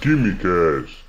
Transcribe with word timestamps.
Quimicast. 0.00 1.04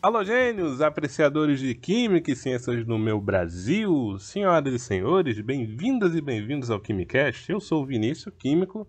Alô, 0.00 0.24
gênios, 0.24 0.80
apreciadores 0.80 1.60
de 1.60 1.74
Química 1.74 2.30
e 2.30 2.34
Ciências 2.34 2.86
no 2.86 2.98
meu 2.98 3.20
Brasil, 3.20 4.16
senhoras 4.18 4.72
e 4.72 4.78
senhores, 4.78 5.38
bem-vindas 5.42 6.14
e 6.14 6.22
bem-vindos 6.22 6.70
ao 6.70 6.80
Quimicast. 6.80 7.52
Eu 7.52 7.60
sou 7.60 7.82
o 7.82 7.86
Vinícius, 7.86 8.34
químico. 8.38 8.88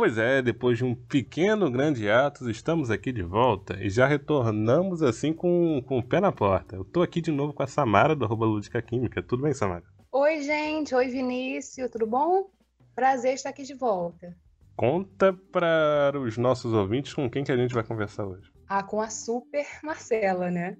Pois 0.00 0.16
é, 0.16 0.40
depois 0.40 0.78
de 0.78 0.84
um 0.86 0.94
pequeno 0.94 1.70
grande 1.70 2.08
ato, 2.08 2.48
estamos 2.48 2.90
aqui 2.90 3.12
de 3.12 3.22
volta 3.22 3.76
e 3.84 3.90
já 3.90 4.06
retornamos 4.06 5.02
assim 5.02 5.30
com, 5.30 5.84
com 5.86 5.98
o 5.98 6.02
pé 6.02 6.20
na 6.20 6.32
porta. 6.32 6.74
Eu 6.74 6.86
tô 6.86 7.02
aqui 7.02 7.20
de 7.20 7.30
novo 7.30 7.52
com 7.52 7.62
a 7.62 7.66
Samara 7.66 8.16
do 8.16 8.24
arroba 8.24 8.46
Lúdica 8.46 8.80
Química. 8.80 9.22
Tudo 9.22 9.42
bem, 9.42 9.52
Samara? 9.52 9.84
Oi, 10.10 10.40
gente. 10.40 10.94
Oi, 10.94 11.08
Vinícius. 11.08 11.90
Tudo 11.90 12.06
bom? 12.06 12.48
Prazer 12.94 13.34
estar 13.34 13.50
aqui 13.50 13.62
de 13.62 13.74
volta. 13.74 14.34
Conta 14.74 15.34
para 15.34 16.18
os 16.18 16.38
nossos 16.38 16.72
ouvintes 16.72 17.12
com 17.12 17.28
quem 17.28 17.44
que 17.44 17.52
a 17.52 17.56
gente 17.58 17.74
vai 17.74 17.84
conversar 17.84 18.24
hoje. 18.24 18.50
Ah, 18.66 18.82
com 18.82 19.02
a 19.02 19.10
Super 19.10 19.66
Marcela, 19.82 20.50
né? 20.50 20.78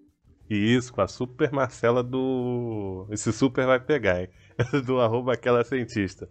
Isso, 0.49 0.95
com 0.95 1.03
a 1.03 1.07
Super 1.07 1.53
Marcela 1.53 2.03
do. 2.03 3.07
Esse 3.11 3.35
super 3.35 3.67
vai 3.67 3.79
pegar, 3.79 4.23
hein? 4.23 4.31
do 4.85 5.01
arroba 5.01 5.33
aquela 5.33 5.65
cientista. 5.65 6.29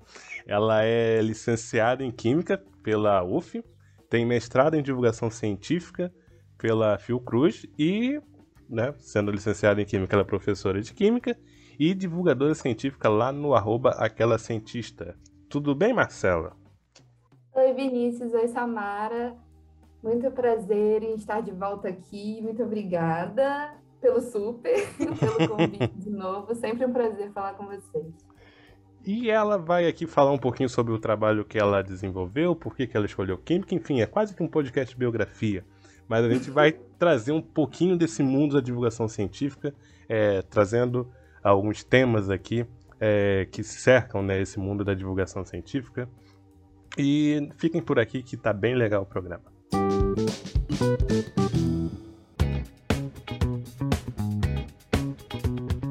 Ela 0.48 0.84
é 0.84 1.22
licenciada 1.22 2.04
em 2.04 2.12
Química 2.12 2.62
pela 2.84 3.24
UF, 3.24 3.64
tem 4.10 4.26
mestrado 4.26 4.76
em 4.76 4.84
Divulgação 4.84 5.30
Científica 5.30 6.12
pela 6.58 6.98
Fiocruz 6.98 7.66
e, 7.78 8.20
né, 8.70 8.94
sendo 8.98 9.32
licenciada 9.32 9.82
em 9.82 9.86
Química, 9.86 10.16
ela 10.16 10.24
é 10.24 10.26
professora 10.26 10.82
de 10.82 10.94
Química 10.94 11.38
e 11.80 11.94
divulgadora 11.94 12.54
científica 12.54 13.08
lá 13.08 13.32
no 13.32 13.54
arroba 13.54 13.92
aquela 13.92 14.38
cientista. 14.38 15.16
Tudo 15.50 15.74
bem, 15.74 15.94
Marcela? 15.94 16.56
Oi, 17.54 17.74
Vinícius. 17.74 18.34
Oi, 18.34 18.48
Samara. 18.50 19.36
Muito 20.04 20.30
prazer 20.32 21.04
em 21.04 21.16
estar 21.16 21.42
de 21.42 21.52
volta 21.52 21.88
aqui. 21.88 22.42
Muito 22.42 22.64
obrigada 22.64 23.74
pelo 24.00 24.22
super, 24.22 24.88
pelo 24.98 25.48
convite 25.48 25.92
de 25.98 26.10
novo. 26.10 26.54
Sempre 26.56 26.86
um 26.86 26.94
prazer 26.94 27.32
falar 27.32 27.54
com 27.54 27.66
vocês. 27.66 28.14
E 29.06 29.30
ela 29.30 29.58
vai 29.58 29.88
aqui 29.88 30.06
falar 30.06 30.32
um 30.32 30.38
pouquinho 30.38 30.70
sobre 30.70 30.94
o 30.94 31.00
trabalho 31.00 31.46
que 31.46 31.58
ela 31.58 31.82
desenvolveu, 31.82 32.56
por 32.56 32.76
que, 32.76 32.90
ela 32.94 33.06
escolheu 33.06 33.38
química, 33.38 33.74
enfim, 33.74 34.02
é 34.02 34.06
quase 34.06 34.36
que 34.36 34.44
um 34.44 34.48
podcast 34.48 34.96
biografia. 34.98 35.64
Mas 36.08 36.26
a 36.26 36.30
gente 36.30 36.52
vai 36.52 36.74
trazer 37.00 37.32
um 37.32 37.42
pouquinho 37.42 37.98
desse 37.98 38.22
mundo 38.22 38.56
da 38.56 38.62
divulgação 38.62 39.08
científica, 39.08 39.74
é, 40.08 40.42
trazendo 40.42 41.10
alguns 41.42 41.84
temas 41.84 42.30
aqui 42.30 42.66
é, 43.00 43.48
que 43.50 43.64
cercam 43.64 44.22
né, 44.22 44.42
esse 44.42 44.60
mundo 44.60 44.84
da 44.84 44.94
divulgação 44.94 45.46
científica. 45.46 46.10
E 46.98 47.50
fiquem 47.58 47.82
por 47.82 48.00
aqui 48.00 48.22
que 48.22 48.36
tá 48.36 48.52
bem 48.52 48.76
legal 48.76 49.04
o 49.04 49.06
programa. 49.06 49.46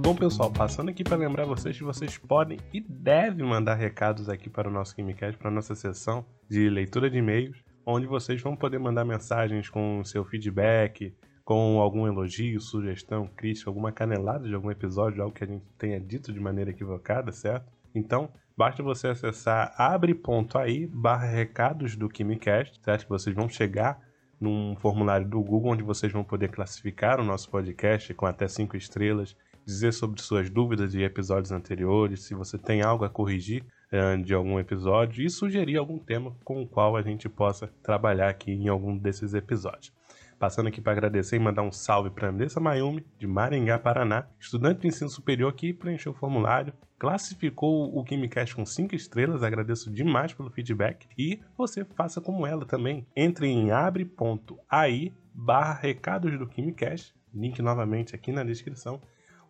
Bom, 0.08 0.14
pessoal, 0.14 0.50
passando 0.50 0.88
aqui 0.88 1.04
para 1.04 1.18
lembrar 1.18 1.44
vocês 1.44 1.76
que 1.76 1.84
vocês 1.84 2.16
podem 2.16 2.58
e 2.72 2.80
devem 2.80 3.44
mandar 3.44 3.74
recados 3.74 4.30
aqui 4.30 4.48
para 4.48 4.66
o 4.66 4.72
nosso 4.72 4.96
KimiCast, 4.96 5.36
para 5.36 5.48
a 5.50 5.52
nossa 5.52 5.74
sessão 5.74 6.24
de 6.48 6.70
leitura 6.70 7.10
de 7.10 7.18
e-mails, 7.18 7.62
onde 7.84 8.06
vocês 8.06 8.40
vão 8.40 8.56
poder 8.56 8.78
mandar 8.78 9.04
mensagens 9.04 9.68
com 9.68 10.02
seu 10.02 10.24
feedback, 10.24 11.14
com 11.44 11.78
algum 11.78 12.06
elogio, 12.06 12.58
sugestão, 12.58 13.28
crítica, 13.36 13.68
alguma 13.68 13.92
canelada 13.92 14.48
de 14.48 14.54
algum 14.54 14.70
episódio, 14.70 15.22
algo 15.22 15.34
que 15.34 15.44
a 15.44 15.46
gente 15.46 15.66
tenha 15.76 16.00
dito 16.00 16.32
de 16.32 16.40
maneira 16.40 16.70
equivocada, 16.70 17.30
certo? 17.30 17.70
Então, 17.94 18.30
basta 18.56 18.82
você 18.82 19.08
acessar 19.08 19.74
abre.ai 19.76 20.88
barra 20.90 21.26
recados 21.26 21.96
do 21.96 22.08
KimiCast, 22.08 22.80
certo? 22.82 23.02
Que 23.02 23.10
vocês 23.10 23.36
vão 23.36 23.46
chegar 23.46 24.00
num 24.40 24.74
formulário 24.76 25.28
do 25.28 25.42
Google 25.42 25.72
onde 25.72 25.82
vocês 25.82 26.10
vão 26.10 26.24
poder 26.24 26.48
classificar 26.48 27.20
o 27.20 27.24
nosso 27.24 27.50
podcast 27.50 28.14
com 28.14 28.24
até 28.24 28.48
cinco 28.48 28.74
estrelas, 28.74 29.36
dizer 29.68 29.92
sobre 29.92 30.22
suas 30.22 30.48
dúvidas 30.48 30.92
de 30.92 31.02
episódios 31.02 31.52
anteriores, 31.52 32.22
se 32.22 32.34
você 32.34 32.56
tem 32.56 32.80
algo 32.80 33.04
a 33.04 33.10
corrigir 33.10 33.62
uh, 33.92 34.22
de 34.24 34.32
algum 34.32 34.58
episódio 34.58 35.22
e 35.22 35.28
sugerir 35.28 35.76
algum 35.76 35.98
tema 35.98 36.34
com 36.42 36.62
o 36.62 36.66
qual 36.66 36.96
a 36.96 37.02
gente 37.02 37.28
possa 37.28 37.70
trabalhar 37.82 38.30
aqui 38.30 38.50
em 38.50 38.68
algum 38.68 38.96
desses 38.96 39.34
episódios. 39.34 39.92
Passando 40.38 40.68
aqui 40.68 40.80
para 40.80 40.92
agradecer 40.92 41.36
e 41.36 41.38
mandar 41.38 41.60
um 41.60 41.70
salve 41.70 42.08
para 42.08 42.30
Andressa 42.30 42.58
Mayumi, 42.58 43.04
de 43.18 43.26
Maringá, 43.26 43.78
Paraná, 43.78 44.26
estudante 44.40 44.80
de 44.80 44.88
ensino 44.88 45.10
superior 45.10 45.52
que 45.52 45.74
preencheu 45.74 46.12
o 46.12 46.14
formulário, 46.14 46.72
classificou 46.98 47.94
o 47.94 48.02
KimiCast 48.02 48.56
com 48.56 48.64
5 48.64 48.94
estrelas, 48.94 49.42
agradeço 49.42 49.92
demais 49.92 50.32
pelo 50.32 50.48
feedback, 50.48 51.06
e 51.18 51.40
você 51.58 51.84
faça 51.84 52.22
como 52.22 52.46
ela 52.46 52.64
também. 52.64 53.06
Entre 53.14 53.46
em 53.46 53.70
abre.ai 53.70 55.12
barra 55.34 55.74
recados 55.74 56.38
do 56.38 56.46
KimiCast, 56.46 57.14
link 57.34 57.60
novamente 57.60 58.14
aqui 58.14 58.32
na 58.32 58.42
descrição, 58.42 58.98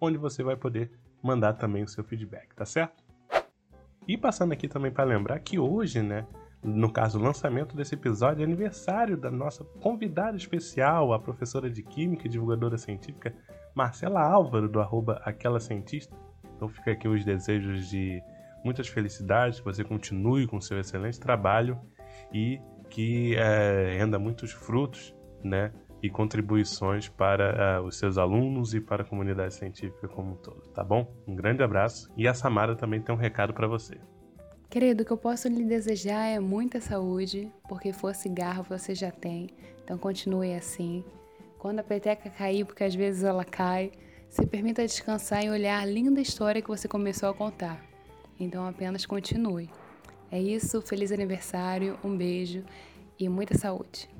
onde 0.00 0.18
você 0.18 0.42
vai 0.42 0.56
poder 0.56 0.90
mandar 1.22 1.54
também 1.54 1.82
o 1.82 1.88
seu 1.88 2.04
feedback, 2.04 2.54
tá 2.54 2.64
certo? 2.64 3.02
E 4.06 4.16
passando 4.16 4.52
aqui 4.52 4.68
também 4.68 4.90
para 4.90 5.04
lembrar 5.04 5.38
que 5.40 5.58
hoje, 5.58 6.00
né, 6.00 6.26
no 6.62 6.90
caso, 6.90 7.18
o 7.18 7.22
lançamento 7.22 7.76
desse 7.76 7.94
episódio 7.94 8.42
é 8.42 8.44
aniversário 8.44 9.16
da 9.16 9.30
nossa 9.30 9.64
convidada 9.64 10.36
especial, 10.36 11.12
a 11.12 11.18
professora 11.18 11.70
de 11.70 11.82
Química 11.82 12.26
e 12.26 12.30
divulgadora 12.30 12.76
científica 12.76 13.34
Marcela 13.74 14.20
Álvaro, 14.22 14.68
do 14.68 14.80
arroba 14.80 15.20
Aquela 15.24 15.60
Cientista. 15.60 16.16
Então 16.56 16.68
fica 16.68 16.90
aqui 16.90 17.06
os 17.06 17.24
desejos 17.24 17.88
de 17.88 18.20
muitas 18.64 18.88
felicidades, 18.88 19.60
que 19.60 19.64
você 19.64 19.84
continue 19.84 20.46
com 20.46 20.60
seu 20.60 20.80
excelente 20.80 21.20
trabalho 21.20 21.78
e 22.32 22.60
que 22.90 23.36
é, 23.36 23.96
renda 23.98 24.18
muitos 24.18 24.50
frutos 24.50 25.14
né, 25.44 25.72
e 26.02 26.08
contribuições 26.08 27.08
para 27.08 27.80
uh, 27.80 27.86
os 27.86 27.96
seus 27.96 28.18
alunos 28.18 28.74
e 28.74 28.80
para 28.80 29.02
a 29.02 29.06
comunidade 29.06 29.54
científica 29.54 30.08
como 30.08 30.32
um 30.32 30.36
todo, 30.36 30.62
tá 30.70 30.84
bom? 30.84 31.12
Um 31.26 31.34
grande 31.34 31.62
abraço 31.62 32.10
e 32.16 32.28
a 32.28 32.34
Samara 32.34 32.76
também 32.76 33.00
tem 33.00 33.14
um 33.14 33.18
recado 33.18 33.52
para 33.52 33.66
você. 33.66 33.98
Querido, 34.70 35.02
o 35.02 35.06
que 35.06 35.12
eu 35.12 35.16
posso 35.16 35.48
lhe 35.48 35.64
desejar 35.64 36.26
é 36.26 36.38
muita 36.38 36.80
saúde, 36.80 37.50
porque 37.68 37.92
for 37.92 38.14
cigarro 38.14 38.62
você 38.68 38.94
já 38.94 39.10
tem, 39.10 39.48
então 39.82 39.96
continue 39.96 40.54
assim. 40.54 41.02
Quando 41.58 41.80
a 41.80 41.82
peteca 41.82 42.28
cair, 42.28 42.64
porque 42.64 42.84
às 42.84 42.94
vezes 42.94 43.24
ela 43.24 43.44
cai, 43.44 43.90
se 44.28 44.46
permita 44.46 44.84
descansar 44.84 45.42
e 45.42 45.50
olhar 45.50 45.80
a 45.80 45.86
linda 45.86 46.20
história 46.20 46.60
que 46.60 46.68
você 46.68 46.86
começou 46.86 47.30
a 47.30 47.34
contar. 47.34 47.82
Então 48.38 48.66
apenas 48.66 49.06
continue. 49.06 49.70
É 50.30 50.38
isso, 50.38 50.82
feliz 50.82 51.10
aniversário, 51.10 51.98
um 52.04 52.14
beijo 52.14 52.62
e 53.18 53.28
muita 53.28 53.56
saúde. 53.56 54.17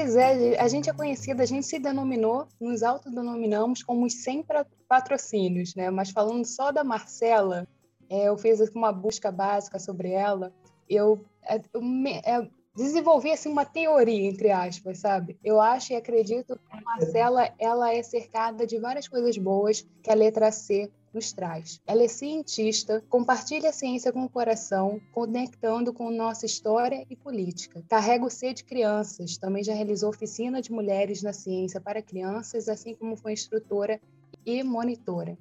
Pois 0.00 0.14
é, 0.14 0.56
a 0.60 0.68
gente 0.68 0.88
é 0.88 0.92
conhecida, 0.92 1.42
a 1.42 1.46
gente 1.46 1.66
se 1.66 1.76
denominou, 1.76 2.46
nos 2.60 2.84
autodenominamos 2.84 3.82
como 3.82 4.06
os 4.06 4.14
100 4.22 4.46
patrocínios, 4.88 5.74
né? 5.74 5.90
Mas 5.90 6.10
falando 6.10 6.44
só 6.44 6.70
da 6.70 6.84
Marcela, 6.84 7.66
é, 8.08 8.28
eu 8.28 8.38
fiz 8.38 8.60
uma 8.76 8.92
busca 8.92 9.32
básica 9.32 9.76
sobre 9.80 10.12
ela, 10.12 10.52
eu, 10.88 11.24
é, 11.42 11.56
é, 11.56 12.48
desenvolvi 12.84 13.32
assim 13.32 13.48
uma 13.48 13.64
teoria 13.64 14.28
entre 14.28 14.50
aspas, 14.50 14.98
sabe? 14.98 15.36
Eu 15.42 15.60
acho 15.60 15.92
e 15.92 15.96
acredito 15.96 16.56
que 16.56 16.76
a 16.76 16.80
Marcela 16.80 17.52
ela 17.58 17.92
é 17.92 18.02
cercada 18.02 18.66
de 18.66 18.78
várias 18.78 19.08
coisas 19.08 19.36
boas 19.36 19.86
que 20.02 20.10
a 20.10 20.14
letra 20.14 20.52
C 20.52 20.90
nos 21.12 21.32
traz. 21.32 21.80
Ela 21.86 22.04
é 22.04 22.08
cientista, 22.08 23.02
compartilha 23.08 23.70
a 23.70 23.72
ciência 23.72 24.12
com 24.12 24.24
o 24.24 24.28
coração, 24.28 25.00
conectando 25.12 25.92
com 25.92 26.10
nossa 26.10 26.46
história 26.46 27.04
e 27.10 27.16
política. 27.16 27.82
Carrega 27.88 28.24
o 28.24 28.30
C 28.30 28.54
de 28.54 28.62
crianças, 28.62 29.36
também 29.36 29.64
já 29.64 29.74
realizou 29.74 30.10
oficina 30.10 30.62
de 30.62 30.70
mulheres 30.70 31.22
na 31.22 31.32
ciência 31.32 31.80
para 31.80 32.02
crianças, 32.02 32.68
assim 32.68 32.94
como 32.94 33.16
foi 33.16 33.32
instrutora 33.32 34.00
e 34.46 34.62
monitora. 34.62 35.36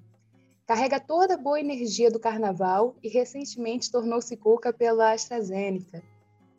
Carrega 0.66 1.00
toda 1.00 1.36
a 1.36 1.38
boa 1.38 1.60
energia 1.60 2.10
do 2.10 2.20
carnaval 2.20 2.96
e 3.04 3.08
recentemente 3.08 3.92
tornou-se 3.92 4.36
cuca 4.36 4.74
pela 4.74 5.14
AstraZeneca, 5.14 6.04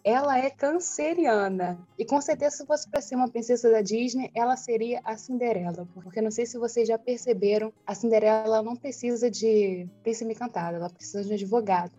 ela 0.08 0.38
é 0.38 0.48
canceriana. 0.48 1.78
E 1.98 2.04
com 2.04 2.18
certeza, 2.18 2.56
se 2.56 2.66
fosse 2.66 2.88
para 2.88 3.02
ser 3.02 3.14
uma 3.14 3.28
princesa 3.28 3.70
da 3.70 3.82
Disney, 3.82 4.30
ela 4.34 4.56
seria 4.56 5.02
a 5.04 5.18
Cinderela. 5.18 5.86
Porque 5.92 6.22
não 6.22 6.30
sei 6.30 6.46
se 6.46 6.56
vocês 6.56 6.88
já 6.88 6.98
perceberam, 6.98 7.70
a 7.86 7.94
Cinderela 7.94 8.62
não 8.62 8.74
precisa 8.74 9.30
de 9.30 9.86
príncipe 10.02 10.32
encantado, 10.32 10.76
ela 10.76 10.88
precisa 10.88 11.22
de 11.22 11.30
um 11.30 11.34
advogado. 11.34 11.92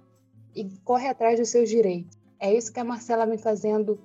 E 0.56 0.68
corre 0.84 1.08
atrás 1.08 1.40
dos 1.40 1.50
seus 1.50 1.70
direitos. 1.70 2.18
É 2.40 2.52
isso 2.52 2.74
que 2.74 2.80
a 2.80 2.84
Marcela 2.84 3.28
vem 3.28 3.38
fazendo 3.38 4.00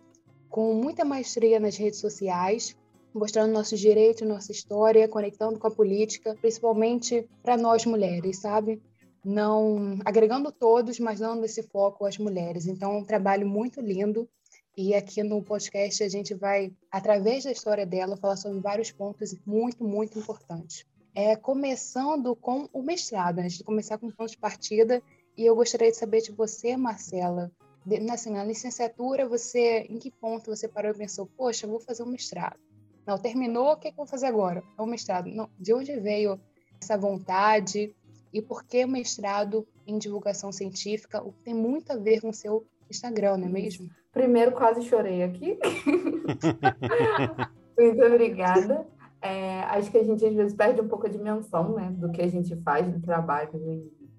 com 0.51 0.75
muita 0.75 1.03
maestria 1.03 1.59
nas 1.59 1.79
redes 1.79 1.99
sociais, 1.99 2.77
mostrando 3.15 3.55
nossos 3.55 3.81
direitos, 3.81 4.29
nossa 4.29 4.53
história, 4.53 5.09
conectando 5.09 5.59
com 5.59 5.67
a 5.67 5.71
política, 5.71 6.37
principalmente 6.43 7.27
para 7.43 7.57
nós 7.57 7.87
mulheres, 7.87 8.39
sabe? 8.41 8.83
Não 9.25 9.99
agregando 10.05 10.53
todos, 10.53 11.01
mas 11.01 11.21
dando 11.21 11.45
esse 11.45 11.63
foco 11.63 12.05
às 12.05 12.19
mulheres. 12.19 12.67
Então, 12.67 12.93
é 12.93 12.97
um 12.99 13.05
trabalho 13.05 13.47
muito 13.47 13.81
lindo. 13.81 14.29
E 14.77 14.93
aqui 14.95 15.23
no 15.23 15.41
podcast 15.43 16.03
a 16.03 16.09
gente 16.09 16.35
vai, 16.35 16.73
através 16.91 17.45
da 17.45 17.53
história 17.53 17.87
dela, 17.87 18.17
falar 18.17 18.37
sobre 18.37 18.59
vários 18.61 18.91
pontos 18.91 19.35
muito, 19.47 19.85
muito 19.85 20.19
importantes. 20.19 20.85
É, 21.15 21.37
começando 21.37 22.35
com 22.35 22.69
o 22.73 22.83
mestrado, 22.83 23.39
antes 23.39 23.59
de 23.59 23.65
começar 23.65 23.99
com 23.99 24.09
o 24.09 24.13
ponto 24.13 24.31
de 24.31 24.37
partida, 24.37 25.01
e 25.37 25.47
eu 25.47 25.55
gostaria 25.55 25.91
de 25.91 25.97
saber 25.97 26.23
de 26.23 26.33
você, 26.33 26.77
Marcela, 26.77 27.53
de, 27.87 27.99
assim, 28.11 28.31
na 28.31 28.45
licenciatura, 28.45 29.29
você, 29.29 29.87
em 29.89 29.99
que 29.99 30.11
ponto 30.11 30.55
você 30.55 30.67
parou 30.67 30.91
e 30.91 30.99
pensou, 30.99 31.27
poxa, 31.37 31.69
vou 31.69 31.79
fazer 31.79 32.03
um 32.03 32.07
mestrado? 32.07 32.59
Não, 33.07 33.19
terminou, 33.19 33.73
o 33.73 33.77
que, 33.77 33.89
é 33.89 33.91
que 33.91 33.95
eu 33.95 34.05
vou 34.05 34.11
fazer 34.11 34.27
agora? 34.27 34.63
É 34.77 34.83
um 34.83 34.87
mestrado. 34.87 35.27
Não, 35.27 35.49
de 35.59 35.73
onde 35.73 35.95
veio 36.01 36.41
essa 36.81 36.97
vontade? 36.97 37.95
E 38.35 38.43
por 38.43 38.65
que 38.65 38.85
mestrado 38.85 39.65
em 39.87 39.97
divulgação 39.97 40.51
científica, 40.51 41.23
o 41.23 41.33
que 41.33 41.45
tem 41.45 41.55
muito 41.55 41.93
a 41.93 41.97
ver 41.97 42.21
com 42.21 42.31
o 42.31 42.35
seu 42.35 42.67
Instagram, 42.91 43.37
não 43.37 43.47
é 43.47 43.51
mesmo? 43.51 43.89
Primeiro, 44.13 44.51
quase 44.51 44.83
chorei 44.83 45.23
aqui. 45.23 45.57
muito 47.79 48.03
obrigada. 48.03 48.89
É, 49.23 49.61
acho 49.61 49.89
que 49.89 49.99
a 49.99 50.03
gente 50.03 50.27
às 50.27 50.35
vezes 50.35 50.53
perde 50.53 50.81
um 50.81 50.89
pouco 50.89 51.07
a 51.07 51.11
dimensão 51.11 51.77
né, 51.77 51.95
do 51.97 52.11
que 52.11 52.21
a 52.21 52.27
gente 52.27 52.57
faz 52.57 52.89
no 52.89 53.01
trabalho, 53.01 53.51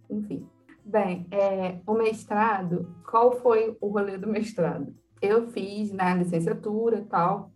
enfim. 0.09 0.47
Bem, 0.83 1.27
é, 1.29 1.79
o 1.85 1.93
mestrado, 1.93 2.95
qual 3.09 3.33
foi 3.41 3.77
o 3.81 3.89
rolê 3.89 4.17
do 4.17 4.27
mestrado? 4.27 4.95
Eu 5.21 5.51
fiz 5.51 5.91
na 5.91 6.15
licenciatura 6.15 6.99
e 6.99 7.05
tal, 7.05 7.51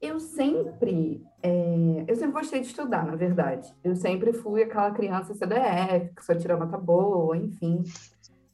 eu 0.00 0.18
sempre, 0.18 1.22
é, 1.42 2.04
eu 2.06 2.14
sempre 2.14 2.32
gostei 2.32 2.60
de 2.60 2.68
estudar, 2.68 3.04
na 3.04 3.16
verdade. 3.16 3.74
Eu 3.82 3.96
sempre 3.96 4.32
fui 4.32 4.62
aquela 4.62 4.92
criança 4.92 5.34
CDF, 5.34 6.14
que 6.14 6.24
só 6.24 6.34
tirava 6.34 6.64
nota 6.64 6.78
boa, 6.78 7.36
enfim, 7.36 7.82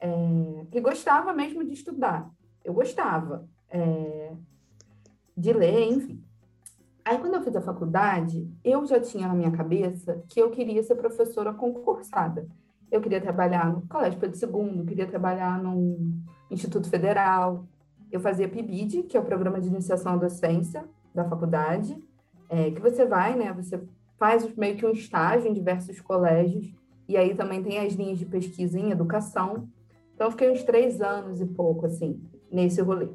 é, 0.00 0.64
que 0.70 0.80
gostava 0.80 1.32
mesmo 1.34 1.62
de 1.64 1.74
estudar. 1.74 2.30
Eu 2.64 2.72
gostava 2.72 3.46
é, 3.70 4.32
de 5.36 5.52
ler, 5.52 5.90
enfim. 5.90 6.24
Aí, 7.04 7.18
quando 7.18 7.34
eu 7.34 7.42
fiz 7.42 7.54
a 7.56 7.62
faculdade, 7.62 8.50
eu 8.64 8.86
já 8.86 9.00
tinha 9.00 9.28
na 9.28 9.34
minha 9.34 9.50
cabeça 9.50 10.22
que 10.28 10.40
eu 10.40 10.50
queria 10.50 10.82
ser 10.82 10.94
professora 10.94 11.52
concursada. 11.52 12.48
Eu 12.90 13.02
queria 13.02 13.20
trabalhar 13.20 13.70
no 13.70 13.82
Colégio 13.82 14.18
Pedro 14.18 14.38
II, 14.38 14.86
queria 14.86 15.06
trabalhar 15.06 15.62
no 15.62 16.22
Instituto 16.50 16.88
Federal. 16.88 17.66
Eu 18.10 18.20
fazia 18.20 18.48
PIBID, 18.48 19.02
que 19.02 19.16
é 19.16 19.20
o 19.20 19.24
Programa 19.24 19.60
de 19.60 19.68
Iniciação 19.68 20.14
à 20.14 20.16
Docência, 20.16 20.84
da 21.14 21.24
faculdade, 21.24 21.98
é, 22.48 22.70
que 22.70 22.80
você 22.80 23.04
vai, 23.04 23.36
né? 23.36 23.52
Você 23.52 23.80
faz 24.18 24.54
meio 24.56 24.76
que 24.76 24.86
um 24.86 24.90
estágio 24.90 25.48
em 25.48 25.52
diversos 25.52 26.00
colégios, 26.00 26.72
e 27.08 27.16
aí 27.16 27.34
também 27.34 27.62
tem 27.62 27.78
as 27.78 27.94
linhas 27.94 28.18
de 28.18 28.26
pesquisa 28.26 28.78
em 28.78 28.90
educação. 28.90 29.68
Então, 30.14 30.30
fiquei 30.30 30.50
uns 30.50 30.62
três 30.62 31.00
anos 31.00 31.40
e 31.40 31.46
pouco, 31.46 31.86
assim, 31.86 32.20
nesse 32.50 32.80
rolê. 32.82 33.08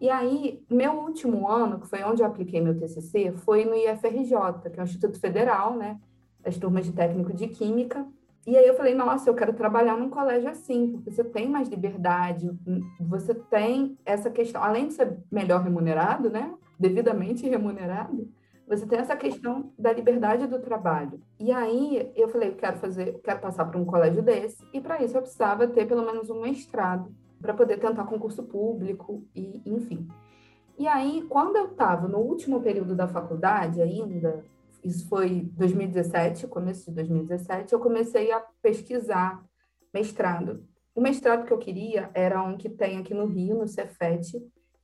E 0.00 0.10
aí, 0.10 0.62
meu 0.70 0.92
último 0.92 1.48
ano, 1.48 1.80
que 1.80 1.88
foi 1.88 2.02
onde 2.04 2.22
eu 2.22 2.26
apliquei 2.26 2.60
meu 2.60 2.78
TCC, 2.78 3.32
foi 3.32 3.64
no 3.64 3.74
IFRJ, 3.74 4.70
que 4.70 4.78
é 4.78 4.82
o 4.82 4.84
Instituto 4.84 5.18
Federal, 5.18 5.74
né? 5.74 5.98
As 6.44 6.58
turmas 6.58 6.84
de 6.84 6.92
técnico 6.92 7.32
de 7.32 7.48
Química. 7.48 8.06
E 8.46 8.56
aí 8.56 8.66
eu 8.66 8.76
falei, 8.76 8.94
nossa, 8.94 9.28
eu 9.28 9.34
quero 9.34 9.54
trabalhar 9.54 9.96
num 9.96 10.10
colégio 10.10 10.48
assim, 10.48 10.92
porque 10.92 11.10
você 11.10 11.24
tem 11.24 11.48
mais 11.48 11.68
liberdade, 11.68 12.48
você 13.00 13.34
tem 13.34 13.98
essa 14.04 14.30
questão, 14.30 14.62
além 14.62 14.86
de 14.86 14.94
ser 14.94 15.16
melhor 15.32 15.62
remunerado, 15.62 16.30
né? 16.30 16.54
devidamente 16.78 17.48
remunerado, 17.48 18.28
você 18.66 18.86
tem 18.86 18.98
essa 18.98 19.16
questão 19.16 19.72
da 19.78 19.92
liberdade 19.92 20.46
do 20.46 20.58
trabalho. 20.58 21.20
E 21.38 21.52
aí 21.52 22.10
eu 22.16 22.28
falei, 22.28 22.52
quero 22.52 22.78
fazer, 22.78 23.20
quero 23.22 23.40
passar 23.40 23.64
para 23.64 23.78
um 23.78 23.84
colégio 23.84 24.22
desse, 24.22 24.58
e 24.72 24.80
para 24.80 25.02
isso 25.02 25.16
eu 25.16 25.22
precisava 25.22 25.68
ter 25.68 25.86
pelo 25.86 26.04
menos 26.04 26.28
um 26.28 26.40
mestrado 26.40 27.14
para 27.40 27.54
poder 27.54 27.78
tentar 27.78 28.04
concurso 28.04 28.42
público 28.42 29.24
e 29.34 29.62
enfim. 29.66 30.08
E 30.78 30.86
aí, 30.86 31.24
quando 31.28 31.56
eu 31.56 31.66
estava 31.66 32.06
no 32.06 32.18
último 32.18 32.60
período 32.60 32.94
da 32.94 33.08
faculdade 33.08 33.80
ainda, 33.80 34.44
isso 34.84 35.08
foi 35.08 35.48
2017, 35.54 36.46
começo 36.48 36.90
de 36.90 36.96
2017, 36.96 37.72
eu 37.72 37.80
comecei 37.80 38.30
a 38.30 38.40
pesquisar 38.60 39.42
mestrado. 39.92 40.66
O 40.94 41.00
mestrado 41.00 41.46
que 41.46 41.52
eu 41.52 41.58
queria 41.58 42.10
era 42.12 42.42
um 42.42 42.56
que 42.56 42.68
tem 42.68 42.98
aqui 42.98 43.14
no 43.14 43.26
Rio, 43.26 43.58
no 43.58 43.66
Cefet, 43.66 44.38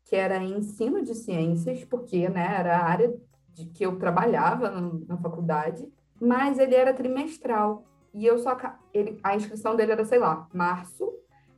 que 0.04 0.16
era 0.16 0.42
ensino 0.42 1.02
de 1.02 1.14
ciências, 1.14 1.84
porque 1.84 2.28
né, 2.28 2.56
era 2.58 2.78
a 2.78 2.84
área 2.84 3.14
de 3.54 3.66
que 3.66 3.84
eu 3.84 3.98
trabalhava 3.98 4.70
na 5.06 5.16
faculdade, 5.18 5.86
mas 6.20 6.58
ele 6.58 6.74
era 6.74 6.94
trimestral. 6.94 7.84
E 8.14 8.26
eu 8.26 8.38
só 8.38 8.56
ele, 8.92 9.18
a 9.22 9.34
inscrição 9.34 9.74
dele 9.74 9.92
era, 9.92 10.04
sei 10.04 10.18
lá, 10.18 10.46
março, 10.52 11.12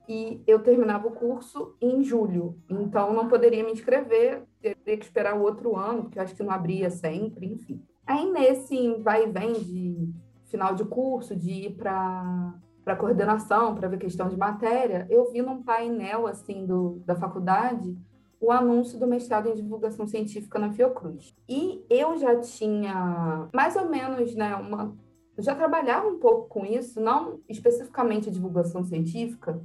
e 0.08 0.42
eu 0.46 0.62
terminava 0.62 1.08
o 1.08 1.12
curso 1.12 1.74
em 1.80 2.02
julho. 2.02 2.58
Então 2.68 3.12
não 3.12 3.28
poderia 3.28 3.64
me 3.64 3.72
inscrever, 3.72 4.44
teria 4.60 4.98
que 4.98 5.04
esperar 5.04 5.36
o 5.36 5.42
outro 5.42 5.76
ano, 5.76 6.02
porque 6.04 6.18
eu 6.18 6.22
acho 6.22 6.34
que 6.34 6.42
não 6.42 6.52
abria 6.52 6.90
sempre, 6.90 7.46
enfim. 7.46 7.82
Aí 8.06 8.30
nesse 8.30 8.94
vai 9.02 9.24
e 9.24 9.30
vem 9.30 9.54
de 9.54 10.12
final 10.44 10.74
de 10.74 10.84
curso, 10.84 11.34
de 11.34 11.50
ir 11.50 11.76
para 11.76 12.54
para 12.84 12.96
coordenação, 12.96 13.74
para 13.74 13.88
ver 13.88 13.96
questão 13.96 14.28
de 14.28 14.36
matéria, 14.36 15.06
eu 15.08 15.32
vi 15.32 15.40
num 15.40 15.62
painel 15.62 16.26
assim 16.26 16.66
do, 16.66 17.02
da 17.06 17.16
faculdade 17.16 17.96
o 18.40 18.52
anúncio 18.52 18.98
do 18.98 19.06
mestrado 19.06 19.48
em 19.48 19.54
divulgação 19.54 20.06
científica 20.06 20.58
na 20.58 20.72
Fiocruz. 20.72 21.34
E 21.48 21.84
eu 21.88 22.18
já 22.18 22.38
tinha 22.40 23.48
mais 23.52 23.76
ou 23.76 23.88
menos, 23.88 24.34
né, 24.34 24.54
uma 24.56 24.96
já 25.38 25.54
trabalhava 25.54 26.06
um 26.06 26.18
pouco 26.18 26.48
com 26.48 26.64
isso, 26.64 27.00
não 27.00 27.40
especificamente 27.48 28.30
divulgação 28.30 28.84
científica, 28.84 29.60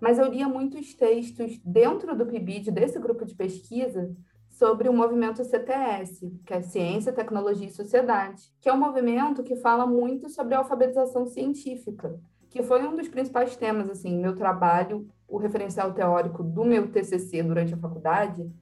mas 0.00 0.18
eu 0.18 0.26
lia 0.26 0.48
muitos 0.48 0.94
textos 0.94 1.60
dentro 1.64 2.16
do 2.16 2.26
PIBID, 2.26 2.72
desse 2.72 2.98
grupo 2.98 3.24
de 3.24 3.34
pesquisa, 3.34 4.12
sobre 4.48 4.88
o 4.88 4.92
movimento 4.92 5.44
CTS, 5.44 6.30
que 6.44 6.52
é 6.52 6.60
Ciência, 6.60 7.12
Tecnologia 7.12 7.66
e 7.66 7.72
Sociedade, 7.72 8.52
que 8.60 8.68
é 8.68 8.72
um 8.72 8.78
movimento 8.78 9.42
que 9.42 9.56
fala 9.56 9.86
muito 9.86 10.28
sobre 10.28 10.54
a 10.54 10.58
alfabetização 10.58 11.26
científica, 11.26 12.20
que 12.50 12.62
foi 12.62 12.86
um 12.86 12.94
dos 12.94 13.08
principais 13.08 13.56
temas, 13.56 13.88
assim, 13.88 14.18
meu 14.18 14.36
trabalho 14.36 15.08
o 15.32 15.38
referencial 15.38 15.94
teórico 15.94 16.42
do 16.42 16.62
meu 16.62 16.92
TCC 16.92 17.42
durante 17.42 17.72
a 17.72 17.78
faculdade 17.78 18.52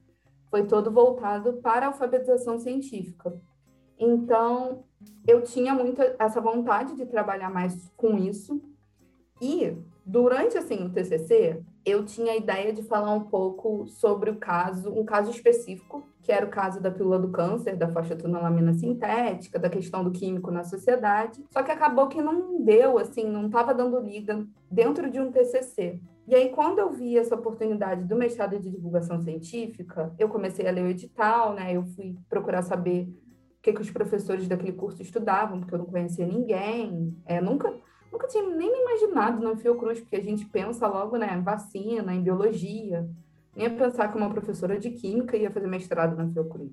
foi 0.49 0.65
todo 0.65 0.89
voltado 0.89 1.53
para 1.55 1.85
a 1.85 1.89
alfabetização 1.89 2.57
científica. 2.57 3.37
Então, 3.99 4.85
eu 5.27 5.41
tinha 5.41 5.73
muito 5.73 6.01
essa 6.17 6.39
vontade 6.39 6.95
de 6.95 7.05
trabalhar 7.05 7.49
mais 7.49 7.91
com 7.97 8.17
isso. 8.17 8.61
E, 9.41 9.75
durante, 10.05 10.57
assim, 10.57 10.85
o 10.85 10.89
TCC, 10.89 11.61
eu 11.85 12.05
tinha 12.05 12.31
a 12.31 12.37
ideia 12.37 12.71
de 12.71 12.83
falar 12.83 13.13
um 13.13 13.25
pouco 13.25 13.85
sobre 13.87 14.29
o 14.29 14.37
caso, 14.37 14.93
um 14.93 15.03
caso 15.03 15.29
específico, 15.29 16.03
que 16.21 16.31
era 16.31 16.45
o 16.45 16.49
caso 16.49 16.79
da 16.79 16.89
pílula 16.89 17.19
do 17.19 17.31
câncer, 17.31 17.75
da 17.75 17.89
fosfatinolamina 17.89 18.73
sintética, 18.75 19.59
da 19.59 19.69
questão 19.69 20.03
do 20.05 20.11
químico 20.11 20.49
na 20.51 20.63
sociedade. 20.63 21.43
Só 21.51 21.63
que 21.63 21.71
acabou 21.71 22.07
que 22.07 22.21
não 22.21 22.63
deu, 22.63 22.97
assim, 22.97 23.25
não 23.25 23.47
estava 23.47 23.73
dando 23.73 23.99
liga 23.99 24.45
dentro 24.69 25.09
de 25.09 25.19
um 25.19 25.31
TCC. 25.31 25.99
E 26.31 26.35
aí, 26.35 26.47
quando 26.47 26.79
eu 26.79 26.89
vi 26.93 27.17
essa 27.17 27.35
oportunidade 27.35 28.05
do 28.05 28.15
mestrado 28.15 28.57
de 28.57 28.69
divulgação 28.69 29.19
científica, 29.19 30.15
eu 30.17 30.29
comecei 30.29 30.65
a 30.65 30.71
ler 30.71 30.85
o 30.85 30.87
edital, 30.87 31.53
né? 31.53 31.75
Eu 31.75 31.83
fui 31.83 32.17
procurar 32.29 32.61
saber 32.61 33.09
o 33.59 33.61
que, 33.61 33.73
que 33.73 33.81
os 33.81 33.91
professores 33.91 34.47
daquele 34.47 34.71
curso 34.71 35.01
estudavam, 35.01 35.59
porque 35.59 35.73
eu 35.73 35.79
não 35.79 35.87
conhecia 35.87 36.25
ninguém. 36.25 37.21
É, 37.25 37.41
nunca, 37.41 37.69
nunca 38.09 38.29
tinha 38.29 38.47
nem 38.47 38.71
me 38.71 38.79
imaginado 38.79 39.43
no 39.43 39.57
Fiocruz, 39.57 39.99
porque 39.99 40.15
a 40.15 40.23
gente 40.23 40.45
pensa 40.45 40.87
logo, 40.87 41.17
né, 41.17 41.37
vacina, 41.43 42.15
em 42.15 42.23
biologia. 42.23 43.09
Nem 43.53 43.67
ia 43.67 43.75
pensar 43.75 44.07
que 44.07 44.17
uma 44.17 44.29
professora 44.29 44.79
de 44.79 44.89
química 44.89 45.35
ia 45.35 45.51
fazer 45.51 45.67
mestrado 45.67 46.15
na 46.15 46.31
Fiocruz. 46.31 46.71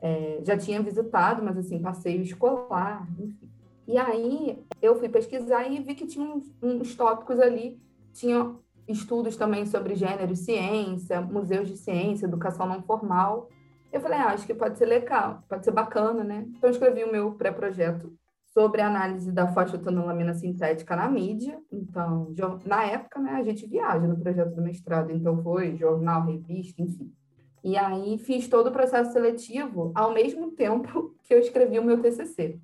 É, 0.00 0.40
já 0.42 0.56
tinha 0.56 0.80
visitado, 0.80 1.42
mas 1.42 1.58
assim, 1.58 1.82
passeio 1.82 2.22
escolar, 2.22 3.06
enfim. 3.18 3.50
E 3.86 3.98
aí 3.98 4.64
eu 4.80 4.96
fui 4.96 5.10
pesquisar 5.10 5.68
e 5.70 5.82
vi 5.82 5.94
que 5.94 6.06
tinha 6.06 6.24
uns, 6.24 6.50
uns 6.62 6.96
tópicos 6.96 7.38
ali 7.38 7.78
tinha 8.12 8.56
estudos 8.90 9.36
também 9.36 9.66
sobre 9.66 9.94
gênero 9.94 10.34
ciência, 10.34 11.20
museus 11.20 11.68
de 11.68 11.76
ciência, 11.76 12.26
educação 12.26 12.66
não 12.66 12.82
formal. 12.82 13.48
Eu 13.92 14.00
falei, 14.00 14.18
ah, 14.18 14.28
acho 14.28 14.46
que 14.46 14.54
pode 14.54 14.78
ser 14.78 14.86
legal, 14.86 15.42
pode 15.48 15.64
ser 15.64 15.72
bacana, 15.72 16.22
né? 16.22 16.44
Então, 16.48 16.68
eu 16.68 16.70
escrevi 16.70 17.04
o 17.04 17.10
meu 17.10 17.32
pré-projeto 17.32 18.12
sobre 18.52 18.80
a 18.80 18.88
análise 18.88 19.30
da 19.32 19.48
fosfatanolamina 19.48 20.34
sintética 20.34 20.96
na 20.96 21.08
mídia. 21.08 21.58
Então, 21.72 22.32
na 22.64 22.84
época, 22.84 23.20
né, 23.20 23.32
a 23.32 23.42
gente 23.42 23.66
viaja 23.66 24.06
no 24.06 24.18
projeto 24.18 24.54
do 24.54 24.62
mestrado, 24.62 25.10
então 25.10 25.42
foi 25.42 25.76
jornal, 25.76 26.26
revista, 26.26 26.82
enfim. 26.82 27.12
E 27.62 27.76
aí 27.76 28.18
fiz 28.18 28.48
todo 28.48 28.68
o 28.68 28.72
processo 28.72 29.12
seletivo 29.12 29.92
ao 29.94 30.12
mesmo 30.12 30.50
tempo 30.52 31.14
que 31.22 31.34
eu 31.34 31.38
escrevi 31.38 31.78
o 31.78 31.84
meu 31.84 32.00
TCC. 32.00 32.58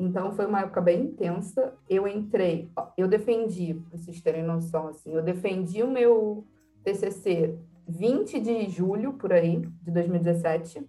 Então 0.00 0.32
foi 0.32 0.46
uma 0.46 0.62
época 0.62 0.80
bem 0.80 1.02
intensa. 1.02 1.74
Eu 1.88 2.08
entrei, 2.08 2.70
eu 2.96 3.06
defendi, 3.06 3.74
para 3.74 3.98
vocês 3.98 4.18
terem 4.22 4.42
noção, 4.42 4.88
assim, 4.88 5.12
eu 5.12 5.22
defendi 5.22 5.82
o 5.82 5.90
meu 5.90 6.46
TCC 6.82 7.58
20 7.86 8.40
de 8.40 8.66
julho, 8.70 9.12
por 9.12 9.30
aí, 9.30 9.60
de 9.82 9.90
2017, 9.90 10.88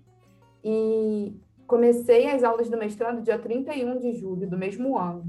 e 0.64 1.36
comecei 1.68 2.30
as 2.30 2.42
aulas 2.42 2.70
do 2.70 2.78
mestrado 2.78 3.22
dia 3.22 3.38
31 3.38 4.00
de 4.00 4.14
julho 4.14 4.50
do 4.50 4.58
mesmo 4.58 4.98
ano. 4.98 5.26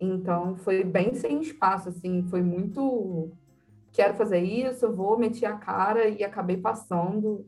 Então, 0.00 0.56
foi 0.56 0.82
bem 0.82 1.12
sem 1.12 1.42
espaço, 1.42 1.90
assim, 1.90 2.22
foi 2.22 2.40
muito. 2.40 3.30
Quero 3.92 4.14
fazer 4.14 4.40
isso, 4.40 4.90
vou, 4.94 5.18
meti 5.18 5.44
a 5.44 5.58
cara 5.58 6.08
e 6.08 6.24
acabei 6.24 6.56
passando. 6.56 7.44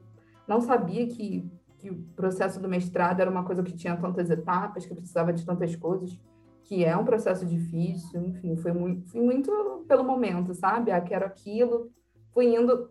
Não 0.46 0.60
sabia 0.60 1.06
que, 1.06 1.48
que 1.82 1.90
o 1.90 1.96
processo 2.14 2.60
do 2.60 2.68
mestrado 2.68 3.18
era 3.18 3.30
uma 3.30 3.42
coisa 3.42 3.60
que 3.60 3.72
tinha 3.72 3.96
tantas 3.96 4.30
etapas, 4.30 4.86
que 4.86 4.94
precisava 4.94 5.32
de 5.32 5.44
tantas 5.44 5.74
coisas, 5.74 6.16
que 6.62 6.84
é 6.84 6.96
um 6.96 7.04
processo 7.04 7.44
difícil, 7.44 8.22
enfim, 8.22 8.56
foi 8.56 8.72
muito, 8.72 9.10
fui 9.10 9.20
muito 9.20 9.84
pelo 9.88 10.04
momento, 10.04 10.54
sabe? 10.54 10.92
Ah, 10.92 11.00
quero 11.00 11.26
aquilo, 11.26 11.90
fui 12.32 12.54
indo 12.54 12.88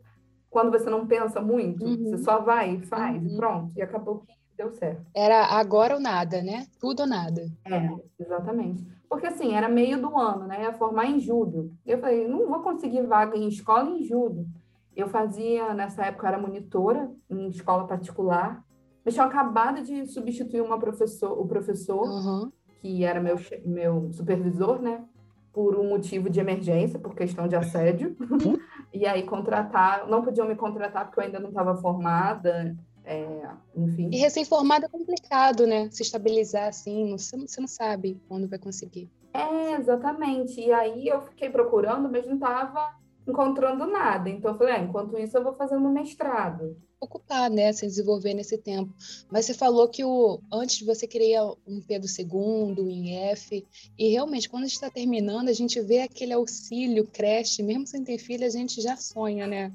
quando 0.49 0.71
você 0.71 0.89
não 0.89 1.07
pensa 1.07 1.39
muito, 1.39 1.85
uhum. 1.85 2.03
você 2.03 2.17
só 2.17 2.41
vai 2.41 2.75
e 2.75 2.81
faz, 2.81 3.23
uhum. 3.23 3.29
e 3.29 3.37
pronto, 3.37 3.71
e 3.77 3.81
acabou 3.81 4.19
que 4.19 4.33
deu 4.57 4.69
certo. 4.71 5.05
Era 5.15 5.45
agora 5.45 5.95
ou 5.95 6.01
nada, 6.01 6.41
né? 6.41 6.67
Tudo 6.77 7.03
ou 7.03 7.07
nada. 7.07 7.49
É, 7.63 7.89
exatamente. 8.19 8.85
Porque 9.09 9.27
assim, 9.27 9.53
era 9.53 9.69
meio 9.69 10.01
do 10.01 10.17
ano, 10.17 10.47
né? 10.47 10.63
Ia 10.63 10.73
formar 10.73 11.05
em 11.05 11.17
julho. 11.17 11.73
Eu 11.85 11.97
falei, 11.99 12.27
não 12.27 12.45
vou 12.49 12.59
conseguir 12.61 13.03
vaga 13.03 13.37
em 13.37 13.47
escola 13.47 13.89
em 13.89 14.03
julho. 14.03 14.45
Eu 14.93 15.07
fazia, 15.07 15.73
nessa 15.73 16.05
época, 16.05 16.27
era 16.27 16.37
monitora 16.37 17.09
em 17.29 17.47
escola 17.47 17.87
particular. 17.87 18.61
Mas 19.03 19.13
tinha 19.13 19.25
acabado 19.25 19.81
de 19.81 20.05
substituir 20.05 20.61
uma 20.61 20.79
professor, 20.79 21.39
o 21.39 21.47
professor, 21.47 22.07
uhum. 22.07 22.51
que 22.79 23.03
era 23.03 23.19
meu, 23.19 23.35
meu 23.65 24.11
supervisor, 24.13 24.81
né? 24.81 25.03
Por 25.51 25.75
um 25.75 25.89
motivo 25.89 26.29
de 26.29 26.39
emergência, 26.39 26.99
por 26.99 27.15
questão 27.15 27.47
de 27.47 27.55
assédio. 27.55 28.15
e 28.93 29.05
aí 29.05 29.23
contratar, 29.23 30.07
não 30.07 30.23
podiam 30.23 30.47
me 30.47 30.55
contratar 30.55 31.05
porque 31.05 31.19
eu 31.19 31.23
ainda 31.23 31.39
não 31.39 31.49
estava 31.49 31.75
formada. 31.75 32.77
É, 33.03 33.49
enfim. 33.75 34.09
E 34.11 34.17
recém-formado 34.17 34.85
é 34.85 34.89
complicado, 34.89 35.65
né? 35.65 35.89
Se 35.89 36.03
estabilizar 36.03 36.67
assim, 36.67 37.11
você, 37.11 37.35
você 37.35 37.59
não 37.59 37.67
sabe 37.67 38.21
quando 38.29 38.47
vai 38.47 38.59
conseguir. 38.59 39.09
É, 39.33 39.73
exatamente. 39.73 40.61
E 40.61 40.71
aí 40.71 41.07
eu 41.07 41.21
fiquei 41.21 41.49
procurando, 41.49 42.09
mas 42.09 42.25
não 42.27 42.35
estava 42.35 42.95
encontrando 43.27 43.87
nada. 43.87 44.29
Então 44.29 44.51
eu 44.51 44.57
falei, 44.57 44.75
ah, 44.75 44.79
enquanto 44.79 45.17
isso 45.17 45.35
eu 45.35 45.43
vou 45.43 45.53
fazendo 45.53 45.89
mestrado 45.89 46.77
ocupar, 47.01 47.49
né, 47.49 47.73
se 47.73 47.85
desenvolver 47.85 48.33
nesse 48.33 48.57
tempo. 48.57 48.93
Mas 49.29 49.45
você 49.45 49.53
falou 49.53 49.89
que 49.89 50.05
o 50.05 50.39
antes 50.53 50.85
você 50.85 51.07
queria 51.07 51.43
um 51.67 51.81
Pedro 51.81 52.07
II, 52.07 52.89
em 52.89 53.17
F, 53.31 53.65
e 53.97 54.09
realmente 54.09 54.47
quando 54.47 54.65
está 54.65 54.89
terminando, 54.89 55.49
a 55.49 55.53
gente 55.53 55.81
vê 55.81 56.01
aquele 56.01 56.33
auxílio, 56.33 57.07
creche, 57.07 57.63
mesmo 57.63 57.87
sem 57.87 58.03
ter 58.03 58.19
filho, 58.19 58.45
a 58.45 58.49
gente 58.49 58.79
já 58.81 58.95
sonha, 58.95 59.47
né? 59.47 59.73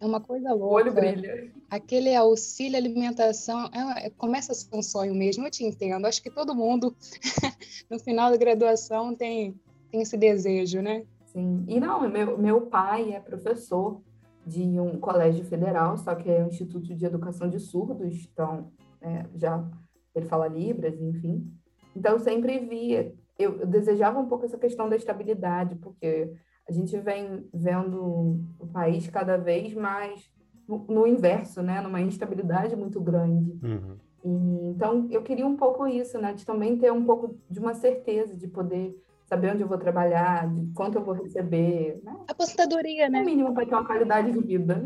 É 0.00 0.06
uma 0.06 0.20
coisa 0.20 0.50
louca. 0.50 0.64
O 0.64 0.72
olho 0.72 0.92
brilha. 0.92 1.52
Aquele 1.70 2.14
auxílio 2.14 2.76
alimentação 2.76 3.70
é, 3.72 4.06
é, 4.06 4.10
começa 4.10 4.52
a 4.52 4.54
ser 4.54 4.74
um 4.74 4.82
sonho 4.82 5.14
mesmo, 5.14 5.46
eu 5.46 5.50
te 5.50 5.62
entendo. 5.62 6.06
Acho 6.06 6.22
que 6.22 6.30
todo 6.30 6.54
mundo 6.54 6.96
no 7.90 8.00
final 8.00 8.30
da 8.30 8.36
graduação 8.36 9.14
tem 9.14 9.54
tem 9.92 10.00
esse 10.00 10.16
desejo, 10.16 10.80
né? 10.80 11.04
Sim. 11.26 11.64
E 11.68 11.78
não, 11.78 12.08
meu, 12.08 12.38
meu 12.38 12.62
pai 12.62 13.12
é 13.12 13.20
professor 13.20 14.00
de 14.46 14.80
um 14.80 14.98
colégio 14.98 15.44
federal, 15.44 15.96
só 15.96 16.14
que 16.14 16.28
é 16.30 16.42
um 16.42 16.48
Instituto 16.48 16.94
de 16.94 17.04
Educação 17.04 17.48
de 17.48 17.60
Surdos, 17.60 18.28
então 18.32 18.72
é, 19.00 19.26
já 19.34 19.64
ele 20.14 20.26
fala 20.26 20.48
Libras, 20.48 21.00
enfim. 21.00 21.50
Então 21.94 22.12
eu 22.12 22.18
sempre 22.18 22.58
via, 22.58 23.14
eu, 23.38 23.60
eu, 23.60 23.66
desejava 23.66 24.18
um 24.18 24.26
pouco 24.26 24.44
essa 24.44 24.58
questão 24.58 24.88
da 24.88 24.96
estabilidade, 24.96 25.76
porque 25.76 26.32
a 26.68 26.72
gente 26.72 26.98
vem 26.98 27.46
vendo 27.52 28.40
o 28.58 28.66
país 28.72 29.08
cada 29.08 29.36
vez 29.36 29.74
mais 29.74 30.30
no, 30.66 30.78
no 30.88 31.06
inverso, 31.06 31.62
né, 31.62 31.80
numa 31.80 32.00
instabilidade 32.00 32.76
muito 32.76 33.00
grande. 33.00 33.58
Uhum. 33.62 33.96
E, 34.24 34.68
então 34.70 35.08
eu 35.10 35.22
queria 35.22 35.46
um 35.46 35.56
pouco 35.56 35.86
isso, 35.86 36.18
né, 36.18 36.32
de 36.32 36.46
também 36.46 36.76
ter 36.76 36.92
um 36.92 37.04
pouco 37.04 37.36
de 37.50 37.58
uma 37.58 37.74
certeza 37.74 38.36
de 38.36 38.48
poder 38.48 38.96
saber 39.32 39.52
onde 39.52 39.62
eu 39.62 39.68
vou 39.68 39.78
trabalhar, 39.78 40.46
de 40.52 40.72
quanto 40.74 40.98
eu 40.98 41.04
vou 41.04 41.14
receber. 41.14 41.98
Né? 42.04 42.16
Aposentadoria, 42.28 43.08
né? 43.08 43.20
No 43.20 43.24
mínimo 43.24 43.54
para 43.54 43.64
ter 43.64 43.74
uma 43.74 43.86
qualidade 43.86 44.30
de 44.30 44.40
vida. 44.40 44.82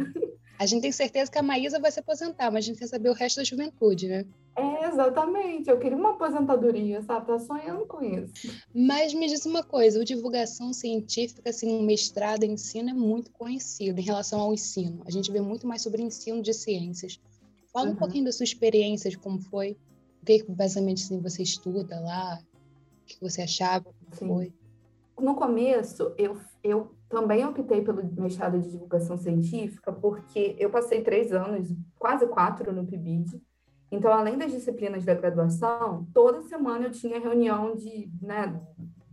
A 0.59 0.65
gente 0.65 0.83
tem 0.83 0.93
certeza 0.93 1.31
que 1.31 1.39
a 1.39 1.43
Maísa 1.43 1.79
vai 1.79 1.91
se 1.91 2.01
aposentar, 2.01 2.51
mas 2.51 2.65
a 2.65 2.67
gente 2.69 2.79
quer 2.79 2.87
saber 2.87 3.11
o 3.11 3.13
resto 3.13 3.39
da 3.39 3.45
juventude, 3.45 4.09
né? 4.09 4.25
É, 4.57 4.87
exatamente. 4.87 5.69
Eu 5.69 5.79
queria 5.79 5.99
uma 5.99 6.13
aposentadoria, 6.13 7.03
sabe? 7.03 7.27
Tá 7.27 7.39
sonhando 7.39 7.85
com 7.87 8.03
isso. 8.03 8.33
Mas 8.73 9.13
me 9.13 9.27
diz 9.27 9.45
uma 9.45 9.63
coisa, 9.63 10.01
o 10.01 10.05
divulgação 10.05 10.73
científica, 10.73 11.51
assim, 11.51 11.69
um 11.69 11.83
mestrado 11.83 12.45
em 12.45 12.53
ensino 12.53 12.89
é 12.89 12.95
muito 12.95 13.31
conhecido 13.33 14.01
em 14.01 14.05
relação 14.05 14.41
ao 14.41 14.55
ensino. 14.55 15.03
A 15.07 15.11
gente 15.11 15.31
vê 15.31 15.43
muito 15.43 15.67
mais 15.67 15.83
sobre 15.83 16.01
ensino 16.01 16.41
de 16.41 16.55
ciências. 16.55 17.21
Fala 17.71 17.89
uhum. 17.89 17.93
um 17.93 17.97
pouquinho 17.97 18.25
da 18.25 18.33
sua 18.33 18.45
experiência, 18.45 19.11
de 19.11 19.19
como 19.19 19.39
foi, 19.39 19.77
o 20.23 20.25
que 20.25 20.43
basicamente 20.49 21.03
assim, 21.05 21.21
você 21.21 21.43
estuda 21.43 22.01
lá, 22.01 22.39
o 22.55 22.56
que 23.07 23.21
você 23.21 23.43
achava? 23.43 23.87
Sim. 24.13 24.27
Foi? 24.27 24.53
No 25.19 25.35
começo, 25.35 26.13
eu, 26.19 26.37
eu 26.63 26.95
também 27.09 27.45
optei 27.45 27.81
pelo 27.81 28.05
mestrado 28.21 28.59
de 28.59 28.71
divulgação 28.71 29.17
científica, 29.17 29.91
porque 29.93 30.55
eu 30.59 30.69
passei 30.69 31.03
três 31.03 31.33
anos, 31.33 31.73
quase 31.99 32.27
quatro, 32.27 32.73
no 32.73 32.87
PIBID. 32.87 33.41
Então, 33.91 34.13
além 34.13 34.37
das 34.37 34.53
disciplinas 34.53 35.05
da 35.05 35.15
graduação, 35.15 36.07
toda 36.13 36.43
semana 36.43 36.87
eu 36.87 36.91
tinha 36.91 37.21
reunião 37.21 37.75
de, 37.75 38.11
né, 38.21 38.61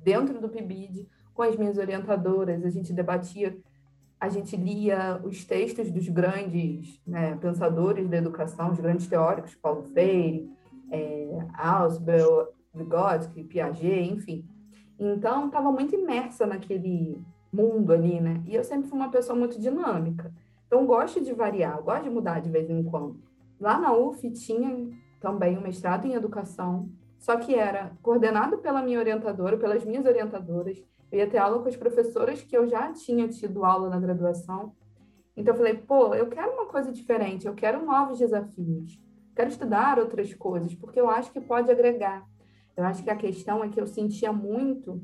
dentro 0.04 0.42
do 0.42 0.50
PIBID 0.50 1.08
com 1.34 1.42
as 1.42 1.56
minhas 1.56 1.78
orientadoras, 1.78 2.66
a 2.66 2.70
gente 2.70 2.92
debatia, 2.92 3.58
a 4.20 4.30
gente 4.30 4.56
lia 4.56 5.22
os 5.24 5.46
textos 5.46 5.92
dos 5.92 6.08
grandes 6.10 7.00
né, 7.06 7.36
pensadores 7.38 8.10
da 8.10 8.18
educação, 8.18 8.72
os 8.72 8.80
grandes 8.80 9.08
teóricos, 9.08 9.56
Paulo 9.56 9.84
Freire, 9.84 10.50
é, 10.92 11.48
Ausubel, 11.56 12.54
Vygotsky, 12.74 13.44
Piaget, 13.44 14.12
enfim. 14.12 14.46
Então, 15.00 15.48
estava 15.48 15.72
muito 15.72 15.96
imersa 15.96 16.46
naquele 16.46 17.22
mundo 17.52 17.94
ali, 17.94 18.20
né? 18.20 18.42
E 18.48 18.56
eu 18.56 18.64
sempre 18.64 18.90
fui 18.90 18.98
uma 18.98 19.12
pessoa 19.12 19.38
muito 19.38 19.60
dinâmica. 19.60 20.34
Então, 20.66 20.86
gosto 20.86 21.22
de 21.22 21.34
variar, 21.34 21.82
gosto 21.82 22.04
de 22.04 22.10
mudar 22.10 22.40
de 22.40 22.50
vez 22.50 22.70
em 22.70 22.84
quando. 22.84 23.20
Lá 23.60 23.78
na 23.78 23.94
UF 23.94 24.30
tinha 24.32 24.90
também 25.20 25.58
um 25.58 25.62
mestrado 25.62 26.06
em 26.06 26.14
educação, 26.14 26.90
só 27.20 27.38
que 27.38 27.54
era 27.56 27.92
coordenado 28.02 28.58
pela 28.58 28.82
minha 28.82 29.00
orientadora, 29.00 29.58
pelas 29.58 29.86
minhas 29.86 30.06
orientadoras. 30.06 30.84
Eu 31.12 31.20
ia 31.20 31.30
ter 31.30 31.38
aula 31.38 31.62
com 31.62 31.70
as 31.70 31.78
professoras 31.78 32.42
que 32.42 32.58
eu 32.58 32.68
já 32.68 32.92
tinha 32.92 33.28
tido 33.28 33.64
aula 33.64 33.88
na 33.88 34.00
graduação. 34.00 34.74
Então, 35.38 35.54
eu 35.54 35.58
falei, 35.58 35.76
pô, 35.76 36.14
eu 36.16 36.28
quero 36.28 36.52
uma 36.52 36.66
coisa 36.66 36.92
diferente, 36.92 37.46
eu 37.46 37.54
quero 37.54 37.86
novos 37.86 38.20
desafios, 38.20 39.00
quero 39.36 39.50
estudar 39.50 40.00
outras 40.00 40.34
coisas, 40.34 40.74
porque 40.76 41.00
eu 41.00 41.10
acho 41.10 41.32
que 41.32 41.40
pode 41.40 41.72
agregar. 41.72 42.28
Eu 42.76 42.84
acho 42.86 43.04
que 43.04 43.10
a 43.10 43.16
questão 43.16 43.64
é 43.64 43.70
que 43.70 43.80
eu 43.80 43.88
sentia 43.88 44.32
muito 44.32 45.02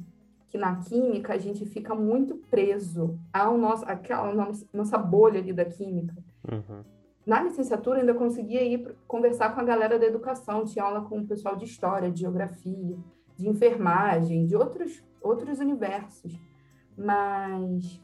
que 0.50 0.58
na 0.58 0.78
química 0.78 1.34
a 1.34 1.38
gente 1.38 1.66
fica 1.66 1.94
muito 1.94 2.36
preso 2.50 3.20
ao 3.32 3.58
nosso, 3.58 3.86
àquela 3.86 4.34
nossa 4.74 4.98
bolha 4.98 5.40
ali 5.40 5.54
da 5.54 5.64
química. 5.64 6.16
Uhum. 6.52 6.84
Na 7.26 7.44
licenciatura 7.44 8.00
ainda 8.00 8.16
conseguia 8.16 8.64
ir 8.64 8.96
conversar 9.08 9.54
com 9.54 9.62
a 9.62 9.64
galera 9.64 10.00
da 10.00 10.06
educação, 10.06 10.66
tinha 10.66 10.84
aula 10.84 11.02
com 11.02 11.20
o 11.20 11.28
pessoal 11.28 11.56
de 11.56 11.66
história, 11.66 12.12
de 12.12 12.22
geografia, 12.22 12.98
de 13.38 13.48
enfermagem, 13.48 14.48
de 14.48 14.56
outros, 14.56 15.04
outros 15.22 15.60
universos. 15.60 16.40
Mas 16.98 18.02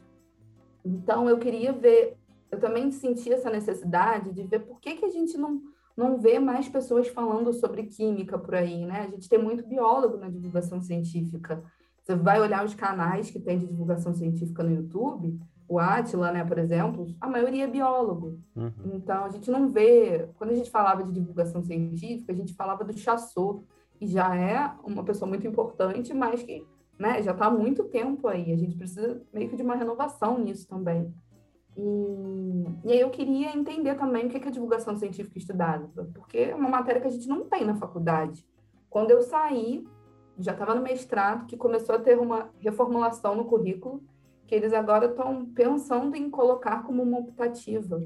então 0.84 1.28
eu 1.28 1.38
queria 1.38 1.72
ver, 1.72 2.16
eu 2.48 2.60
também 2.60 2.92
sentia 2.92 3.34
essa 3.34 3.50
necessidade 3.50 4.32
de 4.32 4.44
ver 4.44 4.60
por 4.60 4.80
que, 4.80 4.94
que 4.94 5.04
a 5.04 5.10
gente 5.10 5.36
não 5.36 5.60
não 5.96 6.18
vê 6.18 6.38
mais 6.38 6.68
pessoas 6.68 7.08
falando 7.08 7.52
sobre 7.52 7.84
química 7.84 8.38
por 8.38 8.54
aí, 8.54 8.84
né? 8.84 9.00
A 9.00 9.10
gente 9.10 9.28
tem 9.28 9.38
muito 9.38 9.66
biólogo 9.66 10.18
na 10.18 10.28
divulgação 10.28 10.82
científica. 10.82 11.62
Você 12.02 12.14
vai 12.14 12.40
olhar 12.40 12.64
os 12.64 12.74
canais 12.74 13.30
que 13.30 13.40
tem 13.40 13.58
de 13.58 13.66
divulgação 13.66 14.14
científica 14.14 14.62
no 14.62 14.74
YouTube, 14.74 15.40
o 15.68 15.78
Atila, 15.80 16.30
né, 16.30 16.44
por 16.44 16.58
exemplo, 16.58 17.06
a 17.20 17.28
maioria 17.28 17.64
é 17.64 17.66
biólogo. 17.66 18.38
Uhum. 18.54 18.72
Então, 18.94 19.24
a 19.24 19.28
gente 19.28 19.50
não 19.50 19.68
vê... 19.68 20.28
Quando 20.36 20.50
a 20.50 20.54
gente 20.54 20.70
falava 20.70 21.02
de 21.02 21.12
divulgação 21.12 21.62
científica, 21.62 22.32
a 22.32 22.36
gente 22.36 22.54
falava 22.54 22.84
do 22.84 22.96
Chassot, 22.96 23.64
que 23.96 24.06
já 24.06 24.36
é 24.36 24.72
uma 24.84 25.02
pessoa 25.02 25.28
muito 25.28 25.46
importante, 25.46 26.14
mas 26.14 26.42
que 26.42 26.64
né, 26.98 27.22
já 27.22 27.32
está 27.32 27.46
há 27.46 27.50
muito 27.50 27.84
tempo 27.84 28.28
aí. 28.28 28.52
A 28.52 28.56
gente 28.56 28.76
precisa 28.76 29.20
meio 29.32 29.48
que 29.48 29.56
de 29.56 29.62
uma 29.62 29.74
renovação 29.74 30.38
nisso 30.38 30.68
também. 30.68 31.12
E, 31.76 32.88
e 32.88 32.92
aí 32.92 33.00
eu 33.00 33.10
queria 33.10 33.56
entender 33.56 33.94
também 33.96 34.26
o 34.26 34.28
que 34.28 34.36
é 34.36 34.50
divulgação 34.50 34.96
científica 34.96 35.38
estudada, 35.38 35.88
porque 36.14 36.38
é 36.38 36.54
uma 36.54 36.68
matéria 36.68 37.00
que 37.00 37.08
a 37.08 37.10
gente 37.10 37.28
não 37.28 37.44
tem 37.44 37.64
na 37.64 37.74
faculdade. 37.74 38.46
Quando 38.88 39.10
eu 39.10 39.20
saí, 39.20 39.86
já 40.38 40.52
estava 40.52 40.74
no 40.74 40.82
mestrado, 40.82 41.46
que 41.46 41.56
começou 41.56 41.94
a 41.94 41.98
ter 41.98 42.18
uma 42.18 42.50
reformulação 42.58 43.34
no 43.34 43.44
currículo, 43.44 44.02
que 44.46 44.54
eles 44.54 44.72
agora 44.72 45.06
estão 45.06 45.44
pensando 45.46 46.14
em 46.14 46.30
colocar 46.30 46.82
como 46.84 47.02
uma 47.02 47.18
optativa. 47.18 48.02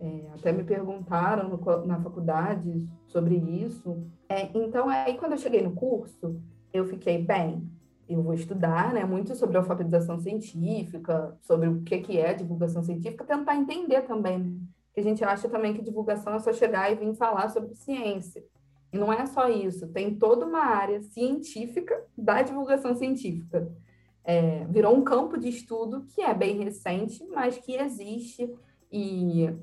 É, 0.00 0.28
até 0.32 0.52
me 0.52 0.62
perguntaram 0.62 1.48
no, 1.48 1.86
na 1.86 2.00
faculdade 2.00 2.86
sobre 3.06 3.36
isso. 3.36 4.06
É, 4.28 4.48
então, 4.54 4.88
aí 4.88 5.16
quando 5.16 5.32
eu 5.32 5.38
cheguei 5.38 5.62
no 5.62 5.72
curso, 5.72 6.40
eu 6.72 6.84
fiquei, 6.84 7.24
bem, 7.24 7.68
eu 8.08 8.22
vou 8.22 8.32
estudar 8.32 8.94
né, 8.94 9.04
muito 9.04 9.34
sobre 9.34 9.56
alfabetização 9.58 10.18
científica, 10.18 11.36
sobre 11.42 11.68
o 11.68 11.82
que, 11.82 11.98
que 11.98 12.18
é 12.18 12.32
divulgação 12.32 12.82
científica, 12.82 13.24
tentar 13.24 13.54
entender 13.56 14.02
também. 14.02 14.38
Né? 14.38 14.56
Que 14.94 15.00
a 15.00 15.02
gente 15.02 15.22
acha 15.22 15.48
também 15.48 15.74
que 15.74 15.82
divulgação 15.82 16.34
é 16.34 16.38
só 16.38 16.52
chegar 16.52 16.90
e 16.90 16.94
vir 16.94 17.14
falar 17.14 17.50
sobre 17.50 17.74
ciência. 17.74 18.42
E 18.90 18.98
não 18.98 19.12
é 19.12 19.26
só 19.26 19.48
isso, 19.50 19.86
tem 19.88 20.14
toda 20.14 20.46
uma 20.46 20.64
área 20.64 21.02
científica 21.02 22.02
da 22.16 22.40
divulgação 22.40 22.94
científica. 22.94 23.70
É, 24.24 24.64
virou 24.66 24.96
um 24.96 25.04
campo 25.04 25.38
de 25.38 25.48
estudo 25.48 26.06
que 26.14 26.22
é 26.22 26.32
bem 26.32 26.58
recente, 26.58 27.24
mas 27.26 27.58
que 27.58 27.74
existe. 27.74 28.50
E 28.90 29.54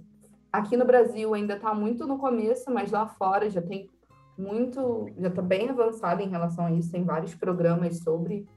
aqui 0.52 0.78
no 0.78 0.86
Brasil 0.86 1.34
ainda 1.34 1.56
está 1.56 1.74
muito 1.74 2.06
no 2.06 2.20
começo, 2.20 2.72
mas 2.72 2.92
lá 2.92 3.08
fora 3.08 3.50
já 3.50 3.62
tem 3.62 3.90
muito, 4.38 5.10
já 5.18 5.30
está 5.30 5.42
bem 5.42 5.70
avançado 5.70 6.22
em 6.22 6.30
relação 6.30 6.66
a 6.66 6.72
isso. 6.72 6.92
Tem 6.92 7.04
vários 7.04 7.34
programas 7.34 8.00
sobre, 8.00 8.48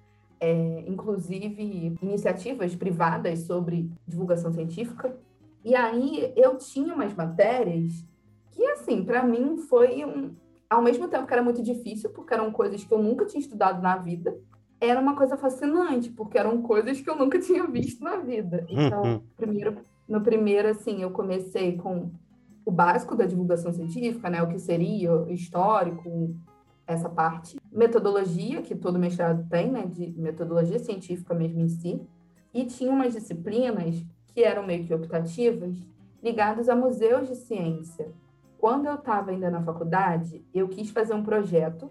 é, 0.40 0.84
inclusive 0.86 1.96
iniciativas 2.02 2.74
privadas 2.74 3.40
sobre 3.40 3.90
divulgação 4.06 4.52
científica. 4.52 5.16
E 5.64 5.74
aí 5.74 6.32
eu 6.36 6.56
tinha 6.56 6.94
umas 6.94 7.14
matérias 7.14 8.04
que, 8.52 8.64
assim, 8.66 9.04
para 9.04 9.22
mim 9.22 9.56
foi 9.56 10.04
um, 10.04 10.30
ao 10.68 10.82
mesmo 10.82 11.08
tempo 11.08 11.26
que 11.26 11.32
era 11.32 11.42
muito 11.42 11.62
difícil, 11.62 12.10
porque 12.10 12.34
eram 12.34 12.50
coisas 12.50 12.84
que 12.84 12.92
eu 12.92 13.02
nunca 13.02 13.24
tinha 13.24 13.40
estudado 13.40 13.80
na 13.80 13.96
vida, 13.96 14.36
era 14.80 15.00
uma 15.00 15.16
coisa 15.16 15.36
fascinante, 15.36 16.10
porque 16.10 16.38
eram 16.38 16.62
coisas 16.62 17.00
que 17.00 17.08
eu 17.08 17.16
nunca 17.16 17.38
tinha 17.38 17.66
visto 17.66 18.02
na 18.02 18.16
vida. 18.16 18.64
Então, 18.68 19.02
uhum. 19.02 19.20
primeiro, 19.36 19.76
no 20.08 20.20
primeiro, 20.20 20.68
assim, 20.68 21.02
eu 21.02 21.10
comecei 21.10 21.76
com 21.76 22.10
o 22.68 22.70
básico 22.70 23.16
da 23.16 23.24
divulgação 23.24 23.72
científica, 23.72 24.28
né? 24.28 24.42
O 24.42 24.48
que 24.48 24.58
seria 24.58 25.24
histórico, 25.30 26.36
essa 26.86 27.08
parte. 27.08 27.58
Metodologia, 27.72 28.60
que 28.60 28.74
todo 28.74 28.98
mestrado 28.98 29.48
tem, 29.48 29.70
né? 29.70 29.86
De 29.86 30.12
metodologia 30.20 30.78
científica 30.78 31.32
mesmo 31.32 31.60
em 31.60 31.68
si. 31.70 31.98
E 32.52 32.66
tinha 32.66 32.92
umas 32.92 33.14
disciplinas 33.14 34.04
que 34.26 34.44
eram 34.44 34.66
meio 34.66 34.84
que 34.84 34.92
optativas, 34.92 35.78
ligadas 36.22 36.68
a 36.68 36.76
museus 36.76 37.26
de 37.26 37.36
ciência. 37.36 38.12
Quando 38.58 38.84
eu 38.84 38.96
estava 38.96 39.30
ainda 39.30 39.50
na 39.50 39.62
faculdade, 39.62 40.44
eu 40.52 40.68
quis 40.68 40.90
fazer 40.90 41.14
um 41.14 41.22
projeto 41.22 41.90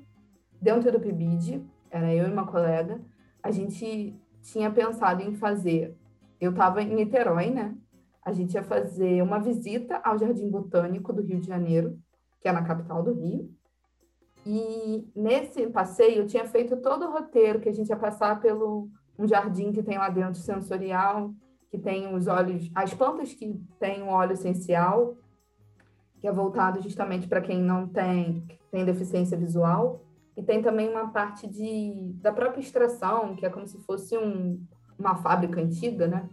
dentro 0.61 0.91
do 0.91 0.99
PIBID, 0.99 1.65
era 1.89 2.13
eu 2.13 2.27
e 2.27 2.31
uma 2.31 2.45
colega, 2.45 3.01
a 3.41 3.49
gente 3.49 4.15
tinha 4.43 4.69
pensado 4.69 5.23
em 5.23 5.33
fazer, 5.33 5.97
eu 6.39 6.51
estava 6.51 6.83
em 6.83 6.93
Niterói, 6.93 7.49
né? 7.49 7.75
A 8.27 8.33
gente 8.33 8.55
ia 8.55 8.61
fazer 8.61 9.21
uma 9.21 9.39
visita 9.39 10.01
ao 10.03 10.17
Jardim 10.19 10.49
Botânico 10.49 11.13
do 11.13 11.21
Rio 11.21 11.39
de 11.39 11.47
Janeiro, 11.47 11.97
que 12.41 12.49
é 12.49 12.51
na 12.51 12.61
capital 12.61 13.01
do 13.01 13.13
Rio. 13.13 13.49
E 14.45 15.09
nesse 15.15 15.65
passeio 15.67 16.23
eu 16.23 16.27
tinha 16.27 16.43
feito 16.43 16.75
todo 16.75 17.05
o 17.05 17.11
roteiro 17.13 17.61
que 17.61 17.69
a 17.69 17.71
gente 17.71 17.87
ia 17.87 17.95
passar 17.95 18.41
pelo 18.41 18.89
um 19.17 19.25
jardim 19.25 19.71
que 19.71 19.81
tem 19.81 19.97
lá 19.97 20.09
dentro 20.09 20.41
sensorial, 20.41 21.33
que 21.71 21.77
tem 21.77 22.13
os 22.13 22.27
óleos, 22.27 22.69
as 22.75 22.93
plantas 22.93 23.33
que 23.33 23.57
têm 23.79 24.03
o 24.03 24.07
óleo 24.07 24.33
essencial, 24.33 25.15
que 26.19 26.27
é 26.27 26.31
voltado 26.31 26.81
justamente 26.81 27.29
para 27.29 27.39
quem 27.39 27.61
não 27.61 27.87
tem, 27.87 28.45
tem 28.69 28.83
deficiência 28.83 29.37
visual. 29.37 30.03
E 30.35 30.43
tem 30.43 30.61
também 30.61 30.89
uma 30.89 31.07
parte 31.11 31.47
de, 31.47 32.11
da 32.15 32.33
própria 32.33 32.59
extração, 32.59 33.37
que 33.37 33.45
é 33.45 33.49
como 33.49 33.65
se 33.65 33.77
fosse 33.85 34.17
um, 34.17 34.61
uma 34.99 35.15
fábrica 35.15 35.61
antiga, 35.61 36.07
né? 36.07 36.29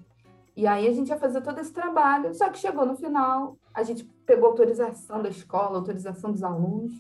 E 0.56 0.66
aí 0.66 0.86
a 0.86 0.92
gente 0.92 1.08
ia 1.08 1.16
fazer 1.16 1.40
todo 1.40 1.58
esse 1.58 1.72
trabalho, 1.72 2.32
só 2.34 2.48
que 2.48 2.58
chegou 2.58 2.86
no 2.86 2.94
final, 2.94 3.56
a 3.72 3.82
gente 3.82 4.04
pegou 4.24 4.48
autorização 4.48 5.22
da 5.22 5.28
escola, 5.28 5.78
autorização 5.78 6.30
dos 6.30 6.42
alunos. 6.42 6.92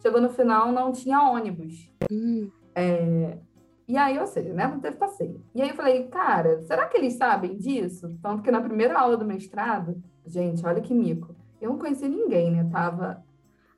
Chegou 0.00 0.20
no 0.20 0.30
final, 0.30 0.72
não 0.72 0.92
tinha 0.92 1.20
ônibus. 1.20 1.92
Hum. 2.10 2.50
É, 2.74 3.38
e 3.86 3.96
aí, 3.96 4.18
ou 4.18 4.26
seja, 4.26 4.52
né, 4.52 4.66
não 4.66 4.80
teve 4.80 4.96
passeio. 4.96 5.44
E 5.54 5.62
aí 5.62 5.68
eu 5.68 5.74
falei, 5.74 6.08
cara, 6.08 6.62
será 6.62 6.86
que 6.86 6.96
eles 6.96 7.14
sabem 7.14 7.56
disso? 7.56 8.16
Tanto 8.22 8.42
que 8.42 8.50
na 8.50 8.60
primeira 8.60 8.98
aula 8.98 9.16
do 9.16 9.24
mestrado, 9.24 10.02
gente, 10.26 10.64
olha 10.64 10.80
que 10.80 10.94
mico 10.94 11.34
eu 11.62 11.70
não 11.70 11.78
conhecia 11.78 12.08
ninguém, 12.08 12.50
né? 12.50 12.68
Tava 12.70 13.24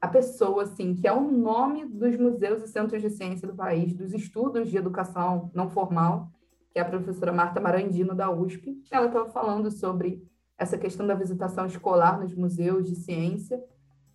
a 0.00 0.08
pessoa, 0.08 0.62
assim, 0.62 0.94
que 0.94 1.06
é 1.06 1.12
o 1.12 1.30
nome 1.30 1.84
dos 1.84 2.16
museus 2.16 2.62
e 2.62 2.68
centros 2.68 3.02
de 3.02 3.10
ciência 3.10 3.46
do 3.46 3.54
país, 3.54 3.94
dos 3.94 4.12
estudos 4.12 4.70
de 4.70 4.76
educação 4.76 5.50
não 5.54 5.68
formal, 5.68 6.30
que 6.74 6.80
é 6.80 6.82
a 6.82 6.84
professora 6.84 7.32
Marta 7.32 7.60
Marandino, 7.60 8.16
da 8.16 8.28
USP. 8.28 8.82
Ela 8.90 9.06
estava 9.06 9.30
falando 9.30 9.70
sobre 9.70 10.20
essa 10.58 10.76
questão 10.76 11.06
da 11.06 11.14
visitação 11.14 11.66
escolar 11.66 12.18
nos 12.18 12.34
museus 12.34 12.84
de 12.84 12.96
ciência. 12.96 13.62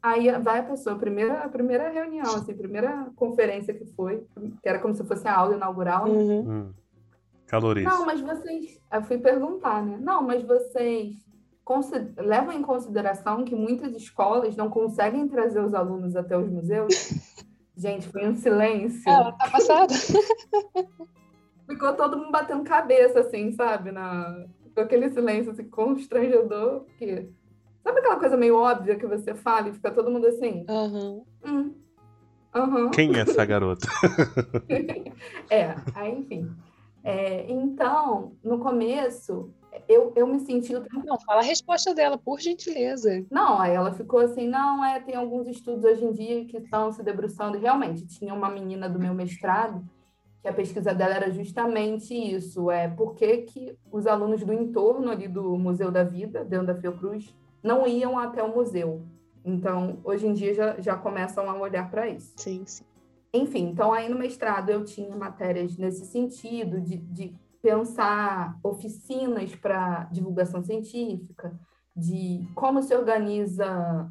Aí 0.02 0.30
vai 0.40 0.60
a 0.60 0.64
pessoa, 0.64 0.94
a 0.94 1.00
primeira, 1.00 1.40
a 1.40 1.48
primeira 1.48 1.90
reunião, 1.90 2.36
assim, 2.36 2.52
a 2.52 2.58
primeira 2.58 3.10
conferência 3.16 3.74
que 3.74 3.86
foi, 3.86 4.28
que 4.62 4.68
era 4.68 4.80
como 4.80 4.94
se 4.94 5.06
fosse 5.06 5.26
a 5.26 5.36
aula 5.38 5.56
inaugural, 5.56 6.06
né? 6.06 6.12
Uhum. 6.12 6.52
Hum. 6.52 6.74
Não, 7.82 8.06
mas 8.06 8.20
vocês. 8.20 8.80
Eu 8.92 9.04
fui 9.04 9.18
perguntar, 9.18 9.84
né? 9.84 9.98
Não, 10.00 10.22
mas 10.22 10.44
vocês 10.44 11.16
levam 12.18 12.52
em 12.52 12.62
consideração 12.62 13.46
que 13.46 13.56
muitas 13.56 13.96
escolas 13.96 14.56
não 14.56 14.70
conseguem 14.70 15.28
trazer 15.30 15.62
os 15.62 15.74
alunos 15.74 16.16
até 16.16 16.38
os 16.38 16.50
museus? 16.50 16.94
Gente, 17.76 18.10
foi 18.10 18.28
um 18.28 18.36
silêncio. 18.36 19.10
Ela 19.10 19.32
tá 19.32 19.50
passada. 19.50 19.94
Ficou 21.70 21.94
todo 21.94 22.18
mundo 22.18 22.32
batendo 22.32 22.64
cabeça, 22.64 23.20
assim, 23.20 23.52
sabe? 23.52 23.92
Na... 23.92 24.44
Ficou 24.64 24.84
aquele 24.84 25.08
silêncio 25.10 25.52
assim, 25.52 25.70
constrangedor. 25.70 26.86
Que... 26.98 27.30
Sabe 27.84 28.00
aquela 28.00 28.20
coisa 28.20 28.36
meio 28.36 28.58
óbvia 28.58 28.96
que 28.96 29.06
você 29.06 29.36
fala 29.36 29.70
e 29.70 29.74
fica 29.74 29.92
todo 29.92 30.10
mundo 30.10 30.26
assim? 30.26 30.66
Uhum. 30.68 31.24
Hum. 31.46 31.74
Uhum. 32.56 32.90
Quem 32.90 33.16
é 33.16 33.20
essa 33.20 33.46
garota? 33.46 33.88
é, 35.48 35.76
aí, 35.94 36.12
enfim. 36.12 36.50
É, 37.04 37.46
então, 37.52 38.34
no 38.44 38.58
começo, 38.58 39.54
eu, 39.88 40.12
eu 40.16 40.26
me 40.26 40.40
senti. 40.40 40.74
Não, 40.74 41.20
fala 41.20 41.42
a 41.42 41.44
resposta 41.44 41.94
dela, 41.94 42.18
por 42.18 42.40
gentileza. 42.40 43.24
Não, 43.30 43.60
aí 43.60 43.76
ela 43.76 43.94
ficou 43.94 44.20
assim: 44.20 44.48
não, 44.48 44.84
é, 44.84 45.00
tem 45.00 45.16
alguns 45.16 45.48
estudos 45.48 45.84
hoje 45.84 46.04
em 46.04 46.12
dia 46.12 46.46
que 46.46 46.58
estão 46.58 46.92
se 46.92 47.04
debruçando. 47.04 47.60
Realmente, 47.60 48.08
tinha 48.08 48.34
uma 48.34 48.50
menina 48.50 48.90
do 48.90 48.98
meu 48.98 49.14
mestrado 49.14 49.88
que 50.42 50.48
a 50.48 50.54
pesquisa 50.54 50.94
dela 50.94 51.16
era 51.16 51.32
justamente 51.32 52.14
isso: 52.14 52.70
é 52.72 52.88
por 52.88 53.16
que, 53.16 53.38
que 53.40 53.78
os 53.92 54.08
alunos 54.08 54.44
do 54.44 54.54
entorno 54.54 55.12
ali 55.12 55.28
do 55.28 55.58
Museu 55.58 55.92
da 55.92 56.04
Vida, 56.04 56.44
dentro 56.44 56.68
da 56.68 56.76
Fiocruz, 56.76 57.36
não 57.62 57.86
iam 57.86 58.18
até 58.18 58.44
o 58.44 58.54
museu. 58.54 59.04
Então, 59.44 60.00
hoje 60.04 60.28
em 60.28 60.34
dia 60.34 60.54
já, 60.54 60.80
já 60.80 60.96
começam 60.96 61.50
a 61.50 61.56
olhar 61.56 61.90
para 61.90 62.08
isso. 62.08 62.34
Sim, 62.38 62.64
sim. 62.66 62.84
Enfim, 63.34 63.70
então 63.70 63.94
aí 63.94 64.10
no 64.10 64.18
mestrado 64.18 64.70
eu 64.70 64.84
tinha 64.84 65.16
matérias 65.16 65.78
nesse 65.78 66.06
sentido, 66.06 66.82
de, 66.82 66.98
de 66.98 67.36
pensar 67.62 68.58
oficinas 68.64 69.56
para 69.56 70.06
divulgação 70.06 70.64
científica, 70.64 71.58
de 71.96 72.48
como 72.56 72.82
se 72.82 72.96
organiza, 72.96 74.10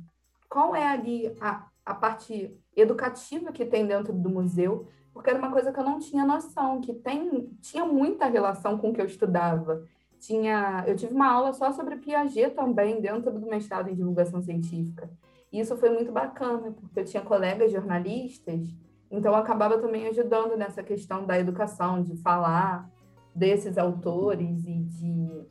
qual 0.48 0.74
é 0.74 0.86
ali 0.86 1.34
a, 1.40 1.66
a 1.84 1.94
parte 1.94 2.56
educativa 2.76 3.50
que 3.50 3.64
tem 3.64 3.86
dentro 3.86 4.12
do 4.12 4.30
museu, 4.30 4.86
porque 5.18 5.31
era 5.31 5.38
uma 5.40 5.50
coisa 5.50 5.72
que 5.72 5.81
eu 5.81 5.85
não 5.85 5.98
tinha 5.98 6.24
noção, 6.24 6.81
que 6.81 6.94
tem, 6.94 7.50
tinha 7.61 7.85
muita 7.85 8.26
relação 8.26 8.78
com 8.78 8.90
o 8.90 8.94
que 8.94 9.00
eu 9.00 9.07
estudava. 9.07 9.83
Tinha, 10.20 10.85
eu 10.87 10.94
tive 10.94 11.12
uma 11.12 11.28
aula 11.28 11.52
só 11.52 11.72
sobre 11.72 11.96
Piaget 11.96 12.54
também 12.54 13.00
dentro 13.00 13.33
do 13.33 13.44
mestrado 13.48 13.90
em 13.90 13.96
divulgação 13.96 14.40
científica. 14.40 15.11
E 15.52 15.59
isso 15.59 15.76
foi 15.76 15.90
muito 15.90 16.12
bacana, 16.12 16.70
porque 16.70 17.00
eu 17.00 17.04
tinha 17.04 17.20
colegas 17.20 17.72
jornalistas, 17.72 18.68
então 19.11 19.35
acabava 19.35 19.76
também 19.78 20.07
ajudando 20.07 20.57
nessa 20.57 20.85
questão 20.85 21.26
da 21.26 21.37
educação, 21.37 22.00
de 22.00 22.16
falar 22.18 22.88
desses 23.35 23.76
autores 23.76 24.64
e 24.64 24.85
de, 24.85 25.46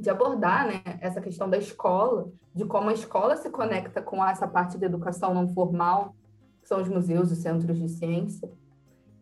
de 0.00 0.08
abordar 0.08 0.66
né, 0.66 0.80
essa 1.02 1.20
questão 1.20 1.50
da 1.50 1.58
escola, 1.58 2.32
de 2.54 2.64
como 2.64 2.88
a 2.88 2.94
escola 2.94 3.36
se 3.36 3.50
conecta 3.50 4.00
com 4.00 4.24
essa 4.24 4.48
parte 4.48 4.78
da 4.78 4.86
educação 4.86 5.34
não 5.34 5.46
formal, 5.46 6.14
que 6.62 6.68
são 6.68 6.80
os 6.80 6.88
museus 6.88 7.30
e 7.30 7.36
centros 7.36 7.78
de 7.78 7.88
ciência. 7.90 8.50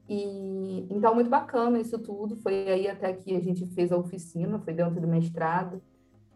E 0.09 0.87
então 0.91 1.15
muito 1.15 1.31
bacana 1.31 1.81
isso 1.81 1.99
tudo. 1.99 2.37
Foi 2.37 2.69
aí 2.69 2.89
até 2.89 3.13
que 3.13 3.35
a 3.35 3.41
gente 3.41 3.67
fez 3.67 3.91
a 3.91 3.97
oficina, 3.97 4.59
foi 4.59 4.73
dentro 4.73 5.01
do 5.01 5.07
mestrado. 5.07 5.83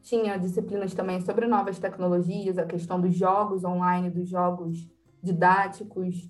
Tinha 0.02 0.38
disciplinas 0.38 0.94
também 0.94 1.20
sobre 1.20 1.46
novas 1.46 1.78
tecnologias, 1.78 2.58
a 2.58 2.64
questão 2.64 3.00
dos 3.00 3.14
jogos 3.14 3.64
online, 3.64 4.10
dos 4.10 4.28
jogos 4.28 4.88
didáticos, 5.22 6.28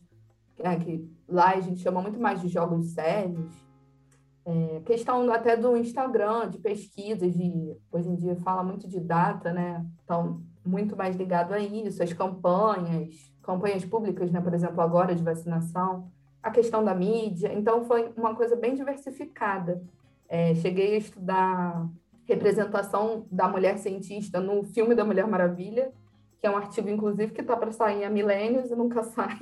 é, 0.58 0.76
que 0.76 1.08
lá 1.28 1.54
a 1.54 1.60
gente 1.60 1.80
chama 1.80 2.02
muito 2.02 2.20
mais 2.20 2.40
de 2.40 2.48
jogos 2.48 2.88
sérios. 2.88 3.50
É, 4.44 4.80
questão 4.84 5.30
até 5.32 5.56
do 5.56 5.76
Instagram, 5.76 6.48
de 6.48 6.58
pesquisas, 6.58 7.32
de 7.34 7.76
hoje 7.92 8.08
em 8.08 8.16
dia 8.16 8.34
fala 8.36 8.64
muito 8.64 8.88
de 8.88 8.98
data, 8.98 9.52
né? 9.52 9.86
Então, 10.02 10.42
muito 10.64 10.96
mais 10.96 11.14
ligado 11.14 11.52
a 11.52 11.60
isso, 11.60 12.02
as 12.02 12.12
campanhas, 12.12 13.32
campanhas 13.42 13.84
públicas, 13.84 14.30
né? 14.30 14.40
Por 14.40 14.52
exemplo, 14.52 14.80
agora 14.80 15.14
de 15.14 15.22
vacinação, 15.22 16.10
a 16.42 16.50
questão 16.50 16.84
da 16.84 16.94
mídia. 16.94 17.52
Então, 17.52 17.84
foi 17.84 18.12
uma 18.16 18.34
coisa 18.34 18.56
bem 18.56 18.74
diversificada. 18.74 19.82
É, 20.28 20.54
cheguei 20.54 20.94
a 20.94 20.98
estudar 20.98 21.88
representação 22.24 23.26
da 23.30 23.48
mulher 23.48 23.78
cientista 23.78 24.40
no 24.40 24.62
filme 24.62 24.94
da 24.94 25.04
Mulher 25.04 25.26
Maravilha, 25.26 25.92
que 26.38 26.46
é 26.46 26.50
um 26.50 26.56
artigo, 26.56 26.88
inclusive, 26.88 27.32
que 27.32 27.40
está 27.40 27.56
para 27.56 27.72
sair 27.72 28.04
há 28.04 28.10
milênios 28.10 28.70
e 28.70 28.76
nunca 28.76 29.02
sai, 29.04 29.38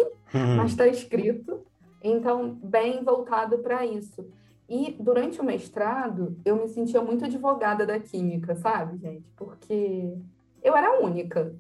mas 0.56 0.70
está 0.70 0.86
escrito. 0.86 1.60
Então, 2.02 2.54
bem 2.62 3.04
voltado 3.04 3.58
para 3.58 3.84
isso. 3.84 4.26
E 4.68 4.96
durante 4.98 5.40
o 5.40 5.44
mestrado, 5.44 6.36
eu 6.44 6.56
me 6.56 6.68
sentia 6.68 7.00
muito 7.00 7.24
advogada 7.24 7.86
da 7.86 7.98
química, 7.98 8.54
sabe, 8.56 8.98
gente? 8.98 9.24
Porque 9.36 10.14
eu 10.62 10.76
era 10.76 11.00
única, 11.00 11.54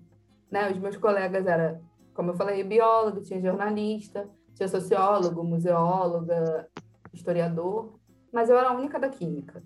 né? 0.50 0.70
Os 0.70 0.78
meus 0.78 0.96
colegas 0.96 1.46
eram 1.46 1.80
como 2.18 2.32
eu 2.32 2.34
falei, 2.34 2.64
biólogo, 2.64 3.20
tinha 3.20 3.40
jornalista, 3.40 4.28
tinha 4.58 4.68
sociólogo, 4.68 5.44
museóloga, 5.44 6.68
historiador, 7.12 7.96
mas 8.32 8.50
eu 8.50 8.58
era 8.58 8.70
a 8.70 8.76
única 8.76 8.98
da 8.98 9.08
química. 9.08 9.62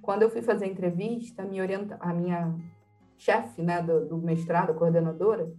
Quando 0.00 0.22
eu 0.22 0.30
fui 0.30 0.42
fazer 0.42 0.64
a 0.66 0.68
entrevista, 0.68 1.42
minha, 1.42 1.62
orienta... 1.62 1.96
a 2.00 2.14
minha 2.14 2.54
chefe 3.18 3.60
né, 3.60 3.82
do, 3.82 4.06
do 4.06 4.16
mestrado, 4.16 4.74
coordenadora, 4.74 5.52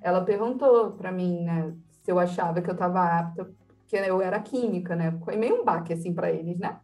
ela 0.00 0.24
perguntou 0.24 0.92
para 0.92 1.12
mim 1.12 1.44
né, 1.44 1.74
se 2.02 2.10
eu 2.10 2.18
achava 2.18 2.62
que 2.62 2.70
eu 2.70 2.74
estava 2.74 3.04
apta, 3.04 3.44
porque 3.44 3.96
eu 3.96 4.22
era 4.22 4.40
química, 4.40 4.96
né? 4.96 5.12
Foi 5.22 5.36
meio 5.36 5.60
um 5.60 5.64
baque 5.64 5.92
assim 5.92 6.14
para 6.14 6.32
eles, 6.32 6.58
né? 6.58 6.80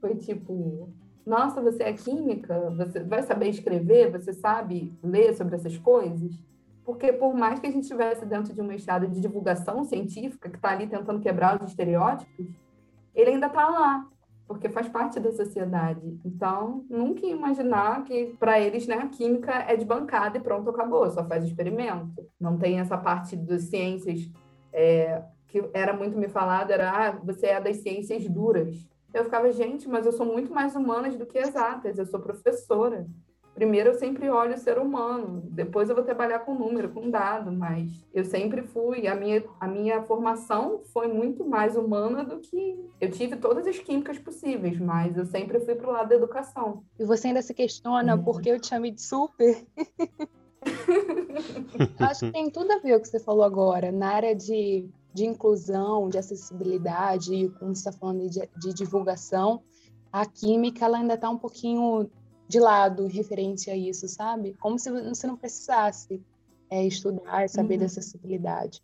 Foi 0.00 0.16
tipo, 0.16 0.92
nossa, 1.24 1.62
você 1.62 1.84
é 1.84 1.92
química, 1.92 2.70
você 2.70 3.04
vai 3.04 3.22
saber 3.22 3.48
escrever, 3.48 4.10
você 4.10 4.32
sabe 4.32 4.92
ler 5.00 5.34
sobre 5.34 5.54
essas 5.54 5.78
coisas? 5.78 6.34
Porque 6.88 7.12
por 7.12 7.34
mais 7.34 7.60
que 7.60 7.66
a 7.66 7.70
gente 7.70 7.82
estivesse 7.82 8.24
dentro 8.24 8.54
de 8.54 8.62
um 8.62 8.64
mestrado 8.64 9.06
de 9.06 9.20
divulgação 9.20 9.84
científica, 9.84 10.48
que 10.48 10.56
está 10.56 10.70
ali 10.70 10.86
tentando 10.86 11.20
quebrar 11.20 11.62
os 11.62 11.68
estereótipos, 11.68 12.46
ele 13.14 13.32
ainda 13.32 13.48
está 13.48 13.68
lá, 13.68 14.06
porque 14.46 14.70
faz 14.70 14.88
parte 14.88 15.20
da 15.20 15.30
sociedade. 15.30 16.18
Então, 16.24 16.86
nunca 16.88 17.26
imaginar 17.26 18.04
que 18.04 18.34
para 18.40 18.58
eles, 18.58 18.86
né, 18.86 18.94
a 18.94 19.06
química 19.06 19.52
é 19.68 19.76
de 19.76 19.84
bancada 19.84 20.38
e 20.38 20.40
pronto, 20.40 20.70
acabou, 20.70 21.10
só 21.10 21.22
faz 21.28 21.44
experimento. 21.44 22.26
Não 22.40 22.56
tem 22.56 22.80
essa 22.80 22.96
parte 22.96 23.36
das 23.36 23.64
ciências 23.64 24.26
é, 24.72 25.22
que 25.46 25.62
era 25.74 25.92
muito 25.92 26.16
me 26.16 26.30
falado, 26.30 26.70
era, 26.70 26.90
ah, 26.90 27.10
você 27.22 27.48
é 27.48 27.60
das 27.60 27.76
ciências 27.82 28.26
duras. 28.26 28.88
Eu 29.12 29.24
ficava, 29.24 29.52
gente, 29.52 29.86
mas 29.86 30.06
eu 30.06 30.12
sou 30.12 30.24
muito 30.24 30.50
mais 30.54 30.74
humanas 30.74 31.16
do 31.16 31.26
que 31.26 31.36
exatas, 31.36 31.98
eu 31.98 32.06
sou 32.06 32.18
professora 32.18 33.06
primeiro 33.58 33.90
eu 33.90 33.94
sempre 33.94 34.30
olho 34.30 34.54
o 34.54 34.58
ser 34.58 34.78
humano, 34.78 35.42
depois 35.50 35.88
eu 35.88 35.94
vou 35.96 36.04
trabalhar 36.04 36.38
com 36.38 36.54
número, 36.54 36.90
com 36.90 37.10
dado, 37.10 37.50
mas 37.50 38.06
eu 38.14 38.24
sempre 38.24 38.62
fui, 38.62 39.08
a 39.08 39.16
minha, 39.16 39.42
a 39.58 39.66
minha 39.66 40.00
formação 40.04 40.82
foi 40.92 41.08
muito 41.08 41.44
mais 41.44 41.74
humana 41.74 42.22
do 42.22 42.38
que 42.38 42.78
eu 43.00 43.10
tive 43.10 43.34
todas 43.34 43.66
as 43.66 43.76
químicas 43.76 44.16
possíveis, 44.16 44.78
mas 44.78 45.18
eu 45.18 45.26
sempre 45.26 45.58
fui 45.58 45.74
para 45.74 45.88
o 45.88 45.92
lado 45.92 46.08
da 46.08 46.14
educação. 46.14 46.84
E 46.96 47.04
você 47.04 47.26
ainda 47.26 47.42
se 47.42 47.52
questiona 47.52 48.14
hum. 48.14 48.22
por 48.22 48.40
que 48.40 48.48
eu 48.48 48.60
te 48.60 48.68
chamei 48.68 48.92
de 48.92 49.02
super? 49.02 49.66
Acho 51.98 52.26
que 52.26 52.32
tem 52.32 52.48
tudo 52.50 52.70
a 52.70 52.78
ver 52.78 52.92
com 52.92 52.98
o 52.98 53.02
que 53.02 53.08
você 53.08 53.18
falou 53.18 53.42
agora, 53.42 53.90
na 53.90 54.08
área 54.08 54.36
de, 54.36 54.88
de 55.12 55.26
inclusão, 55.26 56.08
de 56.08 56.16
acessibilidade, 56.16 57.48
como 57.58 57.74
você 57.74 57.88
está 57.88 57.90
falando 57.90 58.30
de, 58.30 58.48
de 58.56 58.72
divulgação, 58.72 59.64
a 60.12 60.24
química 60.24 60.84
ela 60.84 60.98
ainda 60.98 61.14
está 61.14 61.28
um 61.28 61.38
pouquinho 61.38 62.08
de 62.48 62.58
lado 62.58 63.06
referente 63.06 63.70
a 63.70 63.76
isso, 63.76 64.08
sabe? 64.08 64.54
Como 64.58 64.78
se 64.78 64.90
você 64.90 65.26
não 65.26 65.36
precisasse 65.36 66.20
é, 66.70 66.84
estudar, 66.86 67.48
saber 67.48 67.74
uhum. 67.74 67.80
dessa 67.80 68.00
acessibilidade. 68.00 68.82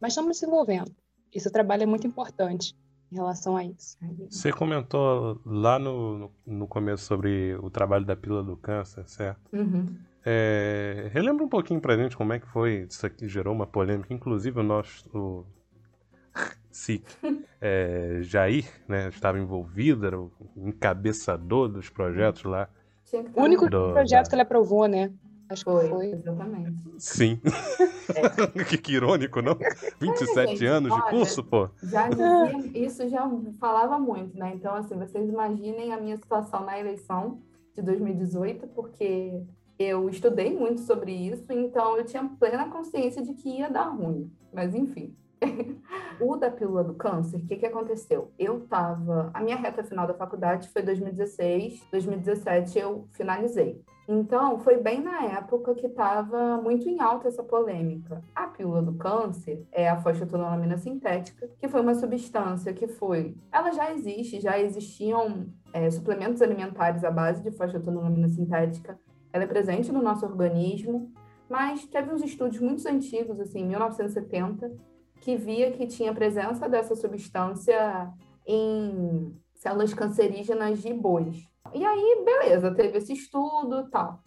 Mas 0.00 0.12
estamos 0.12 0.40
desenvolvendo. 0.40 0.90
Esse 1.32 1.50
trabalho 1.50 1.82
é 1.82 1.86
muito 1.86 2.06
importante 2.06 2.74
em 3.12 3.16
relação 3.16 3.56
a 3.56 3.64
isso. 3.64 3.98
Você 4.30 4.50
comentou 4.50 5.40
lá 5.44 5.78
no, 5.78 6.32
no 6.46 6.66
começo 6.66 7.04
sobre 7.04 7.54
o 7.56 7.68
trabalho 7.68 8.04
da 8.04 8.16
pílula 8.16 8.42
do 8.42 8.56
câncer, 8.56 9.06
certo? 9.08 9.40
Uhum. 9.52 9.94
É, 10.24 11.08
relembra 11.12 11.44
um 11.44 11.48
pouquinho 11.48 11.80
pra 11.80 11.96
gente 11.96 12.16
como 12.16 12.32
é 12.32 12.40
que 12.40 12.48
foi, 12.48 12.86
isso 12.90 13.06
aqui 13.06 13.28
gerou 13.28 13.54
uma 13.54 13.66
polêmica, 13.66 14.12
inclusive 14.12 14.58
o 14.58 14.62
nosso 14.62 15.08
o, 15.16 15.46
se 16.68 17.02
é, 17.60 18.20
Jair 18.22 18.68
né, 18.88 19.08
estava 19.08 19.38
envolvido, 19.38 20.04
era 20.04 20.18
o 20.18 20.32
encabeçador 20.56 21.68
dos 21.68 21.88
projetos 21.88 22.42
lá 22.42 22.68
o 23.34 23.42
único 23.42 23.68
do, 23.68 23.92
projeto 23.92 24.28
que 24.28 24.34
ele 24.34 24.42
aprovou, 24.42 24.86
né? 24.86 25.12
Acho 25.48 25.64
que 25.64 25.70
foi. 25.70 25.88
foi. 25.88 26.06
Exatamente. 26.12 26.82
Sim. 26.98 27.40
É. 28.14 28.64
que, 28.64 28.78
que, 28.78 28.92
irônico, 28.92 29.40
não? 29.40 29.56
27 30.00 30.38
é, 30.38 30.46
gente, 30.46 30.66
anos 30.66 30.92
olha, 30.92 31.02
de 31.02 31.10
curso, 31.10 31.44
pô. 31.44 31.70
Já 31.82 32.08
dizia, 32.08 32.86
isso 32.86 33.08
já 33.08 33.30
falava 33.60 33.98
muito, 33.98 34.36
né? 34.36 34.52
Então, 34.54 34.74
assim, 34.74 34.96
vocês 34.96 35.28
imaginem 35.28 35.92
a 35.92 36.00
minha 36.00 36.16
situação 36.16 36.64
na 36.64 36.78
eleição 36.78 37.40
de 37.74 37.82
2018, 37.82 38.66
porque 38.68 39.40
eu 39.78 40.08
estudei 40.08 40.52
muito 40.52 40.80
sobre 40.80 41.12
isso, 41.12 41.44
então 41.52 41.96
eu 41.96 42.04
tinha 42.04 42.24
plena 42.40 42.68
consciência 42.68 43.22
de 43.22 43.34
que 43.34 43.58
ia 43.58 43.70
dar 43.70 43.88
ruim. 43.88 44.32
Mas, 44.52 44.74
enfim. 44.74 45.14
O 46.20 46.36
da 46.36 46.50
pílula 46.50 46.82
do 46.82 46.94
câncer, 46.94 47.36
o 47.36 47.46
que, 47.46 47.56
que 47.56 47.66
aconteceu? 47.66 48.30
Eu 48.38 48.58
estava. 48.58 49.30
A 49.34 49.40
minha 49.40 49.56
reta 49.56 49.84
final 49.84 50.06
da 50.06 50.14
faculdade 50.14 50.68
foi 50.68 50.82
2016, 50.82 51.86
2017 51.90 52.78
eu 52.78 53.08
finalizei. 53.12 53.82
Então, 54.08 54.60
foi 54.60 54.76
bem 54.76 55.02
na 55.02 55.24
época 55.24 55.74
que 55.74 55.86
estava 55.86 56.58
muito 56.58 56.88
em 56.88 57.00
alta 57.00 57.26
essa 57.26 57.42
polêmica. 57.42 58.22
A 58.34 58.46
pílula 58.46 58.80
do 58.80 58.94
câncer 58.94 59.66
é 59.72 59.88
a 59.88 59.96
fosfetanolamina 59.96 60.78
sintética, 60.78 61.50
que 61.58 61.66
foi 61.66 61.80
uma 61.80 61.94
substância 61.94 62.72
que 62.72 62.86
foi. 62.86 63.36
Ela 63.50 63.72
já 63.72 63.92
existe, 63.92 64.40
já 64.40 64.58
existiam 64.60 65.48
é, 65.72 65.90
suplementos 65.90 66.40
alimentares 66.40 67.02
à 67.02 67.10
base 67.10 67.42
de 67.42 67.50
fosfetanolamina 67.50 68.28
sintética. 68.28 68.96
Ela 69.32 69.42
é 69.42 69.46
presente 69.46 69.90
no 69.90 70.00
nosso 70.00 70.24
organismo, 70.24 71.12
mas 71.48 71.84
teve 71.86 72.12
uns 72.12 72.22
estudos 72.22 72.60
muito 72.60 72.86
antigos, 72.88 73.40
assim, 73.40 73.60
em 73.60 73.66
1970, 73.66 74.72
que 75.20 75.36
via 75.36 75.72
que 75.72 75.86
tinha 75.86 76.14
presença 76.14 76.68
dessa 76.68 76.94
substância 76.94 78.12
em 78.46 79.34
células 79.54 79.92
cancerígenas 79.92 80.80
de 80.80 80.92
bois. 80.92 81.48
E 81.74 81.84
aí, 81.84 82.22
beleza, 82.24 82.74
teve 82.74 82.98
esse 82.98 83.12
estudo 83.12 83.88
tal. 83.90 84.20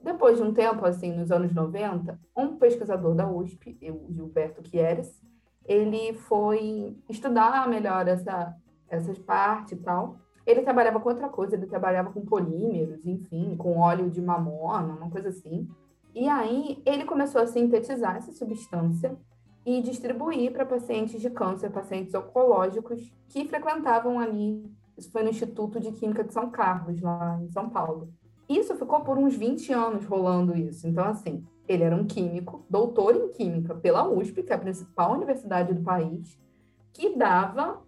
Depois 0.00 0.36
de 0.36 0.42
um 0.42 0.52
tempo, 0.52 0.84
assim, 0.84 1.12
nos 1.12 1.32
anos 1.32 1.52
90, 1.52 2.18
um 2.36 2.56
pesquisador 2.56 3.14
da 3.14 3.28
USP, 3.28 3.76
o 3.90 4.12
Gilberto 4.12 4.62
Quieres, 4.62 5.20
ele 5.64 6.12
foi 6.12 6.96
estudar 7.08 7.68
melhor 7.68 8.06
essa, 8.06 8.54
essas 8.88 9.18
partes 9.18 9.72
e 9.72 9.76
tal. 9.76 10.16
Ele 10.46 10.60
trabalhava 10.60 11.00
com 11.00 11.08
outra 11.08 11.28
coisa, 11.28 11.56
ele 11.56 11.66
trabalhava 11.66 12.12
com 12.12 12.20
polímeros, 12.20 13.06
enfim, 13.06 13.56
com 13.56 13.78
óleo 13.78 14.10
de 14.10 14.20
mamona, 14.20 14.94
uma 14.94 15.10
coisa 15.10 15.30
assim. 15.30 15.66
E 16.14 16.28
aí 16.28 16.82
ele 16.84 17.04
começou 17.04 17.40
a 17.40 17.46
sintetizar 17.46 18.16
essa 18.16 18.30
substância 18.30 19.16
e 19.66 19.80
distribuir 19.80 20.52
para 20.52 20.66
pacientes 20.66 21.20
de 21.20 21.30
câncer, 21.30 21.70
pacientes 21.70 22.14
oncológicos 22.14 23.12
que 23.28 23.46
frequentavam 23.46 24.18
ali. 24.18 24.70
Isso 24.96 25.10
foi 25.10 25.22
no 25.22 25.30
Instituto 25.30 25.80
de 25.80 25.90
Química 25.92 26.22
de 26.22 26.32
São 26.32 26.50
Carlos, 26.50 27.00
lá 27.00 27.40
em 27.42 27.50
São 27.50 27.68
Paulo. 27.68 28.08
Isso 28.48 28.74
ficou 28.76 29.00
por 29.00 29.18
uns 29.18 29.34
20 29.34 29.72
anos 29.72 30.04
rolando 30.04 30.56
isso. 30.56 30.86
Então, 30.86 31.04
assim, 31.04 31.44
ele 31.66 31.82
era 31.82 31.96
um 31.96 32.04
químico, 32.04 32.64
doutor 32.68 33.16
em 33.16 33.28
química 33.32 33.74
pela 33.74 34.06
USP, 34.06 34.42
que 34.42 34.52
é 34.52 34.56
a 34.56 34.58
principal 34.58 35.12
universidade 35.12 35.72
do 35.72 35.82
país, 35.82 36.38
que 36.92 37.16
dava 37.16 37.82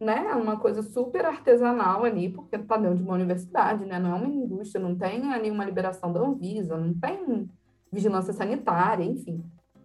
né, 0.00 0.34
uma 0.34 0.58
coisa 0.58 0.82
super 0.82 1.24
artesanal 1.24 2.04
ali, 2.04 2.28
porque 2.28 2.56
está 2.56 2.76
dentro 2.76 2.96
de 2.96 3.04
uma 3.04 3.14
universidade, 3.14 3.84
né, 3.84 4.00
não 4.00 4.10
é 4.10 4.14
uma 4.14 4.26
indústria, 4.26 4.82
não 4.82 4.96
tem 4.96 5.32
ali 5.32 5.48
uma 5.48 5.64
liberação 5.64 6.12
da 6.12 6.20
Anvisa, 6.20 6.76
não 6.76 6.92
tem 6.92 7.48
vigilância 7.90 8.32
sanitária, 8.32 9.04
enfim. 9.04 9.42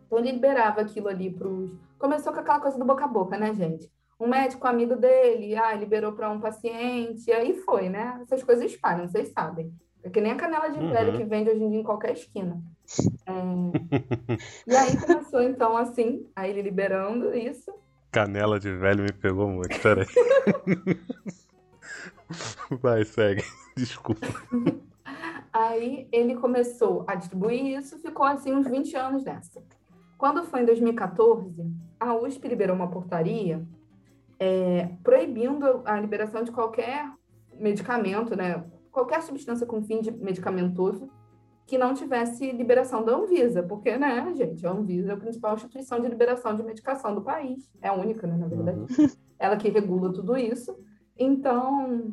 Então 0.08 0.17
ele 0.17 0.32
liberava 0.32 0.82
aquilo 0.82 1.08
ali 1.08 1.30
para 1.30 1.48
os. 1.48 1.72
Começou 2.00 2.34
com 2.34 2.39
aquela 2.39 2.60
coisa 2.60 2.78
do 2.78 2.86
boca 2.86 3.06
a 3.06 3.08
boca, 3.08 3.38
né, 3.38 3.54
gente? 3.54 3.91
Um 4.20 4.28
médico 4.28 4.65
amigo 4.65 4.96
dele, 4.96 5.56
ah, 5.56 5.76
liberou 5.76 6.13
para 6.13 6.32
um 6.32 6.39
paciente, 6.39 7.32
aí 7.32 7.54
foi, 7.54 7.89
né? 7.89 8.20
Essas 8.24 8.43
coisas 8.43 8.65
espalham, 8.65 9.08
vocês 9.08 9.30
sabem. 9.30 9.72
É 10.04 10.10
que 10.10 10.22
nem 10.22 10.32
a 10.32 10.36
canela 10.36 10.70
de 10.70 10.80
uhum. 10.80 10.91
velho 10.91 11.17
que 11.17 11.24
vende 11.24 11.50
hoje 11.50 11.63
em 11.63 11.70
dia 11.70 11.80
em 11.80 11.84
qualquer 11.84 12.13
esquina. 12.13 12.60
É... 13.28 13.34
e 14.65 14.74
aí 14.74 14.98
começou, 14.98 15.43
então, 15.43 15.76
assim, 15.76 16.26
aí 16.34 16.50
ele 16.50 16.62
liberando 16.62 17.36
isso. 17.36 17.74
Canela 18.10 18.58
de 18.58 18.72
velho 18.72 19.04
me 19.04 19.12
pegou 19.12 19.50
muito, 19.50 19.78
peraí. 19.82 20.08
Vai, 22.82 23.04
segue. 23.04 23.43
Desculpa. 23.76 24.28
Aí 25.52 26.08
ele 26.12 26.36
começou 26.36 27.04
a 27.08 27.15
distribuir 27.15 27.78
isso, 27.78 27.98
ficou 28.00 28.26
assim 28.26 28.54
uns 28.54 28.67
20 28.67 28.96
anos 28.96 29.24
nessa. 29.24 29.63
Quando 30.17 30.43
foi 30.43 30.62
em 30.62 30.65
2014, 30.65 31.71
a 31.99 32.15
USP 32.15 32.47
liberou 32.47 32.75
uma 32.75 32.89
portaria 32.89 33.65
é, 34.39 34.89
proibindo 35.03 35.82
a 35.86 35.99
liberação 35.99 36.43
de 36.43 36.51
qualquer 36.51 37.12
medicamento, 37.60 38.36
né, 38.36 38.63
qualquer 38.91 39.21
substância 39.21 39.65
com 39.65 39.82
fim 39.84 40.01
de 40.01 40.12
medicamentoso 40.12 41.10
que 41.65 41.77
não 41.77 41.93
tivesse 41.93 42.49
liberação 42.51 43.03
da 43.03 43.13
Anvisa, 43.13 43.62
porque, 43.62 43.97
né, 43.97 44.34
gente, 44.34 44.65
a 44.65 44.71
Anvisa 44.71 45.12
é 45.12 45.13
a 45.13 45.17
principal 45.17 45.53
instituição 45.53 45.99
de 45.99 46.08
liberação 46.08 46.56
de 46.56 46.63
medicação 46.63 47.13
do 47.13 47.21
país, 47.21 47.69
é 47.82 47.89
a 47.89 47.93
única, 47.93 48.25
né, 48.25 48.38
na 48.38 48.47
verdade, 48.47 48.80
uhum. 48.80 48.88
ela 49.38 49.58
que 49.58 49.67
regula 49.67 50.13
tudo 50.13 50.38
isso. 50.38 50.75
Então, 51.19 52.10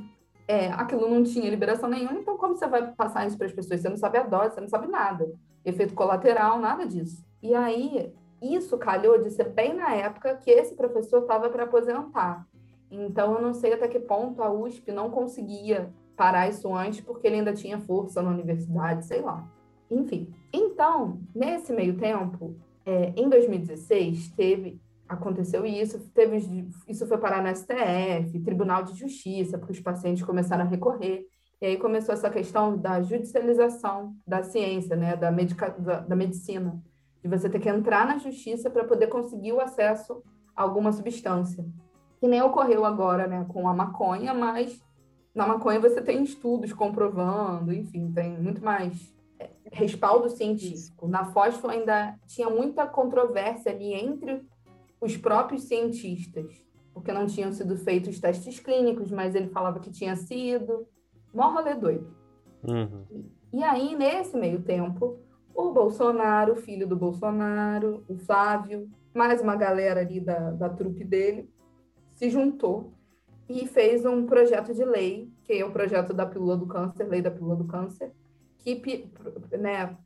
é, 0.49 0.69
aquilo 0.73 1.09
não 1.09 1.23
tinha 1.23 1.49
liberação 1.49 1.89
nenhuma, 1.89 2.19
então 2.19 2.37
como 2.37 2.57
você 2.57 2.67
vai 2.67 2.93
passar 2.93 3.27
isso 3.27 3.39
para 3.39 3.47
as 3.47 3.53
pessoas? 3.53 3.81
Você 3.81 3.89
não 3.89 3.97
sabe 3.97 4.19
a 4.19 4.25
dose, 4.25 4.55
você 4.55 4.61
não 4.61 4.69
sabe 4.69 4.89
nada, 4.89 5.31
efeito 5.65 5.95
colateral, 5.95 6.59
nada 6.59 6.85
disso. 6.85 7.25
E 7.45 7.55
aí, 7.55 8.11
isso 8.41 8.79
calhou 8.79 9.23
de 9.23 9.31
ser 9.31 9.51
bem 9.51 9.75
na 9.75 9.93
época 9.93 10.35
que 10.39 10.51
esse 10.51 10.75
professor 10.75 11.21
estava 11.21 11.51
para 11.51 11.65
aposentar. 11.65 12.49
Então, 12.91 13.35
eu 13.35 13.43
não 13.43 13.53
sei 13.53 13.75
até 13.75 13.87
que 13.87 14.01
ponto 14.01 14.43
a 14.43 14.51
USP 14.51 14.91
não 14.91 15.11
conseguia 15.11 15.93
parar 16.17 16.49
isso 16.49 16.75
antes, 16.75 17.03
porque 17.03 17.27
ele 17.27 17.37
ainda 17.37 17.53
tinha 17.53 17.79
força 17.79 18.23
na 18.23 18.31
universidade, 18.31 19.05
sei 19.05 19.21
lá. 19.21 19.47
Enfim. 19.91 20.33
Então, 20.51 21.21
nesse 21.35 21.71
meio 21.71 21.99
tempo, 21.99 22.57
é, 22.87 23.13
em 23.15 23.29
2016 23.29 24.31
teve 24.31 24.81
aconteceu 25.07 25.67
isso, 25.67 25.99
teve 26.15 26.67
isso 26.89 27.07
foi 27.07 27.19
parar 27.19 27.43
no 27.43 27.55
STF, 27.55 28.41
Tribunal 28.41 28.85
de 28.85 28.99
Justiça, 28.99 29.59
porque 29.59 29.75
os 29.75 29.81
pacientes 29.81 30.25
começaram 30.25 30.65
a 30.65 30.67
recorrer. 30.67 31.27
E 31.61 31.67
aí 31.67 31.77
começou 31.77 32.15
essa 32.15 32.31
questão 32.31 32.75
da 32.75 33.03
judicialização 33.03 34.17
da 34.27 34.43
ciência, 34.43 34.97
né, 34.97 35.15
da, 35.15 35.31
medica, 35.31 35.69
da, 35.69 36.01
da 36.01 36.17
medicina, 36.17 36.83
de 37.25 37.31
você 37.31 37.49
ter 37.49 37.59
que 37.59 37.71
entrar 37.71 38.07
na 38.07 38.19
justiça 38.19 38.69
para 38.69 38.85
poder 38.85 39.07
conseguir 39.07 39.55
o 39.55 39.61
acesso 39.61 40.23
a 40.55 40.63
alguma 40.63 40.93
substância. 40.93 41.65
Que 42.21 42.29
nem 42.29 42.43
ocorreu 42.43 42.85
agora, 42.85 43.27
né, 43.27 43.47
com 43.49 43.67
a 43.67 43.73
maconha, 43.73 44.35
mas 44.35 44.85
na 45.35 45.47
maconha 45.47 45.81
você 45.81 46.03
tem 46.03 46.23
estudos 46.23 46.75
comprovando, 46.75 47.73
enfim, 47.73 48.13
tem 48.13 48.39
muito 48.39 48.63
mais 48.63 49.11
é, 49.41 49.49
respaldo 49.73 50.29
científico. 50.29 51.09
Na 51.09 51.25
fósforo 51.25 51.73
ainda 51.73 52.15
tinha 52.27 52.51
muita 52.51 52.87
controvérsia 52.87 53.73
ali 53.73 53.95
entre 53.95 54.45
os 55.01 55.17
próprios 55.17 55.63
cientistas, 55.63 56.53
porque 56.93 57.11
não 57.11 57.27
tinham 57.27 57.53
sido 57.53 57.75
feitos 57.79 58.21
testes 58.21 58.61
clínicos, 58.61 59.11
mas 59.11 59.35
ele 59.35 59.49
falava 59.49 59.81
que 59.81 59.91
tinha 59.91 60.15
sido. 60.15 60.87
Mó 61.33 61.51
rolê 61.51 61.75
doido. 61.75 62.15
Uhum. 62.63 63.07
E, 63.11 63.59
e 63.59 63.65
aí, 63.65 63.97
nesse 63.97 64.37
meio 64.37 64.63
tempo, 64.63 65.19
o 65.55 65.73
Bolsonaro, 65.73 66.55
o 66.55 66.57
filho 66.57 66.87
do 66.87 66.97
Bolsonaro, 66.97 68.05
o 68.09 68.17
Flávio, 68.17 68.91
mais 69.15 69.41
uma 69.41 69.55
galera 69.55 70.01
ali 70.01 70.21
da, 70.21 70.51
da 70.51 70.69
trupe 70.69 71.05
dele, 71.05 71.49
se 72.11 72.29
juntou 72.29 72.93
e 73.49 73.67
fez 73.67 74.05
um 74.05 74.27
projeto 74.27 74.75
de 74.75 74.85
lei, 74.85 75.31
que 75.45 75.53
é 75.53 75.65
o 75.65 75.71
projeto 75.71 76.13
da 76.13 76.27
pílula 76.27 76.57
do 76.57 76.67
câncer, 76.67 77.05
lei 77.05 77.23
da 77.23 77.31
pílula 77.31 77.55
do 77.55 77.67
câncer, 77.67 78.13
que 78.59 79.11
né, 79.53 79.97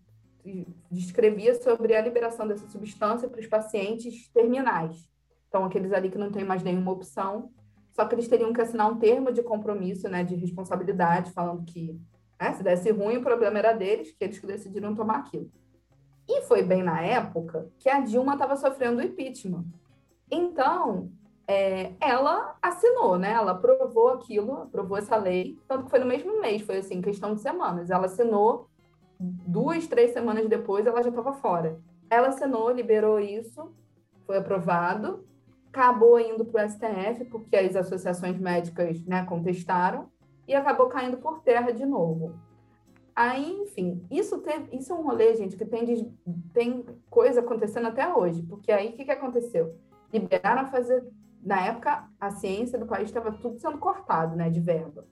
descrevia 0.90 1.54
sobre 1.54 1.94
a 1.94 2.02
liberação 2.02 2.46
dessa 2.46 2.68
substância 2.68 3.28
para 3.28 3.40
os 3.40 3.46
pacientes 3.46 4.28
terminais. 4.28 5.08
Então, 5.48 5.64
aqueles 5.64 5.92
ali 5.92 6.10
que 6.10 6.18
não 6.18 6.30
têm 6.30 6.44
mais 6.44 6.62
nenhuma 6.62 6.92
opção, 6.92 7.50
só 7.92 8.04
que 8.04 8.14
eles 8.14 8.28
teriam 8.28 8.52
que 8.52 8.60
assinar 8.60 8.90
um 8.90 8.98
termo 8.98 9.32
de 9.32 9.42
compromisso, 9.42 10.08
né, 10.08 10.22
de 10.22 10.34
responsabilidade, 10.34 11.32
falando 11.32 11.64
que 11.64 11.98
né, 12.40 12.52
se 12.54 12.62
desse 12.62 12.90
ruim, 12.90 13.18
o 13.18 13.22
problema 13.22 13.58
era 13.58 13.72
deles, 13.72 14.12
que 14.12 14.24
eles 14.24 14.38
que 14.38 14.46
decidiram 14.46 14.94
tomar 14.94 15.18
aquilo. 15.18 15.50
E 16.28 16.42
foi 16.42 16.62
bem 16.62 16.82
na 16.82 17.00
época 17.00 17.68
que 17.78 17.88
a 17.88 18.00
Dilma 18.00 18.34
estava 18.34 18.54
sofrendo 18.56 19.02
impeachment. 19.02 19.64
Então, 20.30 21.10
é, 21.46 21.92
ela 21.98 22.56
assinou, 22.60 23.18
né? 23.18 23.32
Ela 23.32 23.52
aprovou 23.52 24.10
aquilo, 24.10 24.62
aprovou 24.62 24.98
essa 24.98 25.16
lei, 25.16 25.58
tanto 25.66 25.84
que 25.84 25.90
foi 25.90 25.98
no 25.98 26.06
mesmo 26.06 26.38
mês, 26.40 26.60
foi 26.62 26.78
assim, 26.78 27.00
questão 27.00 27.34
de 27.34 27.40
semanas. 27.40 27.90
Ela 27.90 28.04
assinou, 28.04 28.68
duas, 29.18 29.86
três 29.86 30.12
semanas 30.12 30.46
depois, 30.48 30.86
ela 30.86 31.02
já 31.02 31.08
estava 31.08 31.32
fora. 31.32 31.80
Ela 32.10 32.28
assinou, 32.28 32.70
liberou 32.70 33.18
isso, 33.18 33.72
foi 34.26 34.36
aprovado, 34.36 35.24
acabou 35.72 36.20
indo 36.20 36.44
para 36.44 36.66
o 36.66 36.68
STF, 36.68 37.24
porque 37.30 37.56
as 37.56 37.74
associações 37.74 38.38
médicas 38.38 39.02
né, 39.06 39.24
contestaram, 39.24 40.10
e 40.48 40.54
acabou 40.54 40.88
caindo 40.88 41.18
por 41.18 41.42
terra 41.42 41.70
de 41.70 41.86
novo. 41.86 42.34
Aí, 43.14 43.60
enfim, 43.62 44.04
isso, 44.10 44.38
teve, 44.38 44.76
isso 44.76 44.92
é 44.92 44.96
um 44.96 45.02
rolê, 45.02 45.36
gente, 45.36 45.56
que 45.56 45.64
tem, 45.64 46.16
tem 46.52 46.84
coisa 47.10 47.40
acontecendo 47.40 47.88
até 47.88 48.12
hoje, 48.12 48.42
porque 48.42 48.72
aí 48.72 48.88
o 48.88 48.92
que, 48.92 49.04
que 49.04 49.10
aconteceu? 49.10 49.76
Liberaram 50.12 50.66
fazer 50.70 51.04
na 51.42 51.66
época, 51.66 52.08
a 52.20 52.30
ciência 52.30 52.78
do 52.78 52.86
país 52.86 53.08
estava 53.08 53.32
tudo 53.32 53.58
sendo 53.58 53.78
cortado, 53.78 54.36
né, 54.36 54.50
de 54.50 54.60
verba. 54.60 55.06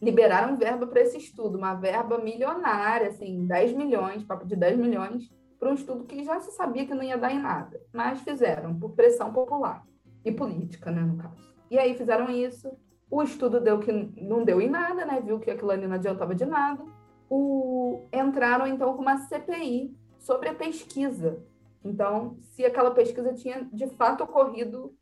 Liberaram 0.00 0.56
verba 0.56 0.86
para 0.86 1.00
esse 1.00 1.16
estudo, 1.16 1.58
uma 1.58 1.74
verba 1.74 2.18
milionária, 2.18 3.08
assim, 3.08 3.46
10 3.46 3.72
milhões, 3.72 4.22
papo 4.22 4.46
de 4.46 4.54
10 4.54 4.78
milhões, 4.78 5.30
para 5.58 5.70
um 5.70 5.74
estudo 5.74 6.04
que 6.04 6.22
já 6.22 6.38
se 6.40 6.52
sabia 6.52 6.86
que 6.86 6.94
não 6.94 7.02
ia 7.02 7.18
dar 7.18 7.32
em 7.32 7.40
nada, 7.40 7.80
mas 7.92 8.20
fizeram 8.20 8.78
por 8.78 8.92
pressão 8.92 9.32
popular 9.32 9.84
e 10.24 10.30
política, 10.30 10.90
né, 10.90 11.02
no 11.02 11.16
caso. 11.16 11.36
E 11.70 11.78
aí 11.78 11.96
fizeram 11.96 12.30
isso, 12.30 12.70
o 13.10 13.22
estudo 13.22 13.60
deu 13.60 13.78
que 13.78 13.92
não 13.92 14.44
deu 14.44 14.60
em 14.60 14.68
nada, 14.68 15.04
né, 15.04 15.20
viu 15.20 15.38
que 15.38 15.50
aquilo 15.50 15.70
ali 15.70 15.86
não 15.86 15.94
adiantava 15.94 16.34
de 16.34 16.44
nada. 16.44 16.84
O... 17.30 18.06
Entraram 18.12 18.66
então 18.66 18.94
com 18.94 19.02
uma 19.02 19.18
CPI 19.18 19.94
sobre 20.18 20.48
a 20.48 20.54
pesquisa. 20.54 21.42
Então, 21.84 22.36
se 22.40 22.64
aquela 22.64 22.90
pesquisa 22.90 23.32
tinha 23.32 23.64
de 23.72 23.86
fato 23.88 24.24
ocorrido 24.24 24.94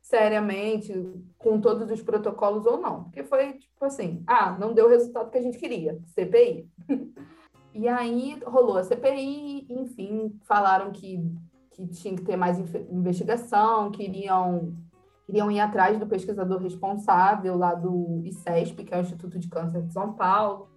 seriamente, 0.00 0.92
com 1.38 1.60
todos 1.60 1.90
os 1.90 2.02
protocolos 2.02 2.66
ou 2.66 2.80
não. 2.80 3.04
Porque 3.04 3.22
foi 3.22 3.54
tipo 3.54 3.84
assim: 3.84 4.22
ah, 4.26 4.56
não 4.58 4.72
deu 4.72 4.86
o 4.86 4.88
resultado 4.88 5.30
que 5.30 5.38
a 5.38 5.42
gente 5.42 5.58
queria, 5.58 6.00
CPI. 6.06 6.68
e 7.74 7.86
aí 7.86 8.38
rolou 8.44 8.78
a 8.78 8.84
CPI, 8.84 9.66
enfim, 9.70 10.38
falaram 10.42 10.90
que, 10.90 11.22
que 11.70 11.86
tinha 11.88 12.16
que 12.16 12.24
ter 12.24 12.36
mais 12.36 12.58
investigação, 12.90 13.90
queriam, 13.90 14.74
queriam 15.30 15.48
ir 15.48 15.60
atrás 15.60 15.96
do 15.96 16.08
pesquisador 16.08 16.60
responsável 16.60 17.56
lá 17.56 17.72
do 17.72 18.20
ICESP, 18.24 18.82
que 18.82 18.92
é 18.92 18.98
o 18.98 19.00
Instituto 19.00 19.38
de 19.38 19.48
Câncer 19.48 19.82
de 19.82 19.92
São 19.92 20.12
Paulo. 20.12 20.68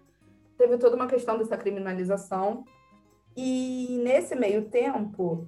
Teve 0.56 0.78
toda 0.78 0.96
uma 0.96 1.08
questão 1.08 1.40
dessa 1.40 1.58
criminalização. 1.58 2.64
E 3.36 4.00
nesse 4.04 4.36
meio 4.36 4.66
tempo, 4.70 5.48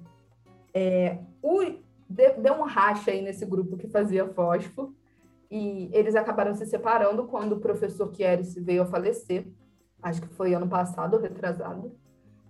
é, 0.74 1.20
o, 1.40 1.60
deu 2.08 2.54
um 2.54 2.64
racha 2.64 3.12
aí 3.12 3.22
nesse 3.22 3.46
grupo 3.46 3.76
que 3.76 3.86
fazia 3.86 4.26
fósforo 4.26 4.92
e 5.48 5.88
eles 5.92 6.16
acabaram 6.16 6.52
se 6.52 6.66
separando 6.66 7.28
quando 7.28 7.52
o 7.52 7.60
professor 7.60 8.10
Kieres 8.10 8.56
veio 8.56 8.82
a 8.82 8.86
falecer, 8.86 9.46
acho 10.02 10.20
que 10.20 10.34
foi 10.34 10.52
ano 10.52 10.66
passado, 10.66 11.16
retrasado. 11.16 11.96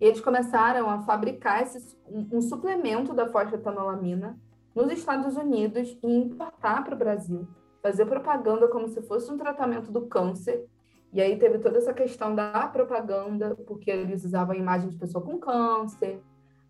E 0.01 0.07
eles 0.07 0.23
começaram 0.23 0.89
a 0.89 1.03
fabricar 1.03 1.63
esse, 1.63 1.99
um, 2.09 2.39
um 2.39 2.41
suplemento 2.41 3.13
da 3.13 3.29
fosfetanolamina 3.29 4.41
nos 4.77 4.93
Estados 4.93 5.37
Unidos 5.39 5.99
e 6.03 6.07
importar 6.07 6.85
para 6.85 6.95
o 6.95 6.99
Brasil, 6.99 7.49
fazer 7.83 8.05
propaganda 8.05 8.69
como 8.69 8.87
se 8.87 9.01
fosse 9.01 9.33
um 9.33 9.39
tratamento 9.39 9.91
do 9.91 10.07
câncer. 10.07 10.67
E 11.15 11.21
aí 11.23 11.39
teve 11.39 11.59
toda 11.59 11.79
essa 11.79 11.95
questão 11.95 12.35
da 12.35 12.69
propaganda, 12.69 13.57
porque 13.67 13.91
eles 13.91 14.23
usavam 14.23 14.55
a 14.55 14.59
imagem 14.59 14.91
de 14.91 14.99
pessoa 14.99 15.25
com 15.25 15.39
câncer, 15.39 16.21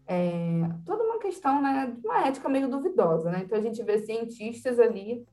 é, 0.06 0.70
toda 0.84 1.02
uma 1.02 1.18
questão 1.18 1.60
né, 1.60 1.92
de 2.00 2.06
uma 2.06 2.28
ética 2.28 2.48
meio 2.48 2.68
duvidosa. 2.68 3.28
Né? 3.28 3.42
Então, 3.44 3.58
a 3.58 3.60
gente 3.60 3.82
vê 3.82 3.98
cientistas 3.98 4.78
ali 4.78 5.26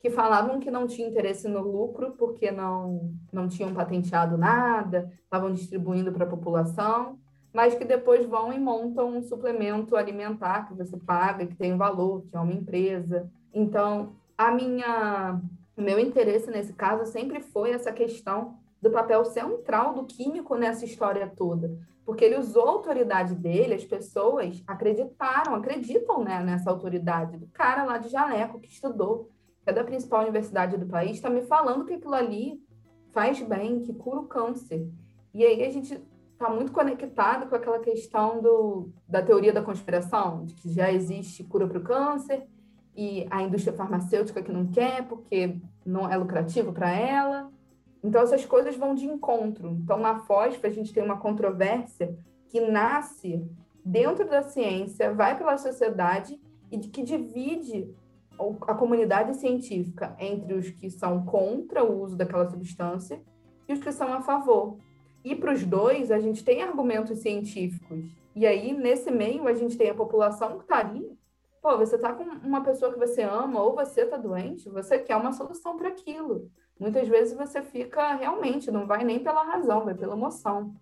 que 0.00 0.10
falavam 0.10 0.58
que 0.58 0.70
não 0.70 0.86
tinham 0.86 1.08
interesse 1.08 1.46
no 1.46 1.62
lucro 1.62 2.12
porque 2.18 2.50
não, 2.50 3.14
não 3.32 3.46
tinham 3.46 3.72
patenteado 3.72 4.36
nada, 4.36 5.12
estavam 5.22 5.52
distribuindo 5.52 6.10
para 6.12 6.24
a 6.24 6.28
população, 6.28 7.18
mas 7.56 7.74
que 7.74 7.86
depois 7.86 8.26
vão 8.26 8.52
e 8.52 8.58
montam 8.58 9.16
um 9.16 9.22
suplemento 9.22 9.96
alimentar 9.96 10.68
que 10.68 10.74
você 10.74 10.94
paga, 10.94 11.46
que 11.46 11.56
tem 11.56 11.74
valor, 11.74 12.22
que 12.28 12.36
é 12.36 12.38
uma 12.38 12.52
empresa. 12.52 13.30
Então, 13.50 14.12
a 14.36 14.52
minha, 14.52 15.40
o 15.74 15.80
meu 15.80 15.98
interesse 15.98 16.50
nesse 16.50 16.74
caso 16.74 17.10
sempre 17.10 17.40
foi 17.40 17.70
essa 17.70 17.90
questão 17.90 18.58
do 18.78 18.90
papel 18.90 19.24
central 19.24 19.94
do 19.94 20.04
químico 20.04 20.54
nessa 20.54 20.84
história 20.84 21.32
toda 21.34 21.74
porque 22.04 22.24
ele 22.24 22.38
usou 22.38 22.68
a 22.68 22.70
autoridade 22.70 23.34
dele, 23.34 23.74
as 23.74 23.84
pessoas 23.84 24.62
acreditaram, 24.64 25.56
acreditam 25.56 26.22
né, 26.22 26.40
nessa 26.40 26.70
autoridade 26.70 27.36
do 27.36 27.48
cara 27.48 27.82
lá 27.82 27.98
de 27.98 28.08
Jaleco 28.08 28.60
que 28.60 28.68
estudou, 28.68 29.28
que 29.64 29.70
é 29.70 29.72
da 29.72 29.82
principal 29.82 30.20
universidade 30.20 30.76
do 30.76 30.86
país, 30.86 31.16
está 31.16 31.28
me 31.28 31.42
falando 31.42 31.84
que 31.84 31.94
aquilo 31.94 32.14
ali 32.14 32.62
faz 33.12 33.42
bem, 33.42 33.80
que 33.80 33.92
cura 33.92 34.20
o 34.20 34.28
câncer. 34.28 34.86
E 35.34 35.44
aí 35.44 35.64
a 35.64 35.70
gente 35.70 36.00
está 36.36 36.50
muito 36.50 36.70
conectado 36.70 37.48
com 37.48 37.56
aquela 37.56 37.78
questão 37.78 38.42
do, 38.42 38.90
da 39.08 39.22
teoria 39.22 39.54
da 39.54 39.62
conspiração, 39.62 40.44
de 40.44 40.54
que 40.54 40.70
já 40.70 40.92
existe 40.92 41.42
cura 41.42 41.66
para 41.66 41.78
o 41.78 41.82
câncer 41.82 42.46
e 42.94 43.26
a 43.30 43.42
indústria 43.42 43.74
farmacêutica 43.74 44.42
que 44.42 44.52
não 44.52 44.66
quer 44.66 45.06
porque 45.08 45.56
não 45.84 46.10
é 46.10 46.16
lucrativo 46.16 46.72
para 46.74 46.90
ela. 46.90 47.50
Então, 48.04 48.20
essas 48.20 48.44
coisas 48.44 48.76
vão 48.76 48.94
de 48.94 49.06
encontro. 49.06 49.78
Então, 49.82 49.98
na 49.98 50.20
FOSF, 50.20 50.66
a 50.66 50.70
gente 50.70 50.92
tem 50.92 51.02
uma 51.02 51.18
controvérsia 51.18 52.16
que 52.48 52.60
nasce 52.60 53.42
dentro 53.82 54.28
da 54.28 54.42
ciência, 54.42 55.14
vai 55.14 55.38
pela 55.38 55.56
sociedade 55.56 56.38
e 56.70 56.78
que 56.78 57.02
divide 57.02 57.94
a 58.66 58.74
comunidade 58.74 59.34
científica 59.36 60.14
entre 60.18 60.52
os 60.52 60.68
que 60.68 60.90
são 60.90 61.24
contra 61.24 61.82
o 61.82 62.02
uso 62.02 62.14
daquela 62.14 62.48
substância 62.50 63.22
e 63.66 63.72
os 63.72 63.80
que 63.80 63.90
são 63.90 64.12
a 64.12 64.20
favor. 64.20 64.76
E 65.26 65.34
para 65.34 65.52
os 65.52 65.64
dois, 65.64 66.10
a 66.10 66.18
gente 66.18 66.44
tem 66.44 66.62
argumentos 66.62 67.18
científicos. 67.18 68.04
E 68.34 68.46
aí, 68.46 68.72
nesse 68.72 69.10
meio, 69.10 69.46
a 69.48 69.54
gente 69.54 69.76
tem 69.76 69.90
a 69.90 69.94
população 69.94 70.56
que 70.56 70.64
está 70.64 70.78
ali. 70.78 71.18
Pô, 71.60 71.76
você 71.76 71.96
está 71.96 72.12
com 72.12 72.22
uma 72.22 72.62
pessoa 72.62 72.92
que 72.92 72.98
você 72.98 73.22
ama 73.22 73.60
ou 73.60 73.74
você 73.74 74.02
está 74.02 74.16
doente, 74.16 74.68
você 74.68 74.98
quer 74.98 75.16
uma 75.16 75.32
solução 75.32 75.76
para 75.76 75.88
aquilo 75.88 76.50
muitas 76.78 77.08
vezes 77.08 77.36
você 77.36 77.62
fica 77.62 78.14
realmente, 78.14 78.70
não 78.70 78.86
vai 78.86 79.02
nem 79.04 79.18
pela 79.18 79.42
razão, 79.42 79.84
vai 79.84 79.94
pela 79.94 80.14
emoção. 80.14 80.74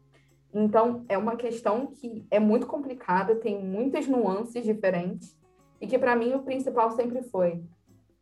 Então, 0.53 1.05
é 1.09 1.19
uma 1.19 1.37
questão 1.37 1.87
que 1.87 2.27
é 2.31 2.39
muito 2.39 2.67
complicada, 2.67 3.35
tem 3.35 3.63
muitas 3.63 4.07
nuances 4.07 4.65
diferentes, 4.65 5.37
e 5.81 5.87
que 5.87 5.99
para 5.99 6.15
mim 6.15 6.35
o 6.35 6.43
principal 6.43 6.91
sempre 6.93 7.23
foi: 7.23 7.63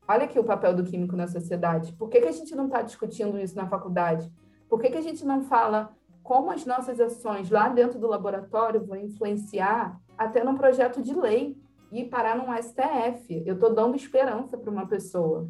olha 0.09 0.25
aqui 0.25 0.39
o 0.39 0.45
papel 0.45 0.75
do 0.75 0.85
químico 0.85 1.17
na 1.17 1.29
sociedade. 1.29 1.93
Por 1.93 2.09
que, 2.09 2.21
que 2.21 2.29
a 2.29 2.33
gente 2.33 2.55
não 2.55 2.67
está 2.67 2.81
discutindo 2.81 3.39
isso 3.39 3.57
na 3.57 3.69
faculdade? 3.69 4.31
Por 4.69 4.81
que, 4.81 4.91
que 4.91 4.99
a 4.99 5.03
gente 5.03 5.25
não 5.25 5.43
fala 5.43 5.95
como 6.23 6.51
as 6.51 6.65
nossas 6.65 7.01
ações 7.01 7.51
lá 7.51 7.69
dentro 7.69 7.99
do 7.99 8.07
laboratório 8.07 8.85
vão 8.85 8.97
influenciar 8.97 10.01
até 10.17 10.45
num 10.45 10.57
projeto 10.57 11.03
de 11.03 11.15
lei 11.15 11.57
e 11.91 12.05
parar 12.05 12.37
num 12.37 12.55
STF. 12.57 13.43
Eu 13.45 13.55
estou 13.55 13.75
dando 13.75 13.97
esperança 13.97 14.57
para 14.57 14.71
uma 14.71 14.87
pessoa. 14.87 15.49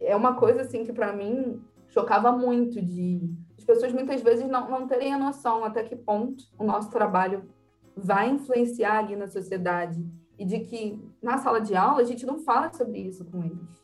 É 0.00 0.14
uma 0.16 0.34
coisa 0.34 0.62
assim 0.62 0.84
que 0.84 0.92
para 0.92 1.12
mim 1.12 1.62
chocava 1.88 2.32
muito 2.32 2.80
de 2.80 3.30
as 3.56 3.64
pessoas 3.64 3.92
muitas 3.92 4.22
vezes 4.22 4.48
não, 4.48 4.70
não 4.70 4.86
terem 4.86 5.12
a 5.12 5.18
noção 5.18 5.64
até 5.64 5.82
que 5.82 5.94
ponto 5.94 6.44
o 6.58 6.64
nosso 6.64 6.90
trabalho 6.90 7.48
vai 7.94 8.30
influenciar 8.30 8.98
ali 8.98 9.16
na 9.16 9.26
sociedade 9.26 10.02
e 10.38 10.44
de 10.44 10.60
que 10.60 10.98
na 11.22 11.36
sala 11.36 11.60
de 11.60 11.76
aula 11.76 12.00
a 12.00 12.04
gente 12.04 12.24
não 12.24 12.38
fala 12.38 12.72
sobre 12.72 13.00
isso 13.00 13.24
com 13.26 13.44
eles. 13.44 13.80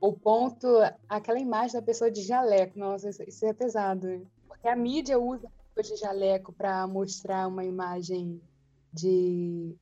O 0.00 0.12
ponto, 0.12 0.66
aquela 1.08 1.38
imagem 1.38 1.74
da 1.78 1.82
pessoa 1.82 2.10
de 2.10 2.22
jaleco, 2.22 2.78
nossa, 2.78 3.08
isso 3.28 3.46
é 3.46 3.52
pesado. 3.52 4.26
Porque 4.58 4.68
a 4.68 4.76
mídia 4.76 5.18
usa 5.18 5.48
de 5.80 5.94
jaleco 5.94 6.52
para 6.52 6.84
mostrar 6.88 7.46
uma 7.46 7.64
imagem 7.64 8.42
de, 8.92 9.76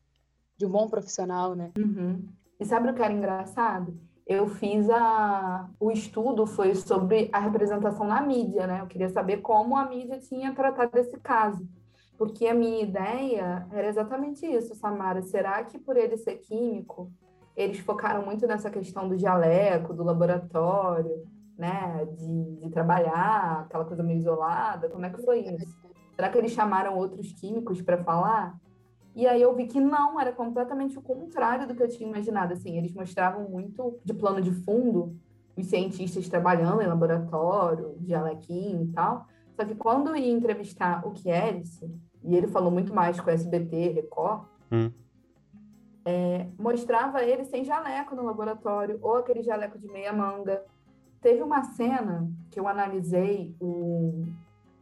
de 0.55 0.67
um 0.67 0.71
bom 0.71 0.87
profissional, 0.89 1.55
né? 1.55 1.73
Uhum. 1.79 2.29
E 2.61 2.65
sabe 2.67 2.91
o 2.91 2.95
que 2.95 3.03
era 3.03 3.15
engraçado? 3.15 3.99
Eu 4.27 4.47
fiz 4.47 4.91
a... 4.91 5.71
O 5.81 5.91
estudo 5.91 6.47
foi 6.47 6.75
sobre 6.75 7.31
a 7.33 7.39
representação 7.39 8.07
na 8.07 8.21
mídia, 8.21 8.67
né? 8.67 8.83
Eu 8.83 8.87
queria 8.87 9.09
saber 9.09 9.39
como 9.39 9.75
a 9.75 9.89
mídia 9.89 10.19
tinha 10.19 10.55
tratado 10.55 10.99
esse 10.99 11.19
caso. 11.21 11.67
Porque 12.19 12.47
a 12.47 12.55
minha 12.55 12.83
ideia 12.83 13.67
era 13.73 13.89
exatamente 13.89 14.45
isso, 14.45 14.75
Samara. 14.75 15.23
Será 15.23 15.65
que 15.65 15.79
por 15.79 15.97
ele 15.97 16.19
ser 16.19 16.37
químico, 16.37 17.11
eles 17.57 17.79
focaram 17.79 18.23
muito 18.23 18.47
nessa 18.47 18.69
questão 18.69 19.09
do 19.09 19.17
jaleco, 19.17 19.95
do 19.95 20.05
laboratório, 20.05 21.27
né? 21.59 22.07
De, 22.17 22.57
de 22.57 22.71
trabalhar, 22.71 23.63
aquela 23.63 23.85
coisa 23.85 24.03
meio 24.03 24.19
isolada? 24.19 24.89
Como 24.89 25.05
é 25.05 25.11
que 25.11 25.23
foi 25.23 25.41
isso? 25.41 25.77
Será 26.15 26.29
que 26.31 26.39
eles 26.39 26.53
chamaram 26.53 26.97
outros 26.97 27.33
químicos 27.33 27.83
para 27.83 28.03
falar? 28.03 28.59
E 29.15 29.27
aí 29.27 29.41
eu 29.41 29.55
vi 29.55 29.67
que 29.67 29.81
não, 29.81 30.21
era 30.21 30.33
completamente 30.33 30.99
o 30.99 31.03
contrário 31.03 31.67
do 31.67 31.75
que 31.75 31.83
eu 31.83 31.89
tinha 31.89 32.09
imaginado. 32.09 32.53
Assim, 32.53 32.77
eles 32.77 32.93
mostravam 32.93 33.49
muito 33.49 33.99
de 34.05 34.13
plano 34.13 34.41
de 34.41 34.51
fundo 34.51 35.17
os 35.57 35.67
cientistas 35.67 36.29
trabalhando 36.29 36.83
em 36.83 36.87
laboratório, 36.87 37.97
de 37.99 38.15
alequim 38.15 38.83
e 38.83 38.93
tal. 38.93 39.27
Só 39.57 39.65
que 39.65 39.75
quando 39.75 40.15
ia 40.15 40.31
entrevistar 40.31 41.07
o 41.07 41.13
Kielce, 41.13 41.91
e 42.23 42.37
ele 42.37 42.47
falou 42.47 42.71
muito 42.71 42.95
mais 42.95 43.19
com 43.19 43.31
o 43.31 43.33
SBT, 43.33 43.89
Record, 43.89 44.45
hum. 44.71 44.91
é, 46.05 46.47
mostrava 46.59 47.23
ele 47.23 47.45
sem 47.45 47.65
jaleco 47.65 48.15
no 48.15 48.23
laboratório, 48.23 48.99
ou 49.01 49.17
aquele 49.17 49.43
jaleco 49.43 49.79
de 49.79 49.89
meia 49.89 50.13
manga. 50.13 50.63
Teve 51.21 51.43
uma 51.43 51.63
cena 51.65 52.31
que 52.51 52.61
eu 52.61 52.69
analisei 52.69 53.55
o 53.61 54.25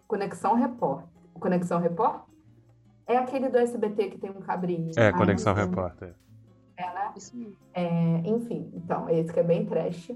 Conexão 0.07 0.55
Repórter. 0.55 1.09
O 1.35 1.41
Conexão 1.41 1.81
Repórter 1.81 2.35
é 3.07 3.17
aquele 3.17 3.49
do 3.49 3.59
SBT 3.59 4.11
que 4.11 4.19
tem 4.19 4.31
um 4.31 4.41
cabrinho. 4.41 4.91
É, 4.97 5.13
Conexão 5.13 5.55
Repórter. 5.55 6.15
É, 6.77 6.83
né? 6.83 7.13
Isso 7.17 7.37
mesmo. 7.37 7.57
É, 7.73 8.23
enfim, 8.25 8.71
então, 8.75 9.09
esse 9.09 9.33
que 9.33 9.41
é 9.41 9.43
bem 9.43 9.65
trash. 9.67 10.11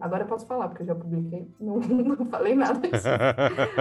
Agora 0.00 0.24
eu 0.24 0.28
posso 0.28 0.46
falar, 0.46 0.68
porque 0.68 0.82
eu 0.82 0.86
já 0.86 0.94
publiquei. 0.94 1.48
Não, 1.58 1.78
não 1.78 2.26
falei 2.26 2.54
nada 2.54 2.78
disso. 2.78 3.08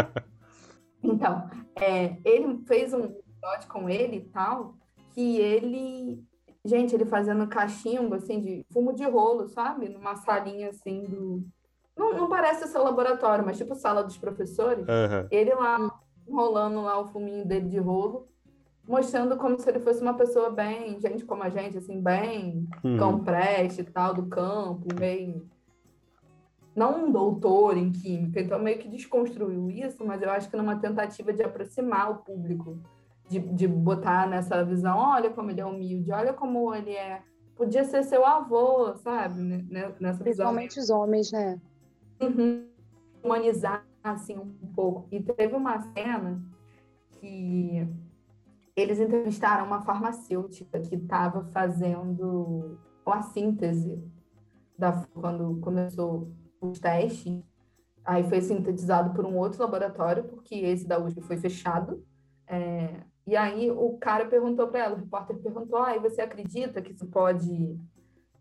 então, 1.04 1.50
é, 1.76 2.18
ele 2.26 2.58
fez 2.66 2.94
um 2.94 3.04
episódio 3.04 3.68
com 3.70 3.90
ele 3.90 4.18
e 4.18 4.22
tal, 4.22 4.76
que 5.12 5.38
ele... 5.38 6.24
Gente, 6.66 6.96
ele 6.96 7.06
fazendo 7.06 7.46
cachimbo, 7.48 8.16
assim, 8.16 8.40
de 8.40 8.66
fumo 8.72 8.94
de 8.94 9.04
rolo, 9.04 9.50
sabe? 9.50 9.90
Numa 9.90 10.16
salinha, 10.16 10.70
assim, 10.70 11.04
do... 11.04 11.44
Não, 11.96 12.14
não 12.14 12.30
parece 12.30 12.66
o 12.66 12.68
seu 12.68 12.84
laboratório, 12.84 13.46
mas 13.46 13.58
tipo 13.58 13.76
sala 13.76 14.04
dos 14.04 14.18
professores. 14.18 14.88
Uhum. 14.88 15.28
Ele 15.30 15.54
lá, 15.54 15.78
enrolando 16.28 16.82
lá 16.82 17.00
o 17.00 17.08
fuminho 17.08 17.46
dele 17.46 17.70
de 17.70 17.78
rolo 17.78 18.28
mostrando 18.88 19.38
como 19.38 19.58
se 19.60 19.70
ele 19.70 19.80
fosse 19.80 20.02
uma 20.02 20.14
pessoa 20.14 20.50
bem, 20.50 21.00
gente 21.00 21.26
como 21.26 21.44
a 21.44 21.50
gente, 21.50 21.78
assim, 21.78 22.02
bem 22.02 22.68
uhum. 22.84 22.98
cão 22.98 23.24
preste 23.24 23.82
e 23.82 23.86
tal, 23.86 24.14
do 24.14 24.26
campo, 24.26 24.94
bem. 24.94 25.42
Não 26.76 27.06
um 27.06 27.12
doutor 27.12 27.78
em 27.78 27.92
química, 27.92 28.42
então 28.42 28.60
meio 28.60 28.80
que 28.80 28.90
desconstruiu 28.90 29.70
isso, 29.70 30.04
mas 30.04 30.22
eu 30.22 30.30
acho 30.32 30.50
que 30.50 30.58
numa 30.58 30.76
tentativa 30.76 31.32
de 31.32 31.44
aproximar 31.44 32.10
o 32.10 32.16
público, 32.18 32.80
de, 33.30 33.40
de 33.40 33.68
botar 33.68 34.28
nessa 34.28 34.64
visão: 34.66 34.98
olha 34.98 35.30
como 35.30 35.52
ele 35.52 35.62
é 35.62 35.66
humilde, 35.66 36.12
olha 36.12 36.34
como 36.34 36.74
ele 36.74 36.92
é. 36.92 37.22
Podia 37.56 37.84
ser 37.84 38.04
seu 38.04 38.26
avô, 38.26 38.96
sabe? 38.96 39.40
Nessa 40.00 40.24
Principalmente 40.24 40.76
visão. 40.76 40.98
os 40.98 41.04
homens, 41.04 41.32
né? 41.32 41.62
Humanizar, 43.24 43.86
assim, 44.04 44.38
um 44.38 44.74
pouco. 44.74 45.08
E 45.12 45.22
teve 45.22 45.56
uma 45.56 45.80
cena 45.94 46.42
que 47.20 47.88
eles 48.76 49.00
entrevistaram 49.00 49.66
uma 49.66 49.82
farmacêutica 49.82 50.80
que 50.80 50.96
estava 50.96 51.44
fazendo 51.46 52.78
a 53.06 53.22
síntese 53.22 54.02
da 54.78 55.06
quando 55.14 55.60
começou 55.62 56.32
os 56.60 56.80
testes. 56.80 57.44
Aí 58.04 58.24
foi 58.24 58.42
sintetizado 58.42 59.14
por 59.14 59.26
um 59.26 59.38
outro 59.38 59.62
laboratório, 59.62 60.26
porque 60.26 60.56
esse 60.56 60.88
da 60.88 61.00
USP 61.00 61.22
foi 61.22 61.38
fechado. 61.38 62.04
É, 62.48 63.02
e 63.26 63.36
aí 63.36 63.72
o 63.72 63.98
cara 63.98 64.26
perguntou 64.26 64.68
para 64.68 64.86
ela, 64.86 64.96
o 64.96 65.00
repórter 65.00 65.38
perguntou: 65.38 65.80
ah, 65.80 65.98
você 66.00 66.22
acredita 66.22 66.82
que 66.82 66.92
isso 66.92 67.08
pode, 67.08 67.80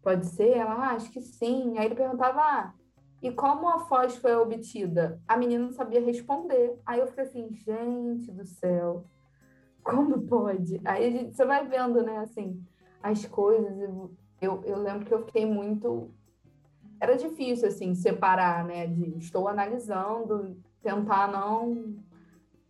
pode 0.03 0.27
ser? 0.27 0.57
Ela, 0.57 0.73
ah, 0.73 0.91
acho 0.95 1.11
que 1.13 1.21
sim. 1.21 1.79
Aí 1.79 1.87
ele 1.87 1.95
perguntava: 1.95 2.41
ah, 2.41 2.75
e 3.23 3.31
como 3.31 3.69
a 3.69 3.79
foz 3.81 4.17
foi 4.17 4.35
obtida? 4.35 5.21
A 5.27 5.37
menina 5.37 5.65
não 5.65 5.73
sabia 5.73 6.01
responder. 6.01 6.79
Aí 6.85 7.01
eu 7.01 7.07
fiquei 7.07 7.25
assim: 7.25 7.53
gente 7.53 8.33
do 8.33 8.45
céu 8.45 9.07
como 9.83 10.23
pode? 10.23 10.81
Aí 10.85 11.11
gente, 11.11 11.37
você 11.37 11.45
vai 11.45 11.67
vendo, 11.67 12.03
né, 12.03 12.19
assim, 12.19 12.63
as 13.03 13.27
coisas. 13.27 13.77
Eu, 14.41 14.63
eu 14.65 14.79
lembro 14.79 15.07
que 15.07 15.13
eu 15.13 15.25
fiquei 15.27 15.45
muito. 15.45 16.11
Era 17.01 17.17
difícil, 17.17 17.69
assim, 17.69 17.95
separar, 17.95 18.65
né, 18.65 18.87
de 18.87 19.19
estou 19.19 19.49
analisando, 19.49 20.57
tentar 20.83 21.31
não 21.31 21.97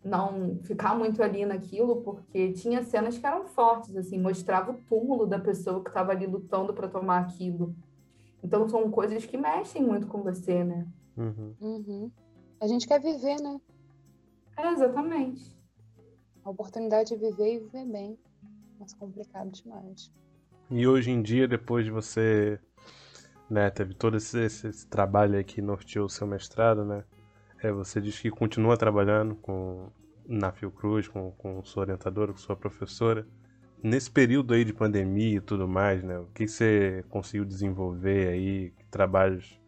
não 0.05 0.59
ficar 0.65 0.97
muito 0.97 1.23
ali 1.23 1.47
naquilo, 1.47 2.03
porque 2.03 2.53
tinha 2.55 2.83
cenas 2.83 3.17
que 3.17 3.25
eram 3.25 3.45
fortes, 3.45 3.95
assim, 3.95 4.19
mostrava 4.21 4.73
o 4.73 4.81
túmulo 4.89 5.29
da 5.29 5.39
pessoa 5.39 5.81
que 5.81 5.91
estava 5.91 6.11
ali 6.11 6.27
lutando 6.27 6.75
para 6.75 6.89
tomar 6.89 7.21
aquilo. 7.21 7.73
Então 8.43 8.69
são 8.69 8.91
coisas 8.91 9.25
que 9.25 9.37
mexem 9.37 9.83
muito 9.83 10.07
com 10.07 10.23
você, 10.23 10.65
né? 10.65 10.87
Uhum. 11.17 11.55
Uhum. 11.61 12.11
A 12.61 12.67
gente 12.67 12.87
quer 12.87 13.01
viver, 13.01 13.41
né? 13.41 13.61
É, 14.57 14.69
exatamente 14.69 15.63
a 16.45 16.51
oportunidade 16.51 17.11
de 17.11 17.17
viver 17.17 17.55
e 17.55 17.59
viver 17.61 17.87
bem. 17.87 18.19
Mas 18.79 18.93
complicado 18.95 19.51
demais. 19.51 20.11
E 20.71 20.87
hoje 20.87 21.11
em 21.11 21.23
dia, 21.23 21.47
depois 21.47 21.85
de 21.85 21.91
você, 21.91 22.59
né, 23.49 23.71
teve 23.71 23.95
todo 23.95 24.17
esse, 24.17 24.39
esse, 24.41 24.69
esse 24.69 24.87
trabalho 24.87 25.37
aí 25.37 25.45
que 25.45 25.61
norteou 25.63 26.07
o 26.07 26.11
seu 26.11 26.27
mestrado, 26.27 26.85
né? 26.85 27.05
É, 27.63 27.71
você 27.71 28.01
diz 28.01 28.19
que 28.19 28.31
continua 28.31 28.77
trabalhando 28.77 29.37
com, 29.37 29.89
na 30.27 30.51
Fiocruz, 30.51 31.07
com, 31.07 31.31
com 31.33 31.63
sua 31.63 31.83
orientadora, 31.83 32.33
com 32.33 32.39
sua 32.39 32.57
professora. 32.57 33.27
Nesse 33.83 34.11
período 34.11 34.55
aí 34.55 34.65
de 34.65 34.73
pandemia 34.73 35.37
e 35.37 35.41
tudo 35.41 35.67
mais, 35.67 36.03
né? 36.03 36.19
O 36.19 36.27
que 36.27 36.47
você 36.47 37.05
conseguiu 37.09 37.45
desenvolver 37.45 38.29
aí? 38.29 38.71
Que 38.79 38.85
trabalhos? 38.87 39.61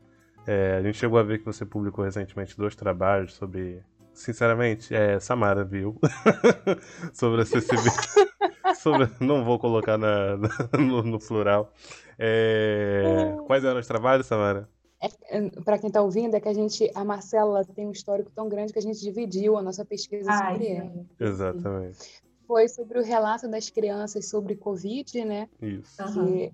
É, 0.46 0.76
a 0.76 0.82
gente 0.82 0.98
chegou 0.98 1.18
a 1.18 1.22
ver 1.22 1.38
que 1.38 1.44
você 1.44 1.64
publicou 1.64 2.04
recentemente 2.04 2.56
dois 2.56 2.76
trabalhos 2.76 3.34
sobre 3.34 3.82
sinceramente, 4.14 4.94
é 4.94 5.18
Samara 5.18 5.64
viu 5.64 5.98
sobre 7.12 7.42
acessibilidade. 7.42 8.08
sobre, 8.78 9.10
não 9.20 9.44
vou 9.44 9.58
colocar 9.58 9.98
na, 9.98 10.36
na 10.36 10.48
no, 10.78 11.02
no, 11.02 11.18
plural. 11.18 11.72
É, 12.18 13.36
quais 13.46 13.64
eram 13.64 13.80
os 13.80 13.86
trabalhos, 13.86 14.26
Samara? 14.26 14.68
É, 15.02 15.50
para 15.64 15.78
quem 15.78 15.88
está 15.88 16.00
ouvindo, 16.00 16.34
é 16.34 16.40
que 16.40 16.48
a 16.48 16.54
gente, 16.54 16.90
a 16.94 17.04
Marcela 17.04 17.64
tem 17.64 17.86
um 17.86 17.90
histórico 17.90 18.30
tão 18.30 18.48
grande 18.48 18.72
que 18.72 18.78
a 18.78 18.82
gente 18.82 19.00
dividiu 19.00 19.56
a 19.56 19.62
nossa 19.62 19.84
pesquisa 19.84 20.30
Ai, 20.30 20.52
sobre 20.52 20.68
ela. 20.68 21.06
Exatamente. 21.20 22.23
Foi 22.46 22.68
sobre 22.68 22.98
o 22.98 23.02
relato 23.02 23.48
das 23.48 23.70
crianças 23.70 24.28
sobre 24.28 24.56
Covid, 24.56 25.24
né? 25.24 25.48
Isso. 25.60 25.96
Que 26.12 26.52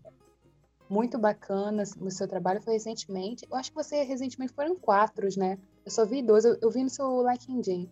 muito 0.89 1.17
bacana 1.19 1.85
o 2.01 2.11
seu 2.11 2.27
trabalho 2.27 2.61
foi 2.61 2.75
recentemente. 2.75 3.47
Eu 3.49 3.57
acho 3.57 3.71
que 3.71 3.77
você 3.77 4.03
recentemente 4.03 4.53
foram 4.53 4.75
quatro, 4.75 5.29
né? 5.37 5.57
Eu 5.85 5.91
só 5.91 6.05
vi 6.05 6.21
dois, 6.21 6.45
eu, 6.45 6.57
eu 6.61 6.71
vi 6.71 6.83
no 6.83 6.91
seu 6.91 7.25
LinkedIn. 7.29 7.89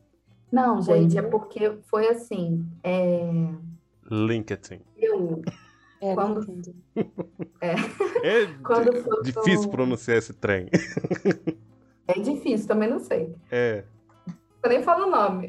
Não, 0.50 0.82
foi 0.82 1.02
gente, 1.02 1.18
é 1.18 1.22
porque 1.22 1.78
foi 1.86 2.08
assim. 2.08 2.66
É... 2.82 3.30
LinkedIn. 4.10 4.80
Eu. 4.96 5.42
É, 6.00 6.14
quando... 6.14 6.74
é. 7.60 7.74
é 8.22 8.46
quando 8.64 9.22
difícil 9.22 9.68
pronunciar 9.68 10.16
esse 10.16 10.32
trem. 10.32 10.68
É 12.06 12.18
difícil, 12.18 12.66
também 12.66 12.88
não 12.88 12.98
sei. 12.98 13.34
É. 13.50 13.84
Eu 14.62 14.70
nem 14.70 14.82
falo 14.82 15.06
o 15.06 15.10
nome. 15.10 15.48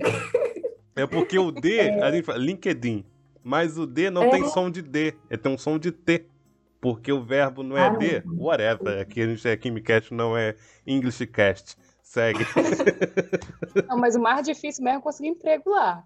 É 1.00 1.08
porque 1.08 1.38
o 1.39 1.52
D, 1.52 1.78
é. 1.78 2.04
a 2.04 2.12
gente 2.12 2.26
fala 2.26 2.38
LinkedIn, 2.38 3.06
mas 3.43 3.78
o 3.78 3.86
D 3.86 4.10
não 4.10 4.24
é. 4.24 4.30
tem 4.30 4.47
som 4.50 4.70
de 4.70 4.82
D, 4.82 5.16
ele 5.30 5.38
tem 5.38 5.52
um 5.52 5.58
som 5.58 5.78
de 5.78 5.91
T. 5.91 6.26
Porque 6.82 7.12
o 7.12 7.22
verbo 7.22 7.62
não 7.62 7.78
é 7.78 7.88
ah, 7.88 7.89
D, 7.89 8.24
whatever. 8.26 9.02
Aqui 9.02 9.22
a 9.22 9.28
gente 9.28 9.45
é 9.45 9.58
KimiCast, 9.58 10.14
não 10.14 10.38
é 10.38 10.56
EnglishCast. 10.88 11.76
Segue. 12.10 12.43
Não, 13.88 13.95
mas 13.95 14.16
o 14.16 14.20
mais 14.20 14.43
difícil 14.43 14.84
mesmo 14.84 14.97
é 14.97 15.01
conseguir 15.01 15.30
emprego 15.30 15.70
lá. 15.70 16.03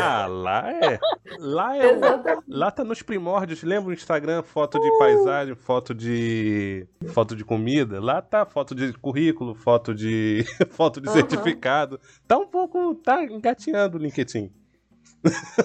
Ah, 0.00 0.26
lá 0.26 0.70
é. 0.70 0.98
Lá 1.38 1.76
é. 1.76 1.92
O, 1.92 2.00
lá 2.48 2.70
tá 2.70 2.82
nos 2.82 3.02
primórdios. 3.02 3.62
Lembra 3.62 3.90
o 3.90 3.92
Instagram? 3.92 4.42
Foto 4.42 4.80
de 4.80 4.98
paisagem, 4.98 5.54
foto 5.54 5.94
de. 5.94 6.86
foto 7.08 7.36
de 7.36 7.44
comida. 7.44 8.00
Lá 8.00 8.22
tá 8.22 8.46
foto 8.46 8.74
de 8.74 8.94
currículo, 8.94 9.54
foto 9.54 9.94
de. 9.94 10.42
foto 10.72 11.02
de 11.02 11.08
uhum. 11.08 11.14
certificado. 11.14 12.00
Tá 12.26 12.38
um 12.38 12.46
pouco. 12.46 12.94
tá 12.94 13.22
engatinhando 13.22 13.98
o 13.98 14.00
LinkedIn. 14.00 14.50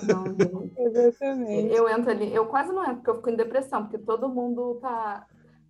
Não, 0.04 0.26
Exatamente. 0.86 1.74
Eu 1.74 1.88
entro 1.88 2.12
ali, 2.12 2.36
eu 2.36 2.46
quase 2.46 2.74
não 2.74 2.84
entro, 2.84 2.96
porque 2.96 3.10
eu 3.10 3.16
fico 3.16 3.30
em 3.30 3.36
depressão, 3.38 3.84
porque 3.84 4.00
todo 4.00 4.28
mundo 4.28 4.80
tá. 4.82 5.26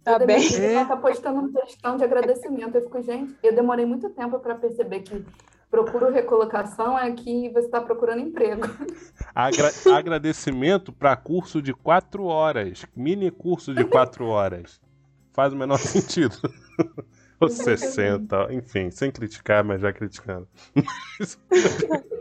Tá 0.08 0.20
bem. 0.20 0.42
É. 0.56 0.86
tá 0.86 0.96
postando 0.96 1.42
um 1.42 1.52
textão 1.52 1.98
de 1.98 2.04
agradecimento. 2.06 2.76
Eu 2.76 2.84
fico, 2.84 3.02
gente, 3.02 3.36
eu 3.44 3.54
demorei 3.54 3.86
muito 3.86 4.10
tempo 4.10 4.40
para 4.40 4.56
perceber 4.56 5.02
que 5.02 5.26
procuro 5.70 6.10
recolocação 6.10 6.98
é 6.98 7.12
que 7.12 7.50
você 7.50 7.66
está 7.66 7.82
procurando 7.82 8.22
emprego. 8.22 8.62
Agra 9.36 9.70
agradecimento 9.94 10.94
para 10.94 11.14
curso 11.18 11.62
de 11.62 11.74
quatro 11.74 12.24
horas, 12.24 12.86
mini 12.96 13.30
curso 13.30 13.74
de 13.74 13.84
quatro 13.84 14.28
horas. 14.28 14.80
Faz 15.34 15.52
o 15.52 15.58
menor 15.58 15.78
sentido. 15.78 16.38
Ou 17.38 17.50
60, 17.50 18.54
enfim, 18.54 18.90
sem 18.90 19.12
criticar, 19.12 19.62
mas 19.62 19.82
já 19.82 19.92
criticando. 19.92 20.48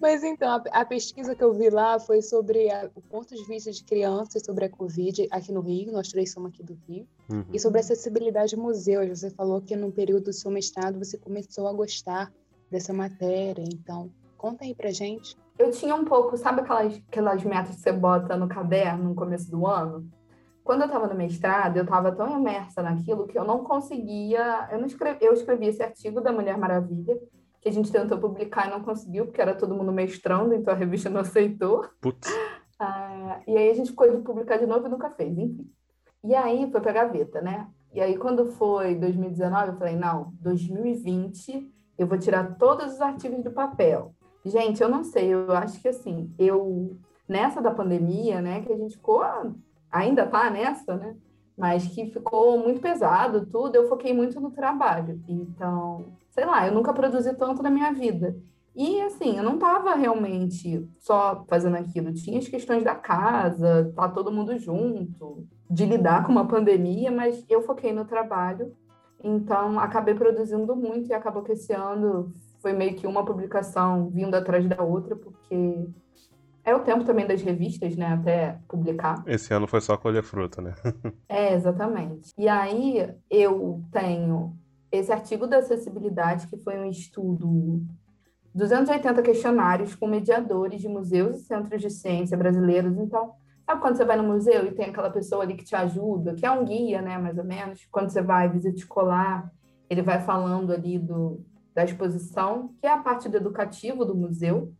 Mas 0.00 0.22
então, 0.24 0.48
a, 0.48 0.80
a, 0.80 0.84
pesquisa 0.84 1.34
que 1.34 1.42
eu 1.42 1.52
vi 1.52 1.70
lá 1.70 1.98
foi 1.98 2.22
sobre 2.22 2.70
a, 2.70 2.90
o 2.94 3.00
ponto 3.00 3.34
de 3.34 3.44
vista 3.44 3.70
de 3.70 3.84
crianças 3.84 4.42
sobre 4.44 4.64
a 4.64 4.70
Covid 4.70 5.28
aqui 5.30 5.52
no 5.52 5.60
Rio, 5.60 5.92
nós 5.92 6.08
três 6.08 6.32
somos 6.32 6.50
aqui 6.50 6.62
do 6.62 6.78
Rio, 6.88 7.06
uhum. 7.30 7.44
e 7.52 7.58
sobre 7.58 7.78
a 7.78 7.80
acessibilidade 7.80 8.50
de 8.50 8.56
museus. 8.56 9.20
Você 9.20 9.30
falou 9.30 9.60
que 9.60 9.76
no 9.76 9.92
período 9.92 10.24
do 10.24 10.32
seu 10.32 10.50
mestrado 10.50 10.98
você 10.98 11.16
começou 11.18 11.66
a 11.68 11.72
gostar 11.72 12.32
dessa 12.70 12.92
matéria, 12.92 13.64
então 13.66 14.10
conta 14.36 14.64
aí 14.64 14.74
pra 14.74 14.90
gente. 14.90 15.36
Eu 15.58 15.70
tinha 15.70 15.94
um 15.94 16.04
pouco, 16.04 16.36
sabe 16.36 16.62
aquelas, 16.62 16.96
aquelas 17.08 17.44
metas 17.44 17.76
que 17.76 17.82
você 17.82 17.92
bota 17.92 18.36
no 18.36 18.48
caderno 18.48 19.10
no 19.10 19.14
começo 19.14 19.50
do 19.50 19.66
ano? 19.66 20.08
Quando 20.64 20.82
eu 20.82 20.86
estava 20.86 21.06
no 21.06 21.14
mestrado, 21.14 21.76
eu 21.76 21.82
estava 21.82 22.12
tão 22.12 22.38
imersa 22.38 22.82
naquilo 22.82 23.26
que 23.26 23.38
eu 23.38 23.44
não 23.44 23.64
conseguia. 23.64 24.68
Eu, 24.70 24.78
não 24.78 24.86
escrevi, 24.86 25.18
eu 25.24 25.32
escrevi 25.32 25.66
esse 25.66 25.82
artigo 25.82 26.20
da 26.20 26.32
Mulher 26.32 26.56
Maravilha, 26.56 27.18
que 27.60 27.68
a 27.68 27.72
gente 27.72 27.92
tentou 27.92 28.18
publicar 28.18 28.66
e 28.66 28.70
não 28.70 28.82
conseguiu, 28.82 29.26
porque 29.26 29.40
era 29.40 29.54
todo 29.54 29.74
mundo 29.74 29.92
mestrando, 29.92 30.54
então 30.54 30.72
a 30.72 30.76
revista 30.76 31.10
não 31.10 31.20
aceitou. 31.20 31.88
Putz. 32.00 32.28
Ah, 32.82 33.42
e 33.46 33.58
aí 33.58 33.68
a 33.68 33.74
gente 33.74 33.90
ficou 33.90 34.10
de 34.10 34.22
publicar 34.22 34.56
de 34.56 34.64
novo 34.64 34.86
e 34.86 34.88
nunca 34.88 35.10
fez, 35.10 35.36
enfim. 35.36 35.70
E 36.24 36.34
aí 36.34 36.66
foi 36.72 36.80
pra 36.80 36.94
gaveta, 36.94 37.42
né? 37.42 37.68
E 37.92 38.00
aí 38.00 38.16
quando 38.16 38.46
foi 38.52 38.94
2019, 38.94 39.72
eu 39.72 39.76
falei, 39.76 39.96
não, 39.96 40.32
2020 40.40 41.70
eu 41.98 42.06
vou 42.06 42.16
tirar 42.16 42.56
todos 42.56 42.94
os 42.94 43.00
artigos 43.02 43.44
do 43.44 43.50
papel. 43.50 44.14
Gente, 44.46 44.82
eu 44.82 44.88
não 44.88 45.04
sei, 45.04 45.28
eu 45.28 45.52
acho 45.52 45.78
que 45.82 45.88
assim, 45.88 46.34
eu 46.38 46.96
nessa 47.28 47.60
da 47.60 47.70
pandemia, 47.70 48.40
né, 48.40 48.62
que 48.62 48.72
a 48.72 48.76
gente 48.78 48.96
ficou 48.96 49.22
ainda 49.90 50.26
tá 50.26 50.48
nessa, 50.48 50.96
né? 50.96 51.16
Mas 51.56 51.86
que 51.86 52.06
ficou 52.06 52.58
muito 52.58 52.80
pesado 52.80 53.44
tudo, 53.44 53.76
eu 53.76 53.88
foquei 53.88 54.14
muito 54.14 54.40
no 54.40 54.50
trabalho. 54.50 55.22
Então, 55.28 56.06
sei 56.30 56.44
lá, 56.44 56.66
eu 56.66 56.74
nunca 56.74 56.92
produzi 56.92 57.34
tanto 57.34 57.62
na 57.62 57.70
minha 57.70 57.92
vida. 57.92 58.36
E 58.74 59.00
assim, 59.02 59.36
eu 59.36 59.42
não 59.42 59.54
estava 59.54 59.94
realmente 59.94 60.88
só 60.98 61.44
fazendo 61.48 61.76
aquilo, 61.76 62.14
tinha 62.14 62.38
as 62.38 62.48
questões 62.48 62.84
da 62.84 62.94
casa, 62.94 63.92
tá 63.94 64.08
todo 64.08 64.32
mundo 64.32 64.56
junto, 64.58 65.46
de 65.68 65.84
lidar 65.84 66.24
com 66.24 66.32
uma 66.32 66.46
pandemia, 66.46 67.10
mas 67.10 67.44
eu 67.48 67.62
foquei 67.62 67.92
no 67.92 68.04
trabalho, 68.04 68.72
então 69.22 69.78
acabei 69.78 70.14
produzindo 70.14 70.74
muito 70.76 71.10
e 71.10 71.12
acabou 71.12 71.42
que 71.42 71.52
esse 71.52 71.72
ano 71.72 72.32
foi 72.60 72.72
meio 72.72 72.94
que 72.94 73.06
uma 73.06 73.24
publicação 73.24 74.08
vindo 74.08 74.34
atrás 74.34 74.66
da 74.68 74.82
outra, 74.82 75.16
porque 75.16 75.88
é 76.64 76.74
o 76.74 76.80
tempo 76.80 77.04
também 77.04 77.26
das 77.26 77.42
revistas, 77.42 77.96
né, 77.96 78.06
até 78.06 78.58
publicar. 78.68 79.22
Esse 79.26 79.52
ano 79.52 79.66
foi 79.66 79.80
só 79.80 79.96
colher 79.96 80.22
fruta, 80.22 80.62
né? 80.62 80.74
é, 81.28 81.54
exatamente. 81.54 82.32
E 82.38 82.48
aí 82.48 83.12
eu 83.28 83.82
tenho 83.90 84.56
esse 84.92 85.12
artigo 85.12 85.46
da 85.46 85.58
acessibilidade, 85.58 86.46
que 86.48 86.56
foi 86.56 86.78
um 86.78 86.90
estudo 86.90 87.82
280 88.54 89.22
questionários 89.22 89.94
com 89.94 90.06
mediadores 90.06 90.80
de 90.80 90.88
museus 90.88 91.36
e 91.36 91.44
centros 91.44 91.80
de 91.80 91.90
ciência 91.90 92.36
brasileiros. 92.36 92.98
Então, 92.98 93.32
sabe 93.64 93.80
quando 93.80 93.96
você 93.96 94.04
vai 94.04 94.16
no 94.16 94.24
museu 94.24 94.66
e 94.66 94.72
tem 94.72 94.86
aquela 94.86 95.10
pessoa 95.10 95.42
ali 95.42 95.54
que 95.54 95.64
te 95.64 95.76
ajuda, 95.76 96.34
que 96.34 96.44
é 96.44 96.50
um 96.50 96.64
guia, 96.64 97.00
né, 97.00 97.16
mais 97.18 97.38
ou 97.38 97.44
menos? 97.44 97.86
Quando 97.90 98.10
você 98.10 98.20
vai 98.20 98.48
visita 98.48 98.76
escolar, 98.76 99.50
ele 99.88 100.02
vai 100.02 100.20
falando 100.20 100.72
ali 100.72 100.98
do, 100.98 101.44
da 101.74 101.84
exposição, 101.84 102.74
que 102.80 102.86
é 102.86 102.90
a 102.90 102.98
parte 102.98 103.28
do 103.28 103.36
educativo 103.36 104.04
do 104.04 104.14
museu. 104.14 104.72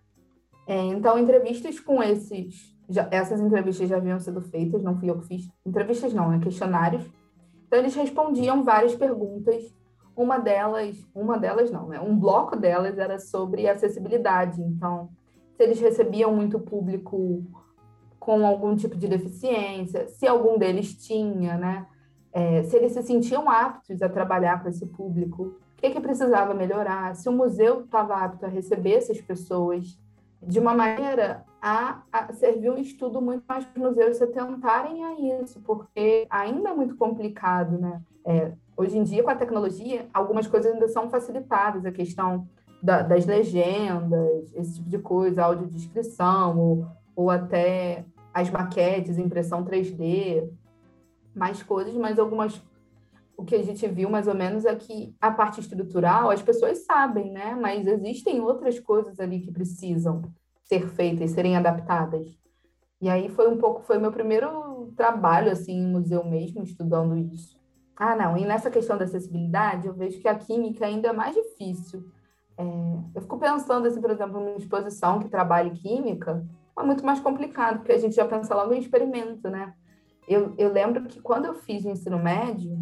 É, 0.67 0.77
então, 0.87 1.19
entrevistas 1.19 1.79
com 1.79 2.03
esses, 2.03 2.77
já, 2.89 3.09
essas 3.11 3.41
entrevistas 3.41 3.89
já 3.89 3.97
haviam 3.97 4.19
sido 4.19 4.41
feitas, 4.41 4.83
não 4.83 4.99
fui 4.99 5.11
eu 5.11 5.19
que 5.19 5.27
fiz. 5.27 5.49
Entrevistas 5.65 6.13
não, 6.13 6.29
né, 6.31 6.41
questionários. 6.41 7.05
Então, 7.67 7.79
eles 7.79 7.95
respondiam 7.95 8.65
várias 8.65 8.97
perguntas 8.97 9.80
uma 10.17 10.39
delas, 10.39 10.97
uma 11.15 11.39
delas 11.39 11.71
não, 11.71 11.89
né? 11.89 12.01
Um 12.01 12.19
bloco 12.19 12.57
delas 12.57 12.99
era 12.99 13.19
sobre 13.19 13.69
acessibilidade. 13.69 14.61
Então, 14.61 15.11
se 15.57 15.63
eles 15.63 15.81
recebiam 15.81 16.35
muito 16.35 16.59
público 16.59 17.45
com 18.19 18.47
algum 18.47 18.77
tipo 18.77 18.97
de 18.97 19.09
deficiência, 19.09 20.09
se 20.09 20.27
algum 20.27 20.59
deles 20.59 20.95
tinha, 20.95 21.57
né? 21.57 21.87
É, 22.33 22.63
se 22.65 22.77
eles 22.77 22.93
se 22.93 23.03
sentiam 23.03 23.51
aptos 23.51 24.03
a 24.03 24.09
trabalhar 24.09 24.63
com 24.63 24.69
esse 24.69 24.87
público, 24.87 25.43
o 25.45 25.81
que, 25.81 25.91
que 25.91 26.01
precisava 26.01 26.55
melhorar, 26.55 27.17
se 27.17 27.29
o 27.29 27.33
museu 27.33 27.81
estava 27.81 28.15
apto 28.15 28.47
a 28.47 28.49
receber 28.49 28.95
essas 28.95 29.21
pessoas 29.21 29.99
de 30.43 30.59
uma 30.59 30.75
maneira 30.75 31.45
a, 31.61 32.03
a 32.11 32.33
servir 32.33 32.71
um 32.71 32.79
estudo 32.79 33.21
muito 33.21 33.45
mais 33.47 33.65
para 33.65 33.83
os 33.83 33.89
museus 33.89 34.17
se 34.17 34.25
atentarem 34.25 35.05
a 35.05 35.43
isso, 35.43 35.61
porque 35.61 36.27
ainda 36.31 36.71
é 36.71 36.75
muito 36.75 36.97
complicado, 36.97 37.79
né? 37.79 38.01
É, 38.27 38.53
Hoje 38.81 38.97
em 38.97 39.05
dia, 39.05 39.23
com 39.23 39.29
a 39.29 39.37
tecnologia, 39.37 40.09
algumas 40.11 40.47
coisas 40.47 40.73
ainda 40.73 40.89
são 40.89 41.11
facilitadas, 41.11 41.85
a 41.85 41.93
questão 41.93 42.49
da, 42.83 43.03
das 43.03 43.27
legendas, 43.27 44.51
esse 44.55 44.77
tipo 44.77 44.89
de 44.89 44.99
coisa, 44.99 45.45
audiodescrição, 45.45 46.59
ou, 46.59 46.87
ou 47.15 47.29
até 47.29 48.07
as 48.33 48.49
maquetes, 48.49 49.19
impressão 49.19 49.67
3D, 49.67 50.49
mais 51.35 51.63
coisas, 51.63 51.95
mas 51.95 52.19
algumas. 52.19 52.59
O 53.37 53.45
que 53.45 53.55
a 53.55 53.63
gente 53.63 53.87
viu 53.87 54.09
mais 54.09 54.27
ou 54.27 54.35
menos 54.35 54.65
é 54.65 54.75
que 54.75 55.15
a 55.21 55.31
parte 55.31 55.61
estrutural 55.61 56.31
as 56.31 56.41
pessoas 56.41 56.87
sabem, 56.87 57.31
né? 57.31 57.55
Mas 57.55 57.87
existem 57.87 58.41
outras 58.41 58.81
coisas 58.81 59.21
ali 59.21 59.41
que 59.41 59.53
precisam 59.53 60.23
ser 60.63 60.89
feitas, 60.89 61.33
serem 61.33 61.55
adaptadas. 61.55 62.27
E 62.99 63.11
aí 63.11 63.29
foi 63.29 63.47
um 63.47 63.59
pouco, 63.59 63.83
foi 63.83 63.99
meu 63.99 64.11
primeiro 64.11 64.91
trabalho 64.97 65.53
assim 65.53 65.75
em 65.75 65.87
museu 65.87 66.25
mesmo, 66.25 66.63
estudando 66.63 67.15
isso. 67.15 67.60
Ah, 68.01 68.17
não. 68.17 68.35
E 68.35 68.47
nessa 68.47 68.71
questão 68.71 68.97
da 68.97 69.05
acessibilidade, 69.05 69.87
eu 69.87 69.93
vejo 69.93 70.19
que 70.19 70.27
a 70.27 70.35
química 70.35 70.87
ainda 70.87 71.09
é 71.09 71.13
mais 71.13 71.35
difícil. 71.35 72.03
É, 72.57 72.65
eu 73.15 73.21
fico 73.21 73.39
pensando, 73.39 73.87
assim, 73.87 74.01
por 74.01 74.11
exemplo, 74.11 74.41
numa 74.41 74.57
exposição 74.57 75.21
que 75.21 75.29
trabalhe 75.29 75.73
química, 75.73 76.43
é 76.79 76.83
muito 76.83 77.05
mais 77.05 77.21
complicado, 77.21 77.81
porque 77.81 77.93
a 77.93 77.99
gente 77.99 78.17
já 78.17 78.27
pensa 78.27 78.55
logo 78.55 78.73
em 78.73 78.79
experimento, 78.79 79.51
né? 79.51 79.75
Eu, 80.27 80.55
eu 80.57 80.73
lembro 80.73 81.05
que 81.05 81.21
quando 81.21 81.45
eu 81.45 81.55
fiz 81.55 81.85
o 81.85 81.91
ensino 81.91 82.19
médio, 82.19 82.75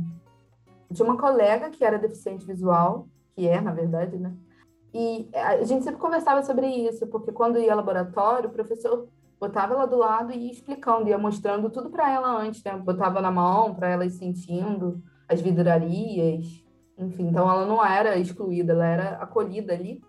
tinha 0.94 1.04
uma 1.04 1.18
colega 1.18 1.68
que 1.68 1.84
era 1.84 1.98
deficiente 1.98 2.46
visual, 2.46 3.08
que 3.34 3.48
é, 3.48 3.60
na 3.60 3.72
verdade, 3.72 4.16
né? 4.16 4.32
E 4.94 5.28
a 5.34 5.64
gente 5.64 5.82
sempre 5.82 6.00
conversava 6.00 6.44
sobre 6.44 6.68
isso, 6.68 7.08
porque 7.08 7.32
quando 7.32 7.58
ia 7.58 7.72
ao 7.72 7.78
laboratório, 7.78 8.48
o 8.48 8.52
professor 8.52 9.08
botava 9.40 9.74
ela 9.74 9.86
do 9.86 9.96
lado 9.96 10.32
e 10.32 10.46
ia 10.46 10.52
explicando, 10.52 11.08
ia 11.08 11.18
mostrando 11.18 11.68
tudo 11.70 11.90
para 11.90 12.08
ela 12.08 12.28
antes, 12.28 12.62
né? 12.62 12.76
Botava 12.76 13.20
na 13.20 13.32
mão 13.32 13.74
para 13.74 13.88
ela 13.88 14.06
ir 14.06 14.10
sentindo 14.10 15.02
as 15.28 15.40
vidrarias, 15.40 16.64
enfim. 16.96 17.28
Então 17.28 17.48
ela 17.48 17.66
não 17.66 17.84
era 17.84 18.16
excluída, 18.16 18.72
ela 18.72 18.86
era 18.86 19.08
acolhida 19.16 19.72
ali. 19.72 20.02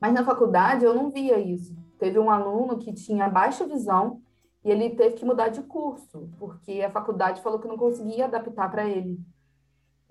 Mas 0.00 0.12
na 0.12 0.24
faculdade 0.24 0.84
eu 0.84 0.94
não 0.94 1.10
via 1.10 1.38
isso. 1.38 1.74
Teve 1.98 2.18
um 2.18 2.30
aluno 2.30 2.78
que 2.78 2.92
tinha 2.92 3.28
baixa 3.28 3.66
visão 3.66 4.20
e 4.64 4.70
ele 4.70 4.90
teve 4.90 5.16
que 5.16 5.24
mudar 5.24 5.48
de 5.48 5.62
curso, 5.62 6.28
porque 6.38 6.82
a 6.82 6.90
faculdade 6.90 7.40
falou 7.40 7.58
que 7.58 7.68
não 7.68 7.76
conseguia 7.76 8.26
adaptar 8.26 8.70
para 8.70 8.88
ele. 8.88 9.18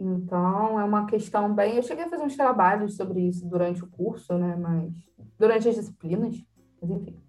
Então, 0.04 0.80
é 0.80 0.84
uma 0.84 1.06
questão 1.06 1.54
bem. 1.54 1.76
Eu 1.76 1.84
cheguei 1.84 2.06
a 2.06 2.10
fazer 2.10 2.24
uns 2.24 2.36
trabalhos 2.36 2.96
sobre 2.96 3.22
isso 3.22 3.48
durante 3.48 3.84
o 3.84 3.88
curso, 3.88 4.34
né? 4.34 4.56
Mas. 4.56 4.92
Durante 5.38 5.70
as 5.70 5.76
disciplinas, 5.76 6.44
mas 6.82 6.92
enfim. 6.92 7.20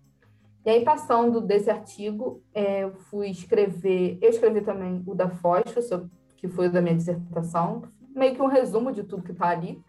E 0.64 0.70
aí, 0.70 0.84
passando 0.84 1.40
desse 1.40 1.70
artigo, 1.70 2.42
é, 2.54 2.84
eu 2.84 2.92
fui 2.94 3.28
escrever, 3.28 4.18
eu 4.22 4.30
escrevi 4.30 4.60
também 4.60 5.02
o 5.06 5.14
da 5.14 5.28
Fósforo, 5.28 6.10
que 6.42 6.48
foi 6.48 6.66
o 6.66 6.72
da 6.72 6.82
minha 6.82 6.96
dissertação, 6.96 7.84
meio 8.12 8.34
que 8.34 8.42
um 8.42 8.48
resumo 8.48 8.90
de 8.90 9.04
tudo 9.04 9.22
que 9.22 9.30
está 9.30 9.50
ali. 9.50 9.80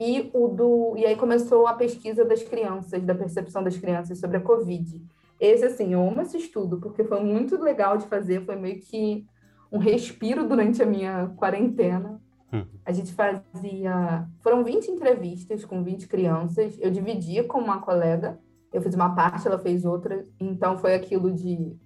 E, 0.00 0.30
o 0.32 0.48
do, 0.48 0.94
e 0.96 1.04
aí 1.04 1.14
começou 1.16 1.66
a 1.66 1.74
pesquisa 1.74 2.24
das 2.24 2.42
crianças, 2.42 3.02
da 3.02 3.14
percepção 3.14 3.62
das 3.62 3.76
crianças 3.76 4.18
sobre 4.18 4.38
a 4.38 4.40
Covid. 4.40 5.04
Esse, 5.38 5.66
assim, 5.66 5.92
eu 5.92 6.00
amo 6.00 6.22
esse 6.22 6.38
estudo, 6.38 6.78
porque 6.78 7.04
foi 7.04 7.22
muito 7.22 7.60
legal 7.60 7.98
de 7.98 8.06
fazer, 8.06 8.44
foi 8.46 8.56
meio 8.56 8.80
que 8.80 9.26
um 9.70 9.76
respiro 9.76 10.48
durante 10.48 10.82
a 10.82 10.86
minha 10.86 11.26
quarentena. 11.36 12.18
Hum. 12.50 12.64
A 12.86 12.92
gente 12.92 13.12
fazia. 13.12 14.26
Foram 14.40 14.64
20 14.64 14.90
entrevistas 14.90 15.62
com 15.62 15.84
20 15.84 16.08
crianças. 16.08 16.78
Eu 16.80 16.90
dividia 16.90 17.44
com 17.44 17.58
uma 17.58 17.82
colega. 17.82 18.38
Eu 18.72 18.80
fiz 18.80 18.94
uma 18.94 19.14
parte, 19.14 19.46
ela 19.46 19.58
fez 19.58 19.84
outra. 19.84 20.24
Então 20.40 20.78
foi 20.78 20.94
aquilo 20.94 21.30
de 21.30 21.76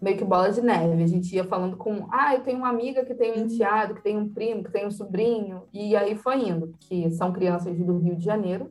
meio 0.00 0.16
que 0.16 0.24
bola 0.24 0.50
de 0.50 0.60
neve. 0.60 1.02
A 1.02 1.06
gente 1.06 1.34
ia 1.34 1.44
falando 1.44 1.76
com, 1.76 2.06
ah, 2.10 2.34
eu 2.34 2.42
tenho 2.42 2.58
uma 2.58 2.68
amiga 2.68 3.04
que 3.04 3.14
tem 3.14 3.32
um 3.32 3.44
enteado, 3.44 3.94
que 3.94 4.02
tem 4.02 4.16
um 4.16 4.28
primo, 4.28 4.64
que 4.64 4.72
tem 4.72 4.86
um 4.86 4.90
sobrinho, 4.90 5.62
e 5.72 5.96
aí 5.96 6.16
foi 6.16 6.48
indo, 6.48 6.74
que 6.80 7.10
são 7.10 7.32
crianças 7.32 7.76
do 7.78 7.98
Rio 7.98 8.16
de 8.16 8.24
Janeiro, 8.24 8.70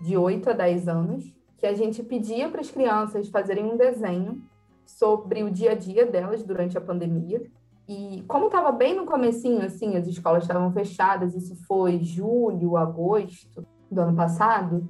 de 0.00 0.16
8 0.16 0.50
a 0.50 0.52
10 0.52 0.88
anos, 0.88 1.34
que 1.56 1.66
a 1.66 1.74
gente 1.74 2.02
pedia 2.02 2.48
para 2.48 2.60
as 2.60 2.70
crianças 2.70 3.28
fazerem 3.28 3.64
um 3.64 3.76
desenho 3.76 4.42
sobre 4.86 5.42
o 5.42 5.50
dia 5.50 5.72
a 5.72 5.74
dia 5.74 6.06
delas 6.06 6.42
durante 6.42 6.78
a 6.78 6.80
pandemia. 6.80 7.42
E 7.88 8.22
como 8.28 8.46
estava 8.46 8.70
bem 8.70 8.94
no 8.94 9.04
comecinho, 9.04 9.62
assim, 9.62 9.96
as 9.96 10.06
escolas 10.06 10.44
estavam 10.44 10.72
fechadas, 10.72 11.34
isso 11.34 11.56
foi 11.66 11.98
julho, 11.98 12.76
agosto 12.76 13.66
do 13.90 14.00
ano 14.00 14.14
passado, 14.14 14.86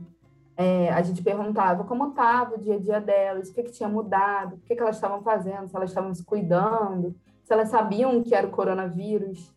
é, 0.59 0.91
a 0.91 1.01
gente 1.03 1.23
perguntava 1.23 1.85
como 1.85 2.09
estava 2.09 2.57
o 2.57 2.59
dia 2.59 2.75
a 2.75 2.79
dia 2.79 3.01
delas, 3.01 3.49
o 3.49 3.55
que, 3.55 3.63
que 3.63 3.71
tinha 3.71 3.89
mudado, 3.89 4.57
o 4.57 4.59
que, 4.59 4.75
que 4.75 4.83
elas 4.83 4.97
estavam 4.97 5.23
fazendo, 5.23 5.69
se 5.69 5.77
elas 5.77 5.91
estavam 5.91 6.13
se 6.13 6.25
cuidando, 6.25 7.15
se 7.45 7.53
elas 7.53 7.69
sabiam 7.69 8.23
que 8.23 8.35
era 8.35 8.47
o 8.47 8.51
coronavírus. 8.51 9.55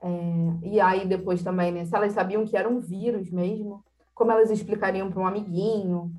É, 0.00 0.08
e 0.62 0.80
aí 0.80 1.06
depois 1.06 1.42
também, 1.42 1.72
né, 1.72 1.84
se 1.84 1.96
elas 1.96 2.12
sabiam 2.12 2.44
que 2.44 2.56
era 2.56 2.68
um 2.68 2.80
vírus 2.80 3.30
mesmo, 3.30 3.82
como 4.14 4.30
elas 4.30 4.50
explicariam 4.50 5.10
para 5.10 5.22
um 5.22 5.26
amiguinho. 5.26 6.12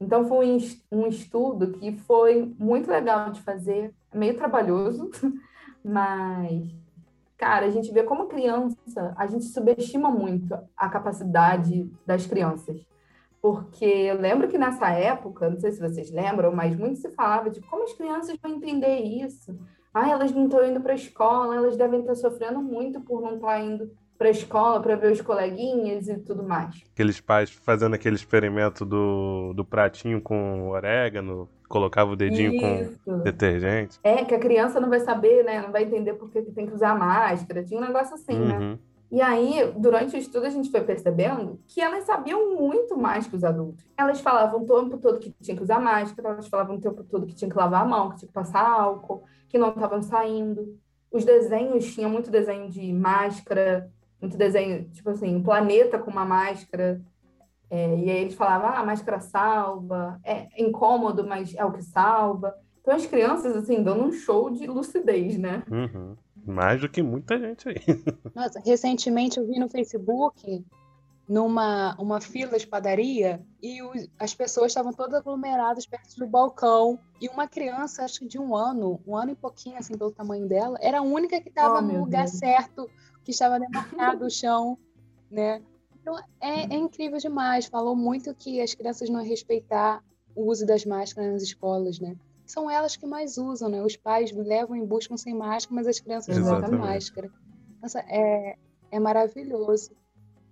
Então 0.00 0.24
foi 0.24 0.58
um 0.90 1.06
estudo 1.06 1.72
que 1.72 1.92
foi 1.92 2.54
muito 2.58 2.90
legal 2.90 3.30
de 3.30 3.42
fazer, 3.42 3.94
meio 4.12 4.36
trabalhoso, 4.36 5.10
Mas, 5.84 6.74
cara, 7.36 7.66
a 7.66 7.70
gente 7.70 7.92
vê 7.92 8.02
como 8.04 8.26
criança, 8.26 9.12
a 9.18 9.26
gente 9.26 9.44
subestima 9.44 10.10
muito 10.10 10.56
a 10.74 10.88
capacidade 10.88 11.92
das 12.06 12.26
crianças. 12.26 12.80
Porque 13.44 13.84
eu 13.84 14.18
lembro 14.18 14.48
que 14.48 14.56
nessa 14.56 14.88
época, 14.88 15.50
não 15.50 15.60
sei 15.60 15.70
se 15.70 15.78
vocês 15.78 16.10
lembram, 16.10 16.50
mas 16.50 16.74
muito 16.74 16.98
se 16.98 17.10
falava 17.10 17.50
de 17.50 17.60
como 17.60 17.82
as 17.82 17.92
crianças 17.92 18.38
vão 18.42 18.52
entender 18.52 19.00
isso. 19.00 19.54
Ah, 19.92 20.08
elas 20.08 20.32
não 20.32 20.46
estão 20.46 20.66
indo 20.66 20.80
para 20.80 20.92
a 20.92 20.96
escola, 20.96 21.54
elas 21.54 21.76
devem 21.76 22.00
estar 22.00 22.14
sofrendo 22.14 22.62
muito 22.62 23.02
por 23.02 23.20
não 23.20 23.34
estar 23.34 23.60
indo 23.60 23.90
para 24.16 24.28
a 24.28 24.30
escola 24.30 24.80
para 24.80 24.96
ver 24.96 25.12
os 25.12 25.20
coleguinhas 25.20 26.08
e 26.08 26.16
tudo 26.20 26.42
mais. 26.42 26.74
Aqueles 26.94 27.20
pais 27.20 27.50
fazendo 27.50 27.92
aquele 27.92 28.16
experimento 28.16 28.82
do, 28.82 29.52
do 29.52 29.62
pratinho 29.62 30.22
com 30.22 30.70
orégano, 30.70 31.46
colocava 31.68 32.12
o 32.12 32.16
dedinho 32.16 32.54
Isso. 32.54 32.98
com 33.04 33.18
detergente. 33.18 34.00
É, 34.02 34.24
que 34.24 34.34
a 34.34 34.38
criança 34.38 34.80
não 34.80 34.88
vai 34.88 35.00
saber, 35.00 35.44
né? 35.44 35.60
Não 35.60 35.70
vai 35.70 35.82
entender 35.82 36.14
por 36.14 36.30
que 36.30 36.40
tem 36.40 36.66
que 36.66 36.72
usar 36.72 36.98
máscara. 36.98 37.62
Tinha 37.62 37.78
um 37.78 37.84
negócio 37.84 38.14
assim, 38.14 38.38
né? 38.38 38.54
uhum. 38.54 38.70
né? 38.70 38.78
E 39.10 39.20
aí, 39.20 39.72
durante 39.76 40.16
o 40.16 40.18
estudo, 40.18 40.46
a 40.46 40.50
gente 40.50 40.70
foi 40.70 40.80
percebendo 40.80 41.60
que 41.66 41.80
elas 41.80 42.04
sabiam 42.04 42.56
muito 42.56 42.96
mais 42.96 43.26
que 43.26 43.36
os 43.36 43.44
adultos. 43.44 43.84
Elas 43.96 44.20
falavam 44.20 44.62
o 44.62 44.66
tempo 44.66 44.98
todo 44.98 45.20
que 45.20 45.30
tinha 45.40 45.56
que 45.56 45.62
usar 45.62 45.80
máscara, 45.80 46.30
elas 46.30 46.48
falavam 46.48 46.76
o 46.76 46.80
tempo 46.80 47.04
todo 47.04 47.26
que 47.26 47.34
tinha 47.34 47.50
que 47.50 47.56
lavar 47.56 47.82
a 47.82 47.84
mão, 47.84 48.10
que 48.10 48.18
tinha 48.18 48.28
que 48.28 48.34
passar 48.34 48.68
álcool, 48.68 49.22
que 49.48 49.58
não 49.58 49.68
estavam 49.68 50.02
saindo. 50.02 50.78
Os 51.12 51.24
desenhos 51.24 51.94
tinham 51.94 52.10
muito 52.10 52.30
desenho 52.30 52.68
de 52.68 52.92
máscara, 52.92 53.88
muito 54.20 54.36
desenho, 54.36 54.88
tipo 54.90 55.10
assim, 55.10 55.36
um 55.36 55.42
planeta 55.42 55.98
com 55.98 56.10
uma 56.10 56.24
máscara. 56.24 57.00
É, 57.70 57.96
e 57.96 58.10
aí 58.10 58.18
eles 58.22 58.34
falavam, 58.34 58.68
ah, 58.68 58.78
a 58.80 58.84
máscara 58.84 59.20
salva, 59.20 60.18
é 60.24 60.48
incômodo, 60.60 61.24
mas 61.26 61.54
é 61.54 61.64
o 61.64 61.72
que 61.72 61.82
salva. 61.82 62.54
Então 62.80 62.94
as 62.94 63.06
crianças, 63.06 63.56
assim, 63.56 63.82
dando 63.82 64.04
um 64.04 64.12
show 64.12 64.50
de 64.50 64.66
lucidez, 64.66 65.38
né? 65.38 65.62
Uhum. 65.70 66.16
Mais 66.46 66.80
do 66.80 66.88
que 66.88 67.02
muita 67.02 67.38
gente 67.38 67.68
aí. 67.68 67.76
Nossa, 68.34 68.60
recentemente 68.64 69.38
eu 69.38 69.46
vi 69.46 69.58
no 69.58 69.68
Facebook 69.68 70.64
numa 71.26 71.96
uma 71.98 72.20
fila 72.20 72.58
de 72.58 72.66
padaria 72.66 73.42
e 73.62 73.82
os, 73.82 74.06
as 74.18 74.34
pessoas 74.34 74.66
estavam 74.66 74.92
todas 74.92 75.14
aglomeradas 75.14 75.86
perto 75.86 76.16
do 76.18 76.26
balcão 76.26 76.98
e 77.20 77.28
uma 77.28 77.48
criança, 77.48 78.04
acho 78.04 78.20
que 78.20 78.26
de 78.26 78.38
um 78.38 78.54
ano, 78.54 79.00
um 79.06 79.16
ano 79.16 79.32
e 79.32 79.34
pouquinho, 79.34 79.78
assim, 79.78 79.96
pelo 79.96 80.12
tamanho 80.12 80.46
dela, 80.46 80.76
era 80.80 80.98
a 80.98 81.02
única 81.02 81.40
que 81.40 81.48
estava 81.48 81.78
oh, 81.78 81.82
no 81.82 82.00
lugar 82.00 82.24
Deus. 82.24 82.38
certo, 82.38 82.90
que 83.24 83.30
estava 83.30 83.58
demarcado 83.58 84.26
o 84.26 84.30
chão, 84.30 84.78
né? 85.30 85.62
Então, 86.00 86.18
é, 86.38 86.74
é, 86.74 86.76
incrível 86.76 87.18
demais. 87.18 87.64
Falou 87.64 87.96
muito 87.96 88.34
que 88.34 88.60
as 88.60 88.74
crianças 88.74 89.08
não 89.08 89.24
respeitar 89.24 90.04
o 90.36 90.50
uso 90.50 90.66
das 90.66 90.84
máscaras 90.84 91.32
nas 91.32 91.42
escolas, 91.42 91.98
né? 91.98 92.14
São 92.46 92.70
elas 92.70 92.96
que 92.96 93.06
mais 93.06 93.38
usam, 93.38 93.68
né? 93.68 93.82
Os 93.82 93.96
pais 93.96 94.30
levam 94.32 94.76
e 94.76 94.84
buscam 94.84 95.16
sem 95.16 95.34
máscara, 95.34 95.74
mas 95.74 95.86
as 95.86 96.00
crianças 96.00 96.36
usam 96.36 96.60
máscara. 96.72 97.30
Nossa, 97.82 98.00
é, 98.00 98.56
é 98.90 99.00
maravilhoso. 99.00 99.90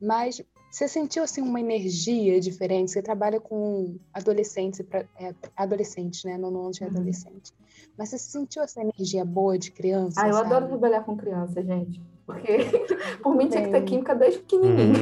Mas 0.01 0.43
você 0.71 0.89
sentiu 0.89 1.23
assim 1.23 1.43
uma 1.43 1.61
energia 1.61 2.41
diferente? 2.41 2.91
Você 2.91 3.03
trabalha 3.03 3.39
com 3.39 3.99
adolescentes, 4.13 4.81
é, 5.21 5.35
adolescentes, 5.55 6.25
né? 6.25 6.39
Não 6.39 6.71
de 6.71 6.83
uhum. 6.83 6.91
adolescente. 6.91 7.53
Mas 7.97 8.09
você 8.09 8.19
sentiu 8.19 8.63
essa 8.63 8.81
energia 8.81 9.25
boa 9.25 9.59
de 9.59 9.71
criança? 9.71 10.21
Ah, 10.21 10.29
eu 10.29 10.33
sabe? 10.33 10.47
adoro 10.47 10.69
trabalhar 10.69 11.05
com 11.05 11.17
criança, 11.17 11.63
gente. 11.63 12.01
Porque 12.25 12.43
por 13.23 13.37
mim 13.37 13.49
tinha 13.49 13.65
que 13.65 13.71
ter 13.71 13.85
química 13.85 14.15
desde 14.15 14.41
pequenininho. 14.41 14.95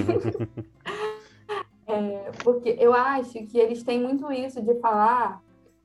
é, 1.86 2.32
porque 2.42 2.76
eu 2.78 2.92
acho 2.92 3.46
que 3.46 3.58
eles 3.58 3.82
têm 3.84 4.02
muito 4.02 4.30
isso 4.32 4.60
de 4.60 4.74
falar 4.80 5.40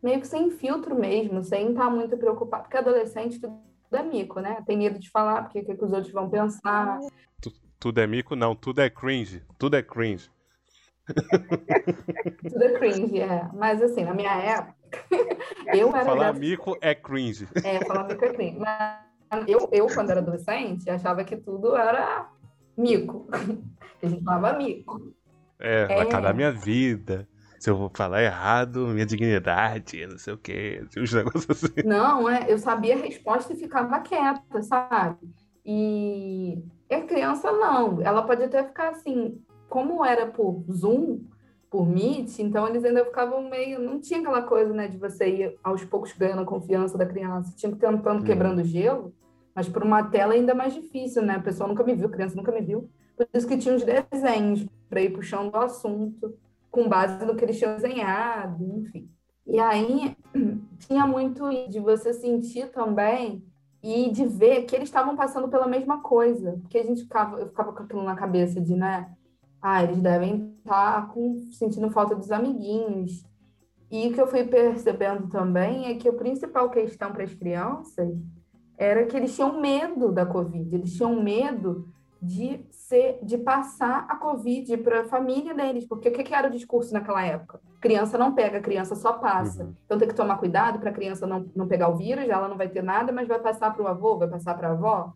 meio 0.06 0.22
que 0.22 0.28
sem 0.28 0.52
filtro 0.52 0.94
mesmo, 0.94 1.44
sem 1.44 1.72
estar 1.72 1.90
muito 1.90 2.16
preocupado. 2.16 2.64
Porque 2.64 2.78
adolescente 2.78 3.40
tudo 3.40 3.58
é 3.92 4.04
mico, 4.04 4.40
né? 4.40 4.64
Tem 4.68 4.78
medo 4.78 5.00
de 5.00 5.10
falar, 5.10 5.42
porque 5.42 5.60
o 5.60 5.66
que, 5.66 5.76
que 5.76 5.84
os 5.84 5.92
outros 5.92 6.14
vão 6.14 6.30
pensar. 6.30 7.00
Tudo 7.80 8.00
é 8.00 8.06
mico? 8.06 8.36
Não, 8.36 8.56
tudo 8.56 8.82
é 8.82 8.90
cringe. 8.90 9.44
Tudo 9.58 9.76
é 9.76 9.82
cringe. 9.82 10.30
tudo 12.50 12.64
é 12.64 12.74
cringe, 12.74 13.20
é. 13.20 13.50
Mas 13.54 13.82
assim, 13.82 14.04
na 14.04 14.14
minha 14.14 14.32
época, 14.32 14.76
eu 15.74 15.90
era. 15.90 16.06
Falar 16.06 16.32
dessa... 16.34 16.40
mico 16.40 16.78
é 16.82 16.94
cringe. 16.94 17.48
É, 17.64 17.84
falar 17.84 18.08
mico 18.08 18.26
é 18.26 18.34
cringe. 18.34 18.60
Mas 18.60 19.48
eu, 19.48 19.68
eu, 19.72 19.88
quando 19.88 20.12
era 20.12 20.20
adolescente, 20.20 20.88
achava 20.88 21.24
que 21.24 21.36
tudo 21.36 21.76
era 21.76 22.30
mico. 22.78 23.28
A 24.04 24.08
gente 24.08 24.24
falava 24.24 24.56
mico. 24.56 25.16
É, 25.58 25.88
vai 25.88 25.98
é. 25.98 26.02
acabar 26.02 26.34
minha 26.34 26.52
vida. 26.52 27.28
Se 27.60 27.70
eu 27.70 27.78
vou 27.78 27.92
falar 27.94 28.24
errado, 28.24 28.88
minha 28.88 29.06
dignidade, 29.06 30.06
não 30.06 30.18
sei 30.18 30.34
o 30.34 30.38
quê. 30.38 30.84
Uns 30.98 31.14
negócios 31.14 31.50
assim. 31.50 31.88
Não, 31.88 32.30
é, 32.30 32.52
eu 32.52 32.58
sabia 32.58 32.96
a 32.96 33.00
resposta 33.00 33.54
e 33.54 33.58
ficava 33.58 34.00
quieta, 34.00 34.62
sabe? 34.62 35.18
E 35.66 36.64
a 36.92 37.02
criança 37.02 37.52
não. 37.52 38.02
Ela 38.02 38.22
pode 38.24 38.44
até 38.44 38.64
ficar 38.64 38.90
assim, 38.90 39.42
como 39.68 40.06
era 40.06 40.28
por 40.28 40.64
Zoom, 40.72 41.22
por 41.70 41.88
Meet, 41.88 42.40
então 42.40 42.68
eles 42.68 42.86
ainda 42.86 43.04
ficavam 43.04 43.50
meio. 43.50 43.80
Não 43.80 44.00
tinha 44.00 44.20
aquela 44.20 44.42
coisa, 44.44 44.74
né, 44.74 44.88
de 44.88 44.98
você 44.98 45.28
ir 45.28 45.60
aos 45.64 45.84
poucos 45.84 46.14
ganhando 46.14 46.44
a 46.44 46.46
confiança 46.46 46.98
da 46.98 47.06
criança. 47.06 47.54
Tinha 47.56 47.72
que 47.72 47.80
tentando, 47.80 48.22
hum. 48.22 48.24
quebrando 48.24 48.64
gelo. 48.64 49.14
Mas 49.54 49.70
por 49.70 49.84
uma 49.84 50.04
tela 50.04 50.34
ainda 50.34 50.54
mais 50.54 50.74
difícil, 50.74 51.22
né? 51.22 51.36
A 51.36 51.42
pessoa 51.42 51.68
nunca 51.68 51.84
me 51.84 51.96
viu, 51.96 52.08
a 52.08 52.12
criança 52.12 52.36
nunca 52.36 52.52
me 52.52 52.62
viu. 52.62 52.90
Por 53.16 53.28
isso 53.34 53.48
que 53.48 53.58
tinha 53.58 53.74
uns 53.74 53.84
desenhos 53.84 54.66
para 54.90 55.02
ir 55.02 55.12
puxando 55.12 55.54
o 55.54 55.58
assunto, 55.58 56.38
com 56.76 56.90
base 56.90 57.26
no 57.26 57.38
que 57.38 57.46
eles 57.46 57.58
tinham 57.58 57.78
desenhado, 57.78 58.62
enfim. 58.62 59.10
E 59.48 59.58
aí 59.58 60.18
tinha 60.86 61.08
muito 61.08 61.50
de 61.70 61.80
você 61.80 62.14
sentir 62.14 62.70
também 62.74 63.42
e 63.82 64.12
de 64.12 64.26
ver 64.26 64.64
que 64.64 64.76
eles 64.76 64.90
estavam 64.90 65.16
passando 65.16 65.48
pela 65.48 65.68
mesma 65.68 66.02
coisa. 66.02 66.60
Porque 66.62 66.78
a 66.78 66.84
gente 66.84 67.04
ficava, 67.04 67.40
eu 67.40 67.48
ficava 67.48 67.72
com 67.72 67.84
aquilo 67.84 68.04
na 68.04 68.16
cabeça 68.16 68.60
de, 68.60 68.76
né? 68.76 69.10
Ah, 69.62 69.84
eles 69.84 70.02
devem 70.02 70.54
estar 70.58 71.08
com, 71.14 71.42
sentindo 71.52 71.90
falta 71.90 72.14
dos 72.14 72.30
amiguinhos. 72.30 73.26
E 73.90 74.10
o 74.10 74.14
que 74.14 74.20
eu 74.20 74.28
fui 74.28 74.44
percebendo 74.44 75.30
também 75.30 75.86
é 75.86 75.96
que 75.96 76.10
a 76.10 76.14
principal 76.14 76.70
questão 76.70 77.14
para 77.14 77.24
as 77.24 77.34
crianças 77.34 78.14
era 78.78 79.06
que 79.06 79.16
eles 79.16 79.34
tinham 79.34 79.62
medo 79.62 80.12
da 80.12 80.26
Covid, 80.26 80.76
eles 80.76 80.94
tinham 80.94 81.22
medo 81.24 81.88
de 82.26 82.66
ser, 82.72 83.20
de 83.22 83.38
passar 83.38 84.06
a 84.10 84.16
Covid 84.16 84.78
para 84.78 85.02
a 85.02 85.06
família 85.06 85.54
deles, 85.54 85.86
porque 85.86 86.10
o 86.10 86.12
que, 86.12 86.34
era 86.34 86.48
o 86.48 86.52
discurso 86.52 86.94
naquela 86.94 87.24
época? 87.24 87.62
Criança 87.80 88.18
não 88.18 88.34
pega, 88.34 88.60
criança 88.60 88.96
só 88.96 89.14
passa. 89.14 89.64
Uhum. 89.64 89.76
Então 89.86 89.98
tem 89.98 90.08
que 90.08 90.16
tomar 90.16 90.38
cuidado 90.38 90.80
para 90.80 90.90
a 90.90 90.94
criança 90.94 91.28
não, 91.28 91.50
não 91.56 91.68
pegar 91.68 91.90
o 91.90 91.98
vírus, 91.98 92.28
ela 92.28 92.48
não 92.48 92.58
vai 92.58 92.68
ter 92.68 92.84
nada, 92.84 93.12
mas 93.12 93.28
vai 93.28 93.40
passar 93.40 93.74
para 93.74 93.84
o 93.84 93.88
avô, 93.88 94.18
vai 94.18 94.28
passar 94.28 94.56
para 94.56 94.70
a 94.70 94.72
avó. 94.72 95.14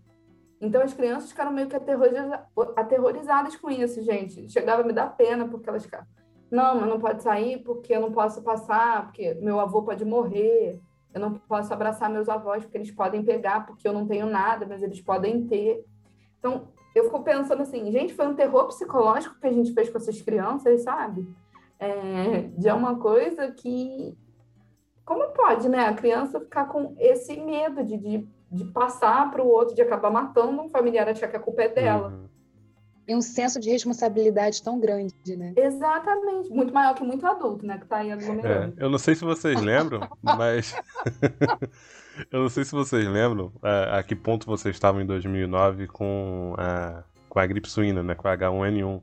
Então 0.61 0.81
as 0.81 0.93
crianças 0.93 1.29
ficaram 1.29 1.51
meio 1.51 1.67
que 1.67 1.75
aterrorizadas, 1.75 2.41
aterrorizadas 2.75 3.55
com 3.55 3.71
isso, 3.71 4.03
gente. 4.03 4.49
Chegava 4.49 4.81
a 4.81 4.85
me 4.85 4.93
dar 4.93 5.15
pena 5.15 5.47
porque 5.47 5.69
elas 5.69 5.83
ficavam, 5.83 6.07
não, 6.51 6.79
mas 6.79 6.89
não 6.89 6.99
pode 6.99 7.23
sair 7.23 7.63
porque 7.63 7.93
eu 7.93 8.01
não 8.01 8.11
posso 8.11 8.43
passar, 8.43 9.05
porque 9.05 9.33
meu 9.35 9.59
avô 9.59 9.83
pode 9.83 10.05
morrer 10.05 10.79
eu 11.13 11.19
não 11.19 11.33
posso 11.33 11.73
abraçar 11.73 12.09
meus 12.09 12.29
avós 12.29 12.63
porque 12.63 12.77
eles 12.77 12.91
podem 12.91 13.23
pegar, 13.23 13.65
porque 13.65 13.87
eu 13.87 13.93
não 13.93 14.07
tenho 14.07 14.27
nada, 14.27 14.65
mas 14.67 14.83
eles 14.83 15.01
podem 15.01 15.47
ter. 15.47 15.83
Então, 16.37 16.67
eu 16.95 17.05
fico 17.05 17.23
pensando 17.23 17.61
assim, 17.61 17.91
gente, 17.91 18.13
foi 18.13 18.27
um 18.27 18.35
terror 18.35 18.67
psicológico 18.67 19.39
que 19.39 19.47
a 19.47 19.51
gente 19.51 19.73
fez 19.73 19.89
com 19.89 19.97
essas 19.97 20.21
crianças, 20.21 20.81
sabe? 20.81 21.27
É, 21.79 22.49
de 22.57 22.69
uma 22.71 22.97
coisa 22.97 23.51
que. 23.51 24.17
Como 25.05 25.31
pode, 25.31 25.67
né? 25.69 25.87
A 25.87 25.93
criança 25.93 26.39
ficar 26.39 26.65
com 26.65 26.95
esse 26.99 27.35
medo 27.39 27.83
de, 27.83 27.97
de, 27.97 28.27
de 28.51 28.65
passar 28.65 29.31
para 29.31 29.41
o 29.41 29.47
outro, 29.47 29.73
de 29.73 29.81
acabar 29.81 30.11
matando 30.11 30.61
um 30.61 30.69
familiar, 30.69 31.07
achar 31.07 31.27
que 31.27 31.37
a 31.37 31.39
culpa 31.39 31.63
é 31.63 31.69
dela. 31.69 32.09
Uhum. 32.09 32.29
E 33.07 33.15
um 33.15 33.21
senso 33.21 33.59
de 33.59 33.71
responsabilidade 33.71 34.61
tão 34.61 34.79
grande, 34.79 35.15
né? 35.35 35.53
Exatamente. 35.57 36.51
Muito 36.51 36.71
maior 36.71 36.93
que 36.93 37.03
muito 37.03 37.25
adulto, 37.25 37.65
né? 37.65 37.79
Que 37.79 37.87
tá 37.87 37.97
aí 37.97 38.11
aglomerando. 38.11 38.79
É, 38.79 38.83
eu 38.85 38.89
não 38.89 38.99
sei 38.99 39.15
se 39.15 39.25
vocês 39.25 39.59
lembram, 39.59 40.07
mas. 40.21 40.75
Eu 42.31 42.41
não 42.41 42.49
sei 42.49 42.63
se 42.63 42.71
vocês 42.71 43.07
lembram 43.07 43.51
a, 43.61 43.99
a, 43.99 44.03
que 44.03 44.15
ponto 44.15 44.45
vocês 44.45 44.75
estavam 44.75 45.01
em 45.01 45.05
2009 45.05 45.87
com 45.87 46.55
a, 46.57 47.03
com 47.27 47.39
a 47.39 47.45
gripe 47.45 47.69
suína, 47.69 48.03
né? 48.03 48.15
Com 48.15 48.27
a 48.27 48.37
H1N1. 48.37 49.01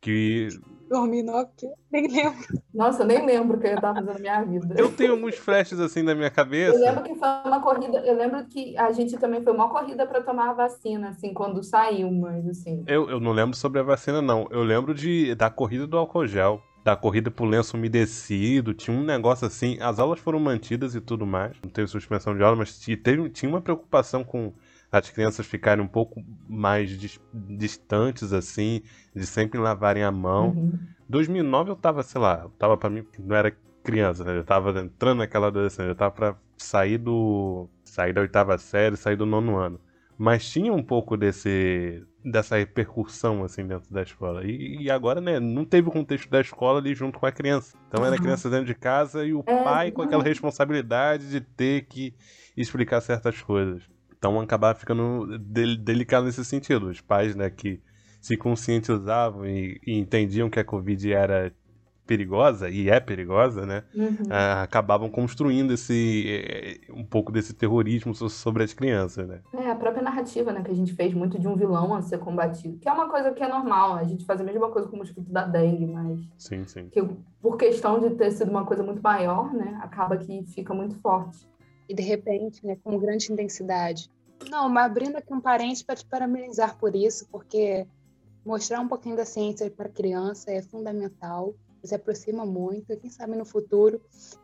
Que 0.00 0.48
2009, 0.90 1.48
nem 1.92 2.08
lembro. 2.08 2.38
Nossa, 2.74 3.02
eu 3.02 3.06
nem 3.06 3.24
lembro 3.24 3.56
o 3.56 3.60
que 3.60 3.68
eu 3.68 3.74
estava 3.76 3.94
fazendo 3.94 4.14
na 4.14 4.18
minha 4.18 4.42
vida. 4.42 4.74
Eu 4.76 4.90
tenho 4.90 5.12
alguns 5.12 5.36
flashes 5.36 5.78
assim 5.78 6.02
na 6.02 6.16
minha 6.16 6.30
cabeça. 6.30 6.76
Eu 6.76 6.80
lembro 6.80 7.04
que 7.04 7.14
foi 7.14 7.28
uma 7.44 7.60
corrida, 7.60 7.98
eu 7.98 8.16
lembro 8.16 8.44
que 8.46 8.76
a 8.76 8.90
gente 8.90 9.16
também 9.16 9.40
foi 9.40 9.52
uma 9.52 9.68
corrida 9.68 10.04
para 10.04 10.20
tomar 10.20 10.50
a 10.50 10.52
vacina, 10.52 11.10
assim, 11.10 11.32
quando 11.32 11.62
saiu, 11.62 12.10
mas 12.10 12.46
assim. 12.48 12.82
Eu, 12.88 13.08
eu 13.08 13.20
não 13.20 13.30
lembro 13.30 13.56
sobre 13.56 13.78
a 13.78 13.84
vacina, 13.84 14.20
não. 14.20 14.48
Eu 14.50 14.64
lembro 14.64 14.92
de, 14.92 15.32
da 15.36 15.48
corrida 15.48 15.86
do 15.86 15.96
álcool 15.96 16.26
gel. 16.26 16.60
Da 16.82 16.96
corrida 16.96 17.30
pro 17.30 17.44
lenço 17.44 17.76
umedecido, 17.76 18.72
tinha 18.72 18.96
um 18.96 19.04
negócio 19.04 19.46
assim. 19.46 19.78
As 19.80 19.98
aulas 19.98 20.18
foram 20.18 20.40
mantidas 20.40 20.94
e 20.94 21.00
tudo 21.00 21.26
mais. 21.26 21.56
Não 21.62 21.70
teve 21.70 21.88
suspensão 21.88 22.34
de 22.34 22.42
aula, 22.42 22.56
mas 22.56 22.78
teve, 22.78 23.28
tinha 23.28 23.48
uma 23.48 23.60
preocupação 23.60 24.24
com 24.24 24.52
as 24.90 25.08
crianças 25.10 25.46
ficarem 25.46 25.84
um 25.84 25.88
pouco 25.88 26.24
mais 26.48 26.90
distantes, 27.32 28.32
assim, 28.32 28.82
de 29.14 29.24
sempre 29.24 29.58
lavarem 29.58 30.02
a 30.02 30.10
mão. 30.10 30.48
Uhum. 30.48 30.78
2009 31.08 31.70
eu 31.70 31.76
tava, 31.76 32.02
sei 32.02 32.20
lá, 32.20 32.40
eu 32.44 32.50
tava 32.50 32.76
pra 32.76 32.90
mim, 32.90 33.04
não 33.18 33.36
era 33.36 33.54
criança, 33.82 34.24
né? 34.24 34.36
Eu 34.36 34.44
tava 34.44 34.78
entrando 34.80 35.18
naquela 35.18 35.48
adolescência, 35.48 35.90
eu 35.90 35.94
tava 35.94 36.10
pra 36.12 36.36
sair 36.56 36.98
do. 36.98 37.68
sair 37.84 38.12
da 38.12 38.20
oitava 38.20 38.56
série, 38.58 38.96
sair 38.96 39.16
do 39.16 39.26
nono 39.26 39.56
ano. 39.56 39.80
Mas 40.18 40.48
tinha 40.48 40.72
um 40.72 40.82
pouco 40.82 41.16
desse. 41.16 42.04
Dessa 42.24 42.56
repercussão, 42.56 43.44
assim, 43.44 43.66
dentro 43.66 43.92
da 43.92 44.02
escola. 44.02 44.44
E, 44.44 44.82
e 44.82 44.90
agora, 44.90 45.20
né, 45.20 45.40
não 45.40 45.64
teve 45.64 45.88
o 45.88 45.92
contexto 45.92 46.28
da 46.28 46.40
escola 46.40 46.78
ali 46.78 46.94
junto 46.94 47.18
com 47.18 47.26
a 47.26 47.32
criança. 47.32 47.76
Então 47.88 48.04
era 48.04 48.16
a 48.16 48.18
criança 48.18 48.50
dentro 48.50 48.66
de 48.66 48.74
casa 48.74 49.24
e 49.24 49.32
o 49.32 49.42
é, 49.46 49.62
pai 49.64 49.90
com 49.90 50.02
aquela 50.02 50.22
responsabilidade 50.22 51.30
de 51.30 51.40
ter 51.40 51.86
que 51.86 52.14
explicar 52.56 53.00
certas 53.00 53.40
coisas. 53.40 53.82
Então 54.16 54.38
acabar 54.40 54.74
ficando 54.74 55.38
delicado 55.38 56.26
nesse 56.26 56.44
sentido. 56.44 56.88
Os 56.88 57.00
pais, 57.00 57.34
né, 57.34 57.48
que 57.48 57.80
se 58.20 58.36
conscientizavam 58.36 59.46
e, 59.46 59.80
e 59.86 59.98
entendiam 59.98 60.50
que 60.50 60.60
a 60.60 60.64
Covid 60.64 61.10
era 61.12 61.52
perigosa 62.10 62.68
e 62.68 62.90
é 62.90 62.98
perigosa, 62.98 63.64
né? 63.64 63.84
Uhum. 63.94 64.08
Uh, 64.26 64.62
acabavam 64.64 65.08
construindo 65.08 65.72
esse 65.72 66.26
eh, 66.28 66.92
um 66.92 67.04
pouco 67.04 67.30
desse 67.30 67.54
terrorismo 67.54 68.12
sobre 68.12 68.64
as 68.64 68.72
crianças, 68.72 69.28
né? 69.28 69.40
É 69.54 69.70
a 69.70 69.76
própria 69.76 70.02
narrativa, 70.02 70.52
né, 70.52 70.60
que 70.60 70.72
a 70.72 70.74
gente 70.74 70.92
fez 70.92 71.14
muito 71.14 71.38
de 71.38 71.46
um 71.46 71.54
vilão 71.54 71.94
a 71.94 72.02
ser 72.02 72.18
combatido, 72.18 72.78
que 72.78 72.88
é 72.88 72.92
uma 72.92 73.08
coisa 73.08 73.30
que 73.30 73.40
é 73.44 73.48
normal. 73.48 73.94
A 73.94 74.02
gente 74.02 74.24
faz 74.24 74.40
a 74.40 74.44
mesma 74.44 74.68
coisa 74.70 74.88
com 74.88 74.96
o 74.96 74.98
mosquito 74.98 75.30
da 75.30 75.44
dengue, 75.44 75.86
mas 75.86 76.18
sim, 76.36 76.66
sim. 76.66 76.88
Que 76.88 77.00
por 77.40 77.56
questão 77.56 78.00
de 78.00 78.10
ter 78.16 78.32
sido 78.32 78.50
uma 78.50 78.66
coisa 78.66 78.82
muito 78.82 79.00
maior, 79.00 79.54
né, 79.54 79.78
acaba 79.80 80.16
que 80.16 80.42
fica 80.46 80.74
muito 80.74 80.96
forte 80.96 81.48
e 81.88 81.94
de 81.94 82.02
repente, 82.02 82.66
né, 82.66 82.76
com 82.82 82.98
grande 82.98 83.32
intensidade. 83.32 84.10
Não, 84.50 84.68
mas 84.68 84.86
abrindo 84.86 85.14
aqui 85.14 85.32
um 85.32 85.40
parênteses 85.40 85.84
para 85.84 85.94
te 85.94 86.04
parabenizar 86.06 86.76
por 86.76 86.96
isso, 86.96 87.28
porque 87.30 87.86
mostrar 88.44 88.80
um 88.80 88.88
pouquinho 88.88 89.14
da 89.14 89.24
ciência 89.24 89.70
para 89.70 89.86
a 89.86 89.92
criança 89.92 90.50
é 90.50 90.60
fundamental, 90.60 91.54
se 91.86 91.94
aproxima 91.94 92.44
muito, 92.44 92.92
e 92.92 92.96
quem 92.96 93.10
sabe 93.10 93.36
no 93.36 93.44
futuro 93.44 94.00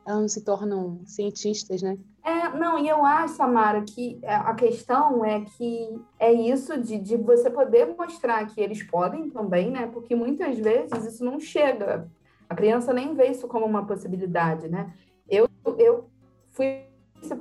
elas 0.07 0.21
não 0.21 0.29
se 0.29 0.45
tornam 0.45 1.01
cientistas, 1.05 1.83
né? 1.83 1.99
É, 2.25 2.49
não, 2.57 2.79
e 2.79 2.89
eu 2.89 3.05
acho, 3.05 3.35
Samara, 3.35 3.83
que 3.83 4.19
a 4.25 4.55
questão 4.55 5.25
é 5.25 5.43
que 5.43 6.01
é 6.19 6.33
isso 6.33 6.81
de, 6.81 6.99
de 6.99 7.17
você 7.17 7.51
poder 7.51 7.95
mostrar 7.97 8.47
que 8.47 8.61
eles 8.61 8.83
podem 8.83 9.31
também, 9.31 9.71
né? 9.71 9.87
Porque 9.87 10.15
muitas 10.15 10.59
vezes 10.59 11.05
isso 11.05 11.25
não 11.25 11.39
chega. 11.39 12.09
A 12.49 12.55
criança 12.55 12.93
nem 12.93 13.15
vê 13.15 13.27
isso 13.27 13.47
como 13.49 13.67
uma 13.67 13.87
possibilidade, 13.87 14.69
né? 14.69 14.93
Eu, 15.29 15.49
eu 15.79 16.09
fui 16.51 16.85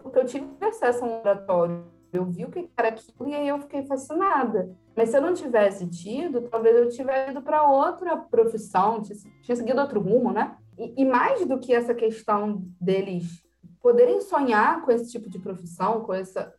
porque 0.02 0.20
eu 0.20 0.26
tive 0.26 0.48
acesso 0.62 1.04
a 1.04 1.08
um 1.08 1.12
laboratório, 1.12 1.84
eu 2.16 2.26
vi 2.26 2.46
o 2.46 2.50
que 2.50 2.70
era 2.78 2.90
aquilo 2.90 3.28
e 3.28 3.36
aí 3.36 3.48
eu 3.48 3.60
fiquei 3.60 3.84
fascinada. 3.86 4.76
Mas 4.96 5.10
se 5.10 5.18
eu 5.18 5.22
não 5.22 5.34
tivesse 5.34 5.88
tido, 5.88 6.42
talvez 6.44 6.76
eu 6.76 6.90
tivesse 6.90 7.32
ido 7.32 7.42
para 7.42 7.64
outra 7.64 8.18
profissão, 8.18 9.02
tinha 9.02 9.56
seguido 9.56 9.82
outro 9.82 10.00
rumo, 10.00 10.32
né? 10.32 10.56
E, 10.78 11.02
e, 11.02 11.06
mais 11.06 11.46
do 11.46 11.60
que 11.60 11.74
essa 11.74 11.94
questão 11.94 12.64
deles 12.80 13.44
poderem 13.82 14.20
sonhar 14.22 14.82
com 14.82 14.92
esse 14.92 15.12
tipo 15.12 15.30
de 15.30 15.40
profissão, 15.40 16.02
com 16.02 16.14
essa, 16.14 16.54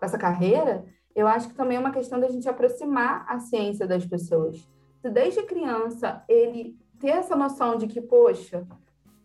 essa 0.00 0.18
carreira, 0.18 0.84
eu 1.14 1.26
acho 1.26 1.48
que 1.48 1.54
também 1.54 1.76
é 1.76 1.80
uma 1.80 1.90
questão 1.90 2.20
da 2.20 2.28
gente 2.28 2.48
aproximar 2.48 3.24
a 3.28 3.38
ciência 3.38 3.86
das 3.86 4.04
pessoas. 4.04 4.68
Se 5.00 5.10
desde 5.10 5.42
criança 5.42 6.22
ele 6.28 6.76
ter 7.00 7.08
essa 7.08 7.34
noção 7.34 7.76
de 7.76 7.86
que, 7.86 8.00
poxa, 8.00 8.66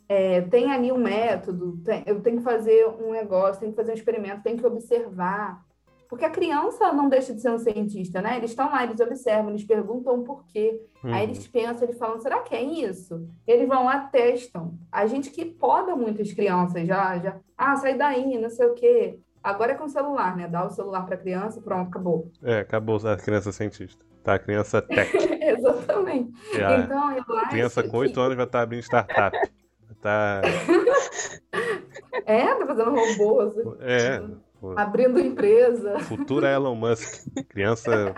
é, 0.08 0.42
tem 0.42 0.72
ali 0.72 0.92
um 0.92 0.98
método, 0.98 1.78
tem, 1.86 2.04
eu 2.06 2.22
tenho 2.22 2.38
que 2.38 2.44
fazer 2.44 2.86
um 2.86 3.12
negócio, 3.12 3.62
tenho 3.62 3.72
que 3.72 3.78
fazer 3.78 3.92
um 3.92 3.96
experimento, 3.96 4.44
tenho 4.44 4.58
que 4.58 4.66
observar. 4.66 5.66
Porque 6.12 6.26
a 6.26 6.30
criança 6.30 6.91
não 6.91 7.07
deixa 7.07 7.34
de 7.34 7.39
ser 7.39 7.51
um 7.51 7.57
cientista, 7.57 8.22
né? 8.22 8.36
Eles 8.36 8.49
estão 8.49 8.70
lá, 8.70 8.84
eles 8.84 8.99
observam, 8.99 9.49
eles 9.49 9.64
perguntam 9.64 10.22
por 10.24 10.43
quê. 10.45 10.78
Uhum. 11.01 11.14
Aí 11.14 11.24
eles 11.24 11.47
pensam, 11.47 11.88
eles 11.88 11.97
falam, 11.97 12.20
será 12.20 12.41
que 12.41 12.53
é 12.53 12.62
isso? 12.62 13.26
Eles 13.47 13.66
vão 13.66 13.86
lá, 13.86 13.97
testam. 13.97 14.78
A 14.91 15.07
gente 15.07 15.30
que 15.30 15.45
poda 15.45 15.95
muitas 15.95 16.34
crianças 16.34 16.86
já, 16.86 17.18
já, 17.18 17.38
ah, 17.57 17.78
sai 17.78 17.95
daí, 17.97 18.38
não 18.38 18.49
sei 18.49 18.66
o 18.66 18.74
quê. 18.74 19.20
Agora 19.41 19.72
é 19.72 19.76
com 19.76 19.86
o 19.86 19.89
celular, 19.89 20.36
né? 20.36 20.49
Dá 20.49 20.66
o 20.66 20.70
celular 20.70 21.05
para 21.05 21.16
a 21.16 21.18
criança, 21.18 21.62
pronto, 21.62 21.88
acabou. 21.88 22.30
É, 22.43 22.59
acabou 22.59 22.97
a 23.07 23.16
criança 23.16 23.53
cientista. 23.53 24.03
Tá, 24.22 24.34
a 24.34 24.39
criança 24.39 24.82
tech. 24.82 25.16
Exatamente. 25.41 26.34
então, 26.53 27.12
eu 27.16 27.38
acho 27.38 27.49
criança 27.51 27.84
com 27.88 27.97
8 27.99 28.14
que... 28.14 28.20
anos 28.20 28.36
vai 28.36 28.45
estar 28.45 28.62
abrindo 28.62 28.84
startup. 28.84 29.38
Tá. 30.01 30.41
é, 32.26 32.55
tá 32.55 32.66
fazendo 32.66 32.89
robôs. 32.89 33.53
É. 33.82 34.20
Abrindo 34.76 35.20
empresa. 35.20 35.99
Futura 35.99 36.49
Elon 36.49 36.76
Musk. 36.76 37.28
Criança. 37.49 38.14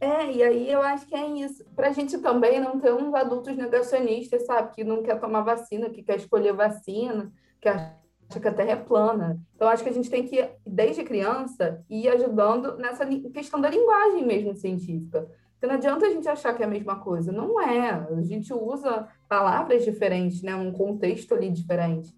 É, 0.00 0.30
e 0.30 0.42
aí 0.42 0.70
eu 0.70 0.82
acho 0.82 1.06
que 1.06 1.14
é 1.14 1.26
isso. 1.26 1.64
Pra 1.74 1.92
gente 1.92 2.18
também 2.18 2.60
não 2.60 2.78
ter 2.78 2.92
uns 2.92 3.14
adultos 3.14 3.56
negacionistas, 3.56 4.44
sabe? 4.44 4.74
Que 4.74 4.84
não 4.84 5.02
quer 5.02 5.18
tomar 5.18 5.40
vacina, 5.40 5.88
que 5.88 6.02
quer 6.02 6.16
escolher 6.16 6.52
vacina, 6.52 7.32
que 7.60 7.68
acha 7.68 7.94
que 8.40 8.48
a 8.48 8.52
Terra 8.52 8.72
é 8.72 8.76
plana. 8.76 9.40
Então, 9.54 9.68
acho 9.68 9.82
que 9.82 9.88
a 9.88 9.92
gente 9.92 10.10
tem 10.10 10.26
que, 10.26 10.46
desde 10.66 11.04
criança, 11.04 11.82
ir 11.88 12.08
ajudando 12.08 12.76
nessa 12.76 13.06
questão 13.06 13.60
da 13.60 13.70
linguagem 13.70 14.26
mesmo 14.26 14.54
científica. 14.54 15.26
Porque 15.52 15.66
não 15.66 15.76
adianta 15.76 16.04
a 16.04 16.10
gente 16.10 16.28
achar 16.28 16.52
que 16.52 16.62
é 16.62 16.66
a 16.66 16.68
mesma 16.68 16.96
coisa. 16.96 17.32
Não 17.32 17.58
é. 17.58 17.90
A 17.90 18.22
gente 18.22 18.52
usa 18.52 19.08
palavras 19.26 19.84
diferentes, 19.84 20.42
né? 20.42 20.54
Um 20.54 20.72
contexto 20.72 21.34
ali 21.34 21.48
diferente. 21.48 22.14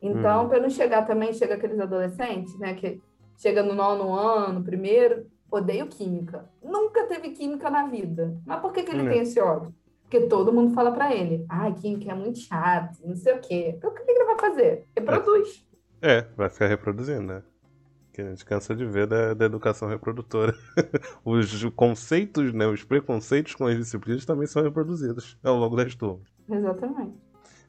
Então, 0.00 0.44
hum. 0.44 0.48
para 0.48 0.60
não 0.60 0.70
chegar 0.70 1.02
também, 1.02 1.32
chega 1.32 1.54
aqueles 1.54 1.78
adolescentes, 1.80 2.58
né? 2.58 2.74
Que 2.74 3.00
chega 3.36 3.62
no 3.62 3.74
nono 3.74 4.14
ano, 4.14 4.62
primeiro, 4.62 5.26
odeio 5.50 5.86
química. 5.86 6.48
Nunca 6.62 7.04
teve 7.04 7.30
química 7.30 7.68
na 7.70 7.86
vida. 7.86 8.36
Mas 8.46 8.60
por 8.60 8.72
que, 8.72 8.82
que 8.82 8.92
ele 8.92 9.02
hum. 9.02 9.08
tem 9.08 9.20
esse 9.20 9.40
ódio? 9.40 9.74
Porque 10.02 10.20
todo 10.26 10.52
mundo 10.52 10.72
fala 10.72 10.90
para 10.90 11.14
ele, 11.14 11.44
ah, 11.48 11.70
química 11.70 12.12
é 12.12 12.14
muito 12.14 12.38
chato, 12.38 12.98
não 13.04 13.14
sei 13.14 13.34
o 13.34 13.40
quê. 13.40 13.74
Então, 13.76 13.90
o 13.90 13.94
que 13.94 14.10
ele 14.10 14.24
vai 14.24 14.38
fazer? 14.38 14.86
Reproduz. 14.96 15.66
É, 16.00 16.22
vai 16.36 16.48
ficar 16.48 16.66
reproduzindo, 16.66 17.22
né? 17.22 17.42
que 18.18 18.22
a 18.22 18.30
gente 18.30 18.44
cansa 18.44 18.74
de 18.74 18.84
ver 18.84 19.06
da, 19.06 19.32
da 19.32 19.44
educação 19.44 19.86
reprodutora. 19.86 20.52
os 21.24 21.64
conceitos, 21.76 22.52
né, 22.52 22.66
os 22.66 22.82
preconceitos 22.82 23.54
com 23.54 23.64
as 23.66 23.76
disciplinas 23.76 24.24
também 24.24 24.48
são 24.48 24.60
reproduzidos 24.60 25.38
ao 25.44 25.56
longo 25.56 25.76
das 25.76 25.94
turmas. 25.94 26.28
Exatamente. 26.50 27.14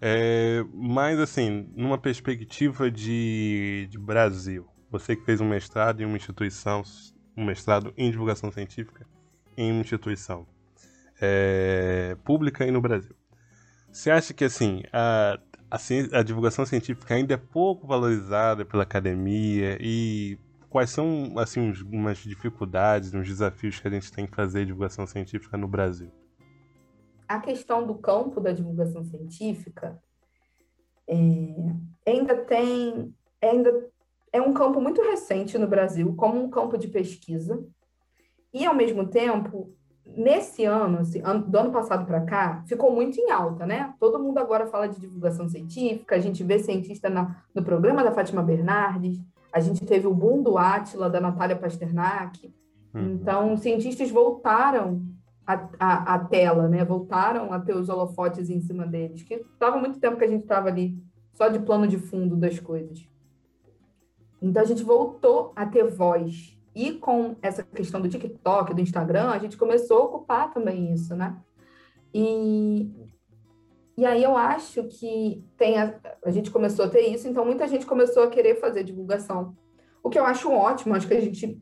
É, 0.02 0.64
mas, 0.74 1.20
assim, 1.20 1.70
numa 1.76 1.98
perspectiva 1.98 2.90
de, 2.90 3.88
de 3.90 3.98
Brasil, 3.98 4.66
você 4.90 5.16
que 5.16 5.26
fez 5.26 5.42
um 5.42 5.48
mestrado 5.48 6.02
em 6.02 6.06
uma 6.06 6.18
instituição, 6.18 6.84
um 7.36 7.46
mestrado 7.46 7.94
em 7.98 8.10
divulgação 8.10 8.52
científica 8.52 9.06
em 9.58 9.72
uma 9.72 9.82
instituição 9.82 10.48
é, 11.22 12.16
pública 12.24 12.66
e 12.66 12.72
no 12.72 12.80
Brasil. 12.80 13.16
Você 13.92 14.10
acha 14.10 14.34
que, 14.34 14.46
assim, 14.46 14.84
a, 14.94 15.38
a, 15.70 15.78
a, 16.20 16.24
divulgação 16.24 16.66
científica 16.66 17.14
ainda 17.14 17.34
é 17.34 17.38
pouco 17.38 17.86
valorizada 17.86 18.64
pela 18.64 18.84
academia 18.84 19.78
e 19.82 20.38
quais 20.70 20.92
são 20.92 21.34
assim 21.38 21.74
umas 21.92 22.20
dificuldades, 22.20 23.14
uns 23.14 23.28
desafios 23.28 23.80
que 23.80 23.88
a 23.88 23.92
gente 23.92 24.12
tem 24.12 24.26
que 24.28 24.36
fazer 24.36 24.66
divulgação 24.66 25.06
científica 25.06 25.58
no 25.58 25.68
Brasil? 25.68 26.12
A 27.30 27.40
questão 27.40 27.88
do 27.88 27.96
campo 27.96 28.42
da 28.42 28.52
divulgação 28.52 29.06
científica 29.06 30.02
é, 31.08 31.16
ainda 32.06 32.36
tem 32.36 33.14
ainda 33.42 33.88
é 34.34 34.42
um 34.42 34.54
campo 34.54 34.82
muito 34.82 35.02
recente 35.02 35.58
no 35.58 35.68
Brasil 35.68 36.14
como 36.16 36.44
um 36.44 36.50
campo 36.50 36.78
de 36.78 36.88
pesquisa 36.88 37.64
e 38.54 38.66
ao 38.66 38.76
mesmo 38.76 39.08
tempo 39.08 39.74
nesse 40.06 40.66
ano, 40.66 41.00
assim, 41.00 41.22
do 41.22 41.58
ano 41.58 41.72
passado 41.72 42.06
para 42.06 42.22
cá, 42.22 42.64
ficou 42.68 42.92
muito 42.92 43.20
em 43.20 43.30
alta, 43.30 43.66
né? 43.66 43.94
Todo 44.00 44.20
mundo 44.20 44.40
agora 44.40 44.66
fala 44.66 44.88
de 44.88 45.00
divulgação 45.00 45.48
científica, 45.48 46.16
a 46.16 46.20
gente 46.20 46.44
vê 46.44 46.58
cientista 46.58 47.10
na, 47.10 47.44
no 47.54 47.64
programa 47.64 48.04
da 48.04 48.12
Fátima 48.12 48.42
Bernardes, 48.42 49.20
a 49.52 49.60
gente 49.60 49.86
teve 49.86 50.08
o 50.08 50.14
boom 50.14 50.42
do 50.42 50.58
Átila, 50.58 51.10
da 51.10 51.20
Natália 51.20 51.56
Pasternak. 51.56 52.54
Uhum. 52.94 53.14
Então, 53.14 53.58
cientistas 53.58 54.10
voltaram 54.10 55.02
a, 55.50 55.70
a, 55.80 56.16
a, 56.16 56.20
tela, 56.20 56.68
né? 56.68 56.86
Voltaram 56.86 57.52
a 57.52 57.60
ter 57.60 57.76
os 57.76 57.90
holofotes 57.90 58.52
em 58.52 58.62
cima 58.62 58.86
deles, 58.86 59.24
que 59.24 59.34
estava 59.34 59.78
muito 59.78 60.00
tempo 60.00 60.18
que 60.18 60.24
a 60.24 60.28
gente 60.28 60.44
estava 60.44 60.68
ali 60.68 60.96
só 61.34 61.48
de 61.48 61.58
plano 61.58 61.88
de 61.88 61.98
fundo 61.98 62.36
das 62.36 62.60
coisas. 62.60 63.10
Então 64.40 64.62
a 64.62 64.66
gente 64.66 64.84
voltou 64.84 65.52
a 65.56 65.66
ter 65.66 65.84
voz. 65.86 66.56
E 66.76 66.94
com 66.94 67.36
essa 67.42 67.64
questão 67.64 68.00
do 68.00 68.08
TikTok, 68.08 68.76
do 68.76 68.82
Instagram, 68.82 69.30
a 69.32 69.40
gente 69.40 69.58
começou 69.58 69.98
a 69.98 70.04
ocupar 70.04 70.54
também 70.54 70.94
isso, 70.94 71.16
né? 71.16 71.36
E, 72.14 73.10
e 73.98 74.06
aí 74.06 74.24
eu 74.24 74.38
acho 74.38 74.84
que 74.84 75.44
tem 75.58 75.80
a, 75.80 76.00
a 76.24 76.30
gente 76.30 76.52
começou 76.52 76.86
a 76.86 76.90
ter 76.90 77.08
isso, 77.08 77.28
então 77.28 77.44
muita 77.44 77.68
gente 77.68 77.88
começou 77.88 78.22
a 78.22 78.30
querer 78.30 78.60
fazer 78.60 78.84
divulgação. 78.84 79.58
O 80.04 80.12
que 80.12 80.20
eu 80.20 80.26
acho 80.26 80.52
ótimo, 80.52 80.94
acho 80.94 81.08
que 81.08 81.16
a 81.16 81.20
gente 81.20 81.60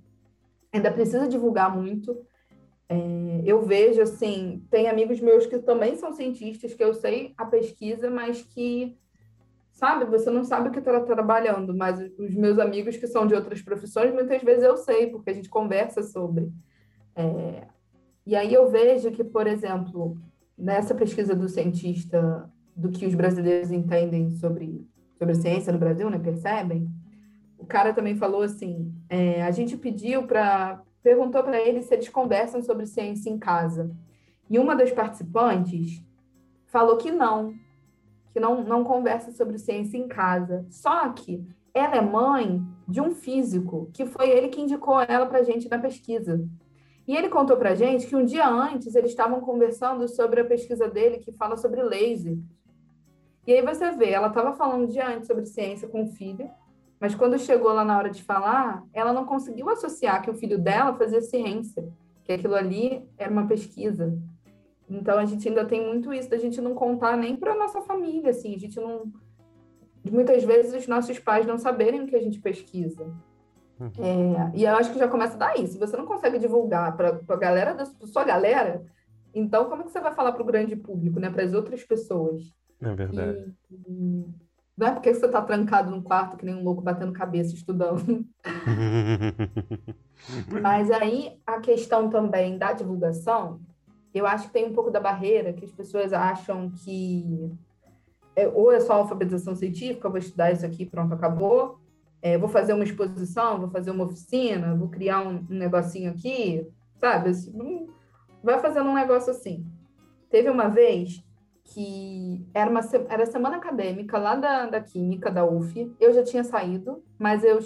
ainda 0.73 0.91
precisa 0.91 1.25
divulgar 1.25 1.73
muito. 1.73 2.27
É, 2.89 3.41
eu 3.43 3.61
vejo, 3.61 4.01
assim, 4.01 4.65
tem 4.69 4.87
amigos 4.87 5.19
meus 5.19 5.45
que 5.45 5.59
também 5.59 5.95
são 5.95 6.13
cientistas, 6.13 6.73
que 6.73 6.83
eu 6.83 6.93
sei 6.93 7.33
a 7.37 7.45
pesquisa, 7.45 8.09
mas 8.09 8.41
que, 8.41 8.97
sabe, 9.71 10.05
você 10.05 10.29
não 10.29 10.43
sabe 10.43 10.69
o 10.69 10.71
que 10.71 10.79
está 10.79 10.99
trabalhando, 11.01 11.75
mas 11.75 11.99
os 12.17 12.33
meus 12.33 12.57
amigos 12.59 12.95
que 12.95 13.07
são 13.07 13.27
de 13.27 13.35
outras 13.35 13.61
profissões, 13.61 14.13
muitas 14.13 14.41
vezes 14.41 14.63
eu 14.63 14.77
sei, 14.77 15.07
porque 15.07 15.29
a 15.29 15.33
gente 15.33 15.49
conversa 15.49 16.01
sobre. 16.01 16.51
É, 17.15 17.67
e 18.25 18.35
aí 18.35 18.53
eu 18.53 18.69
vejo 18.69 19.11
que, 19.11 19.23
por 19.23 19.47
exemplo, 19.47 20.17
nessa 20.57 20.95
pesquisa 20.95 21.35
do 21.35 21.49
cientista, 21.49 22.49
do 22.75 22.89
que 22.89 23.05
os 23.05 23.15
brasileiros 23.15 23.71
entendem 23.71 24.29
sobre, 24.31 24.87
sobre 25.17 25.35
ciência 25.35 25.73
no 25.73 25.79
Brasil, 25.79 26.09
né, 26.09 26.19
percebem, 26.19 26.87
o 27.57 27.65
cara 27.65 27.93
também 27.93 28.15
falou 28.15 28.43
assim, 28.43 28.93
é, 29.09 29.41
a 29.41 29.51
gente 29.51 29.75
pediu 29.75 30.23
para 30.23 30.81
perguntou 31.07 31.41
para 31.41 31.57
eles 31.57 31.85
se 31.85 31.93
eles 31.93 32.09
conversam 32.09 32.61
sobre 32.61 32.85
ciência 32.85 33.29
em 33.29 33.39
casa. 33.39 33.89
E 34.49 34.59
uma 34.59 34.75
das 34.75 34.91
participantes 34.91 36.03
falou 36.65 36.97
que 36.97 37.09
não, 37.09 37.53
que 38.33 38.41
não, 38.41 38.61
não 38.61 38.83
conversa 38.83 39.31
sobre 39.31 39.57
ciência 39.57 39.97
em 39.97 40.05
casa. 40.05 40.65
Só 40.69 41.07
que 41.13 41.47
ela 41.73 41.95
é 41.95 42.01
mãe 42.01 42.61
de 42.85 42.99
um 42.99 43.11
físico, 43.11 43.89
que 43.93 44.05
foi 44.05 44.29
ele 44.29 44.49
que 44.49 44.59
indicou 44.59 44.99
ela 44.99 45.25
para 45.25 45.39
a 45.39 45.43
gente 45.43 45.69
na 45.69 45.79
pesquisa. 45.79 46.45
E 47.07 47.15
ele 47.15 47.29
contou 47.29 47.55
para 47.55 47.69
a 47.69 47.75
gente 47.75 48.05
que 48.05 48.15
um 48.15 48.25
dia 48.25 48.45
antes 48.45 48.93
eles 48.93 49.11
estavam 49.11 49.39
conversando 49.39 50.09
sobre 50.09 50.41
a 50.41 50.45
pesquisa 50.45 50.89
dele 50.89 51.19
que 51.19 51.31
fala 51.31 51.55
sobre 51.55 51.81
laser. 51.83 52.37
E 53.45 53.53
aí 53.53 53.61
você 53.61 53.91
vê, 53.91 54.09
ela 54.09 54.27
estava 54.27 54.51
falando 54.51 54.83
um 54.83 54.87
dia 54.87 55.07
antes 55.07 55.27
sobre 55.27 55.45
ciência 55.45 55.87
com 55.87 56.03
o 56.03 56.07
filho, 56.07 56.49
mas 56.99 57.13
quando 57.15 57.37
chegou 57.37 57.71
lá 57.71 57.85
na 57.85 57.97
hora 57.97 58.09
de 58.09 58.23
falar, 58.23 58.83
ela 58.93 59.13
não 59.13 59.25
conseguiu 59.25 59.69
associar 59.69 60.21
que 60.21 60.31
o 60.31 60.35
filho 60.35 60.57
dela 60.57 60.95
fazia 60.95 61.21
ciência, 61.21 61.87
que 62.23 62.31
aquilo 62.31 62.55
ali 62.55 63.07
era 63.17 63.31
uma 63.31 63.47
pesquisa. 63.47 64.17
Então 64.89 65.17
a 65.17 65.25
gente 65.25 65.47
ainda 65.47 65.65
tem 65.65 65.85
muito 65.85 66.13
isso 66.13 66.29
da 66.29 66.37
gente 66.37 66.61
não 66.61 66.73
contar 66.73 67.17
nem 67.17 67.35
para 67.35 67.55
nossa 67.55 67.81
família, 67.81 68.31
assim, 68.31 68.55
a 68.55 68.59
gente 68.59 68.79
não 68.79 69.11
muitas 70.09 70.43
vezes 70.43 70.73
os 70.73 70.87
nossos 70.87 71.19
pais 71.19 71.45
não 71.45 71.57
saberem 71.57 72.01
o 72.01 72.07
que 72.07 72.15
a 72.15 72.21
gente 72.21 72.39
pesquisa. 72.39 73.03
Uhum. 73.79 73.91
É, 73.99 74.51
e 74.55 74.63
eu 74.63 74.75
acho 74.75 74.91
que 74.91 74.99
já 74.99 75.07
começa 75.07 75.37
daí. 75.37 75.67
Se 75.67 75.77
você 75.77 75.95
não 75.95 76.05
consegue 76.05 76.39
divulgar 76.39 76.95
para 76.95 77.19
a 77.27 77.35
galera 77.35 77.73
da 77.73 77.85
sua 77.85 78.23
galera, 78.23 78.83
então 79.33 79.65
como 79.65 79.81
é 79.81 79.85
que 79.85 79.91
você 79.91 79.99
vai 79.99 80.13
falar 80.13 80.31
para 80.31 80.41
o 80.41 80.45
grande 80.45 80.75
público, 80.75 81.19
né? 81.19 81.29
Para 81.29 81.43
as 81.43 81.53
outras 81.53 81.83
pessoas? 81.83 82.53
É 82.81 82.95
verdade. 82.95 83.53
E, 83.69 84.25
não 84.77 84.87
é 84.87 84.91
porque 84.91 85.13
você 85.13 85.25
está 85.25 85.41
trancado 85.41 85.89
no 85.89 86.03
quarto 86.03 86.37
que 86.37 86.45
nem 86.45 86.53
um 86.53 86.63
louco 86.63 86.83
batendo 86.83 87.11
cabeça 87.11 87.55
estudando. 87.55 88.23
Mas 90.61 90.91
aí 90.91 91.39
a 91.45 91.59
questão 91.59 92.09
também 92.09 92.59
da 92.59 92.73
divulgação, 92.73 93.59
eu 94.13 94.27
acho 94.27 94.47
que 94.47 94.53
tem 94.53 94.67
um 94.67 94.73
pouco 94.73 94.91
da 94.91 94.99
barreira 94.99 95.51
que 95.51 95.65
as 95.65 95.71
pessoas 95.71 96.13
acham 96.13 96.69
que 96.69 97.51
é, 98.35 98.47
ou 98.47 98.71
é 98.71 98.79
só 98.79 98.93
alfabetização 98.93 99.55
científica, 99.55 100.09
vou 100.09 100.19
estudar 100.19 100.51
isso 100.51 100.65
aqui, 100.65 100.85
pronto, 100.85 101.11
acabou. 101.11 101.79
É, 102.21 102.37
vou 102.37 102.49
fazer 102.49 102.73
uma 102.73 102.83
exposição, 102.83 103.59
vou 103.59 103.69
fazer 103.69 103.89
uma 103.89 104.05
oficina, 104.05 104.75
vou 104.75 104.89
criar 104.89 105.21
um, 105.21 105.45
um 105.49 105.55
negocinho 105.55 106.11
aqui, 106.11 106.67
sabe? 106.97 107.31
Vai 108.43 108.59
fazendo 108.59 108.89
um 108.89 108.95
negócio 108.95 109.31
assim. 109.31 109.65
Teve 110.29 110.49
uma 110.49 110.67
vez 110.67 111.23
que 111.67 112.45
era 112.53 112.69
uma 112.69 112.81
era 113.09 113.25
semana 113.25 113.57
acadêmica 113.57 114.17
lá 114.17 114.35
da, 114.35 114.65
da 114.67 114.81
Química, 114.81 115.29
da 115.29 115.45
UF. 115.45 115.93
Eu 115.99 116.13
já 116.13 116.23
tinha 116.23 116.43
saído, 116.43 117.03
mas 117.19 117.43
eu 117.43 117.59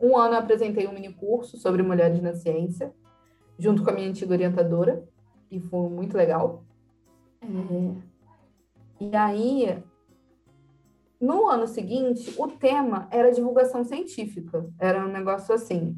um 0.00 0.16
ano 0.16 0.34
eu 0.34 0.38
apresentei 0.40 0.88
um 0.88 0.92
mini 0.92 1.12
curso 1.12 1.56
sobre 1.56 1.80
mulheres 1.80 2.20
na 2.20 2.34
ciência, 2.34 2.92
junto 3.56 3.84
com 3.84 3.90
a 3.90 3.92
minha 3.92 4.08
antiga 4.08 4.32
orientadora, 4.32 5.04
e 5.48 5.60
foi 5.60 5.88
muito 5.88 6.16
legal. 6.16 6.64
É, 7.40 9.04
e 9.04 9.14
aí, 9.14 9.82
no 11.20 11.48
ano 11.48 11.68
seguinte, 11.68 12.34
o 12.36 12.48
tema 12.48 13.06
era 13.12 13.30
divulgação 13.30 13.84
científica. 13.84 14.68
Era 14.76 15.04
um 15.04 15.12
negócio 15.12 15.54
assim. 15.54 15.96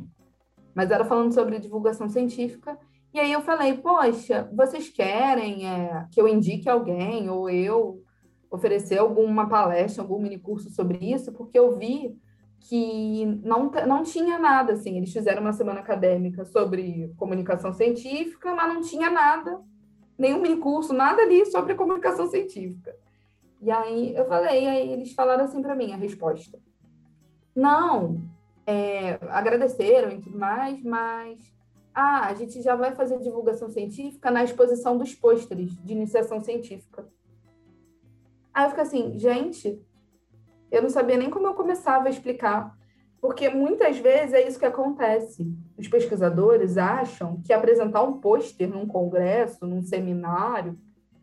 Mas 0.74 0.90
era 0.90 1.04
falando 1.04 1.32
sobre 1.32 1.58
divulgação 1.58 2.08
científica 2.10 2.78
e 3.14 3.20
aí 3.20 3.30
eu 3.30 3.42
falei, 3.42 3.74
poxa, 3.76 4.50
vocês 4.52 4.88
querem 4.88 5.68
é, 5.68 6.04
que 6.10 6.20
eu 6.20 6.26
indique 6.26 6.68
alguém 6.68 7.30
ou 7.30 7.48
eu 7.48 8.02
oferecer 8.50 8.98
alguma 8.98 9.48
palestra, 9.48 10.02
algum 10.02 10.18
mini 10.18 10.36
curso 10.36 10.68
sobre 10.70 10.98
isso? 10.98 11.32
Porque 11.32 11.56
eu 11.56 11.78
vi 11.78 12.18
que 12.58 13.24
não, 13.44 13.70
não 13.86 14.02
tinha 14.02 14.36
nada, 14.36 14.72
assim, 14.72 14.96
eles 14.96 15.12
fizeram 15.12 15.42
uma 15.42 15.52
semana 15.52 15.78
acadêmica 15.78 16.44
sobre 16.44 17.14
comunicação 17.16 17.72
científica, 17.72 18.52
mas 18.52 18.74
não 18.74 18.80
tinha 18.80 19.08
nada, 19.08 19.60
nenhum 20.18 20.42
mini 20.42 20.56
curso, 20.56 20.92
nada 20.92 21.22
ali 21.22 21.46
sobre 21.46 21.76
comunicação 21.76 22.26
científica. 22.26 22.96
E 23.62 23.70
aí 23.70 24.12
eu 24.16 24.26
falei, 24.26 24.66
aí 24.66 24.92
eles 24.92 25.12
falaram 25.12 25.44
assim 25.44 25.62
para 25.62 25.76
mim 25.76 25.92
a 25.92 25.96
resposta. 25.96 26.58
Não, 27.54 28.20
é, 28.66 29.20
agradeceram 29.28 30.10
e 30.10 30.20
tudo 30.20 30.36
mais, 30.36 30.82
mas 30.82 31.53
ah, 31.94 32.26
a 32.26 32.34
gente 32.34 32.60
já 32.60 32.74
vai 32.74 32.92
fazer 32.92 33.20
divulgação 33.20 33.70
científica 33.70 34.30
na 34.30 34.42
exposição 34.42 34.98
dos 34.98 35.14
pôsteres 35.14 35.70
de 35.82 35.92
iniciação 35.92 36.40
científica. 36.40 37.06
Aí 38.52 38.64
eu 38.64 38.70
fico 38.70 38.80
assim, 38.80 39.18
gente, 39.18 39.80
eu 40.70 40.82
não 40.82 40.90
sabia 40.90 41.16
nem 41.16 41.30
como 41.30 41.46
eu 41.46 41.54
começava 41.54 42.08
a 42.08 42.10
explicar, 42.10 42.76
porque 43.20 43.48
muitas 43.48 43.98
vezes 43.98 44.34
é 44.34 44.46
isso 44.46 44.58
que 44.58 44.66
acontece. 44.66 45.46
Os 45.78 45.88
pesquisadores 45.88 46.76
acham 46.76 47.40
que 47.42 47.52
apresentar 47.52 48.02
um 48.02 48.20
pôster 48.20 48.68
num 48.68 48.86
congresso, 48.86 49.66
num 49.66 49.82
seminário, 49.82 50.78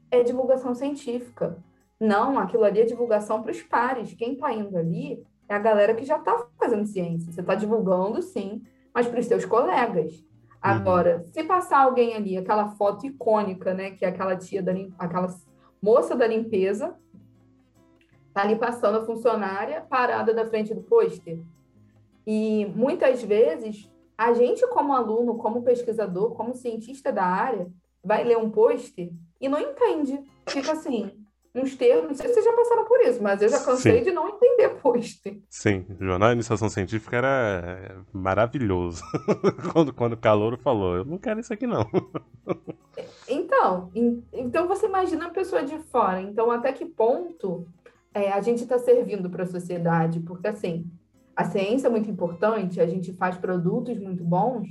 é 0.10 0.24
divulgação 0.24 0.74
científica. 0.74 1.58
Não, 2.00 2.40
aquilo 2.40 2.64
ali 2.64 2.82
é 2.82 2.86
divulgação 2.86 3.44
para 3.44 3.52
os 3.52 3.62
pares. 3.62 4.14
Quem 4.14 4.34
está 4.34 4.52
indo 4.54 4.78
ali 4.78 5.24
é 5.48 5.54
a 5.54 5.60
galera 5.60 5.94
que 5.94 6.04
já 6.04 6.18
está 6.18 6.48
fazendo 6.58 6.88
ciência. 6.88 7.32
Você 7.32 7.42
está 7.42 7.56
divulgando, 7.56 8.22
sim, 8.22 8.64
mas 8.94 9.08
para 9.08 9.20
os 9.20 9.26
seus 9.26 9.46
colegas. 9.46 10.26
Uhum. 10.64 10.72
Agora, 10.72 11.18
uhum. 11.18 11.34
se 11.34 11.44
passar 11.44 11.80
alguém 11.80 12.14
ali, 12.14 12.38
aquela 12.38 12.70
foto 12.70 13.06
icônica, 13.06 13.74
né, 13.74 13.92
que 13.92 14.06
é 14.06 14.08
aquela 14.08 14.36
tia 14.36 14.62
da 14.62 14.72
aquela 14.98 15.28
moça 15.82 16.16
da 16.16 16.28
limpeza, 16.28 16.96
tá 18.34 18.44
ali 18.44 18.56
passando 18.56 19.00
a 19.00 19.06
funcionária 19.06 19.82
parada 19.82 20.34
da 20.34 20.46
frente 20.46 20.74
do 20.74 20.82
pôster. 20.82 21.40
E 22.26 22.66
muitas 22.76 23.24
vezes 23.24 23.90
a 24.18 24.34
gente 24.34 24.66
como 24.68 24.94
aluno, 24.94 25.38
como 25.38 25.64
pesquisador, 25.64 26.36
como 26.36 26.54
cientista 26.54 27.12
da 27.12 27.26
área, 27.26 27.68
vai 28.04 28.24
ler 28.24 28.38
um 28.38 28.52
pôster 28.52 29.12
e 29.40 29.50
não 29.50 29.60
entende. 29.60 30.24
Fica 30.48 30.74
assim, 30.74 31.21
uns 31.54 31.76
termos, 31.76 32.08
não 32.08 32.16
sei 32.16 32.28
se 32.28 32.34
vocês 32.36 32.46
já 32.46 32.54
passaram 32.54 32.86
por 32.86 33.02
isso, 33.02 33.22
mas 33.22 33.42
eu 33.42 33.50
já 33.50 33.60
cansei 33.60 34.00
Sim. 34.00 34.04
de 34.06 34.12
não 34.12 34.30
entender 34.30 34.70
pôster. 34.82 35.38
Sim, 35.50 35.86
o 36.00 36.04
jornal 36.04 36.30
de 36.30 36.36
iniciação 36.36 36.70
científica 36.70 37.18
era 37.18 38.04
maravilhoso. 38.14 39.04
quando, 39.74 39.94
quando 39.94 40.14
o 40.14 40.18
Calouro 40.18 40.58
falou, 40.58 40.96
eu 40.96 41.06
não 41.06 41.18
quero 41.18 41.40
isso 41.40 41.54
aqui 41.54 41.68
não. 41.68 41.86
então, 43.28 43.92
então 44.32 44.68
você 44.68 44.86
imagina 44.86 45.28
a 45.28 45.32
pessoa 45.32 45.64
de 45.64 45.78
fora. 45.80 46.22
Então, 46.22 46.50
até 46.50 46.72
que 46.72 46.86
ponto 46.86 47.68
é, 48.14 48.32
a 48.32 48.42
gente 48.42 48.64
está 48.64 48.80
servindo 48.80 49.30
para 49.30 49.44
a 49.44 49.48
sociedade? 49.48 50.22
Porque, 50.22 50.48
assim, 50.48 50.90
a 51.36 51.44
ciência 51.44 51.88
é 51.88 51.92
muito 51.92 52.10
importante, 52.10 52.80
a 52.80 52.88
gente 52.88 53.14
faz 53.14 53.38
produtos 53.38 53.98
muito 54.00 54.24
bons, 54.24 54.68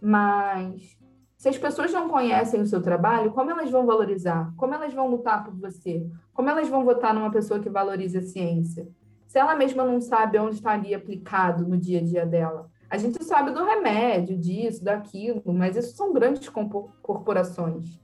mas 0.00 0.96
se 1.44 1.50
as 1.50 1.58
pessoas 1.58 1.92
não 1.92 2.08
conhecem 2.08 2.58
o 2.62 2.66
seu 2.66 2.80
trabalho, 2.80 3.30
como 3.30 3.50
elas 3.50 3.70
vão 3.70 3.84
valorizar? 3.84 4.50
Como 4.56 4.72
elas 4.72 4.94
vão 4.94 5.10
lutar 5.10 5.44
por 5.44 5.52
você? 5.54 6.02
Como 6.32 6.48
elas 6.48 6.70
vão 6.70 6.86
votar 6.86 7.12
numa 7.12 7.30
pessoa 7.30 7.60
que 7.60 7.68
valoriza 7.68 8.20
a 8.20 8.22
ciência? 8.22 8.88
Se 9.26 9.38
ela 9.38 9.54
mesma 9.54 9.84
não 9.84 10.00
sabe 10.00 10.38
onde 10.38 10.54
está 10.54 10.70
ali 10.70 10.94
aplicado 10.94 11.68
no 11.68 11.76
dia 11.76 11.98
a 11.98 12.02
dia 12.02 12.24
dela. 12.24 12.70
A 12.88 12.96
gente 12.96 13.22
sabe 13.22 13.50
do 13.50 13.62
remédio, 13.62 14.38
disso, 14.38 14.82
daquilo, 14.82 15.42
mas 15.52 15.76
isso 15.76 15.94
são 15.94 16.14
grandes 16.14 16.48
corporações. 17.02 18.00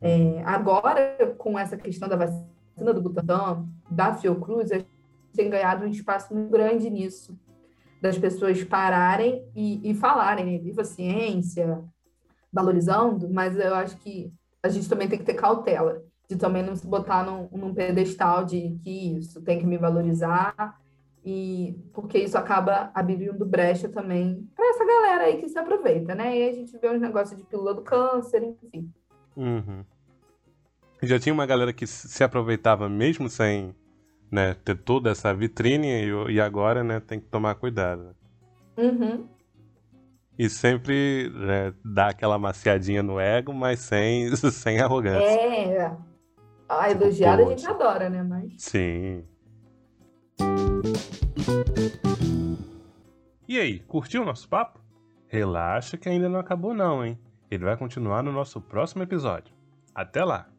É, 0.00 0.40
agora, 0.44 1.34
com 1.36 1.58
essa 1.58 1.76
questão 1.76 2.08
da 2.08 2.14
vacina 2.14 2.94
do 2.94 3.02
Butantan, 3.02 3.66
da 3.90 4.14
Fiocruz, 4.14 4.70
a 4.70 4.78
gente 4.78 4.88
tem 5.34 5.50
ganhado 5.50 5.84
um 5.84 5.88
espaço 5.88 6.32
muito 6.32 6.48
grande 6.48 6.88
nisso, 6.88 7.36
das 8.00 8.16
pessoas 8.16 8.62
pararem 8.62 9.44
e, 9.52 9.90
e 9.90 9.94
falarem, 9.94 10.46
né? 10.46 10.58
viva 10.58 10.82
a 10.82 10.84
ciência, 10.84 11.82
valorizando, 12.54 13.28
mas 13.28 13.58
eu 13.58 13.74
acho 13.74 13.96
que 13.96 14.32
a 14.62 14.68
gente 14.68 14.88
também 14.88 15.08
tem 15.08 15.18
que 15.18 15.24
ter 15.24 15.34
cautela 15.34 16.02
de 16.28 16.36
também 16.36 16.62
não 16.62 16.74
se 16.74 16.86
botar 16.86 17.24
num, 17.24 17.48
num 17.52 17.74
pedestal 17.74 18.44
de 18.44 18.78
que 18.82 19.18
isso 19.18 19.42
tem 19.42 19.58
que 19.58 19.66
me 19.66 19.76
valorizar 19.76 20.78
e 21.24 21.76
porque 21.92 22.18
isso 22.18 22.38
acaba 22.38 22.90
abrindo 22.94 23.44
brecha 23.44 23.88
também 23.88 24.48
para 24.54 24.70
essa 24.70 24.86
galera 24.86 25.24
aí 25.24 25.38
que 25.38 25.48
se 25.48 25.58
aproveita, 25.58 26.14
né? 26.14 26.38
E 26.38 26.48
a 26.48 26.52
gente 26.52 26.78
vê 26.78 26.88
uns 26.88 27.00
negócios 27.00 27.36
de 27.38 27.44
pílula 27.44 27.74
do 27.74 27.82
câncer, 27.82 28.42
enfim. 28.42 28.90
Uhum. 29.36 29.84
Já 31.02 31.18
tinha 31.18 31.34
uma 31.34 31.46
galera 31.46 31.72
que 31.72 31.86
se 31.86 32.22
aproveitava 32.22 32.88
mesmo 32.88 33.28
sem 33.28 33.74
né, 34.30 34.54
ter 34.64 34.76
toda 34.76 35.10
essa 35.10 35.34
vitrine 35.34 35.88
e, 35.88 36.34
e 36.34 36.40
agora 36.40 36.82
né, 36.82 37.00
tem 37.00 37.20
que 37.20 37.26
tomar 37.26 37.54
cuidado. 37.56 38.14
Uhum. 38.76 39.26
E 40.38 40.48
sempre 40.48 41.30
né, 41.32 41.72
dá 41.84 42.08
aquela 42.08 42.38
maciadinha 42.38 43.02
no 43.02 43.20
ego, 43.20 43.52
mas 43.52 43.80
sem, 43.80 44.34
sem 44.50 44.80
arrogância. 44.80 45.24
É. 45.24 45.96
A 46.68 46.88
tipo, 46.88 47.04
elogiada 47.04 47.42
a 47.42 47.46
gente 47.46 47.66
adora, 47.66 48.10
né? 48.10 48.22
Mas... 48.22 48.52
Sim. 48.58 49.24
E 53.46 53.58
aí, 53.58 53.78
curtiu 53.80 54.22
o 54.22 54.24
nosso 54.24 54.48
papo? 54.48 54.80
Relaxa 55.28 55.96
que 55.96 56.08
ainda 56.08 56.28
não 56.28 56.40
acabou 56.40 56.74
não, 56.74 57.04
hein? 57.04 57.18
Ele 57.50 57.64
vai 57.64 57.76
continuar 57.76 58.22
no 58.22 58.32
nosso 58.32 58.60
próximo 58.60 59.02
episódio. 59.02 59.54
Até 59.94 60.24
lá! 60.24 60.53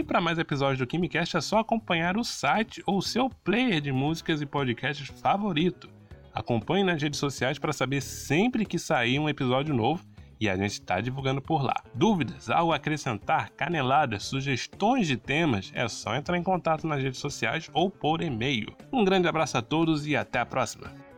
E 0.00 0.02
para 0.02 0.18
mais 0.18 0.38
episódios 0.38 0.78
do 0.78 0.86
KimiCast 0.86 1.36
é 1.36 1.40
só 1.42 1.58
acompanhar 1.58 2.16
o 2.16 2.24
site 2.24 2.82
ou 2.86 3.02
seu 3.02 3.28
player 3.28 3.82
de 3.82 3.92
músicas 3.92 4.40
e 4.40 4.46
podcasts 4.46 5.06
favorito. 5.20 5.90
Acompanhe 6.32 6.82
nas 6.82 7.02
redes 7.02 7.20
sociais 7.20 7.58
para 7.58 7.70
saber 7.70 8.00
sempre 8.00 8.64
que 8.64 8.78
sair 8.78 9.18
um 9.18 9.28
episódio 9.28 9.74
novo 9.74 10.02
e 10.40 10.48
a 10.48 10.56
gente 10.56 10.72
está 10.72 11.02
divulgando 11.02 11.42
por 11.42 11.62
lá. 11.62 11.84
Dúvidas, 11.94 12.48
algo 12.48 12.72
a 12.72 12.76
acrescentar, 12.76 13.50
caneladas, 13.50 14.22
sugestões 14.22 15.06
de 15.06 15.18
temas, 15.18 15.70
é 15.74 15.86
só 15.86 16.16
entrar 16.16 16.38
em 16.38 16.42
contato 16.42 16.86
nas 16.86 17.02
redes 17.02 17.20
sociais 17.20 17.68
ou 17.74 17.90
por 17.90 18.22
e-mail. 18.22 18.74
Um 18.90 19.04
grande 19.04 19.28
abraço 19.28 19.58
a 19.58 19.62
todos 19.62 20.06
e 20.06 20.16
até 20.16 20.38
a 20.38 20.46
próxima! 20.46 21.09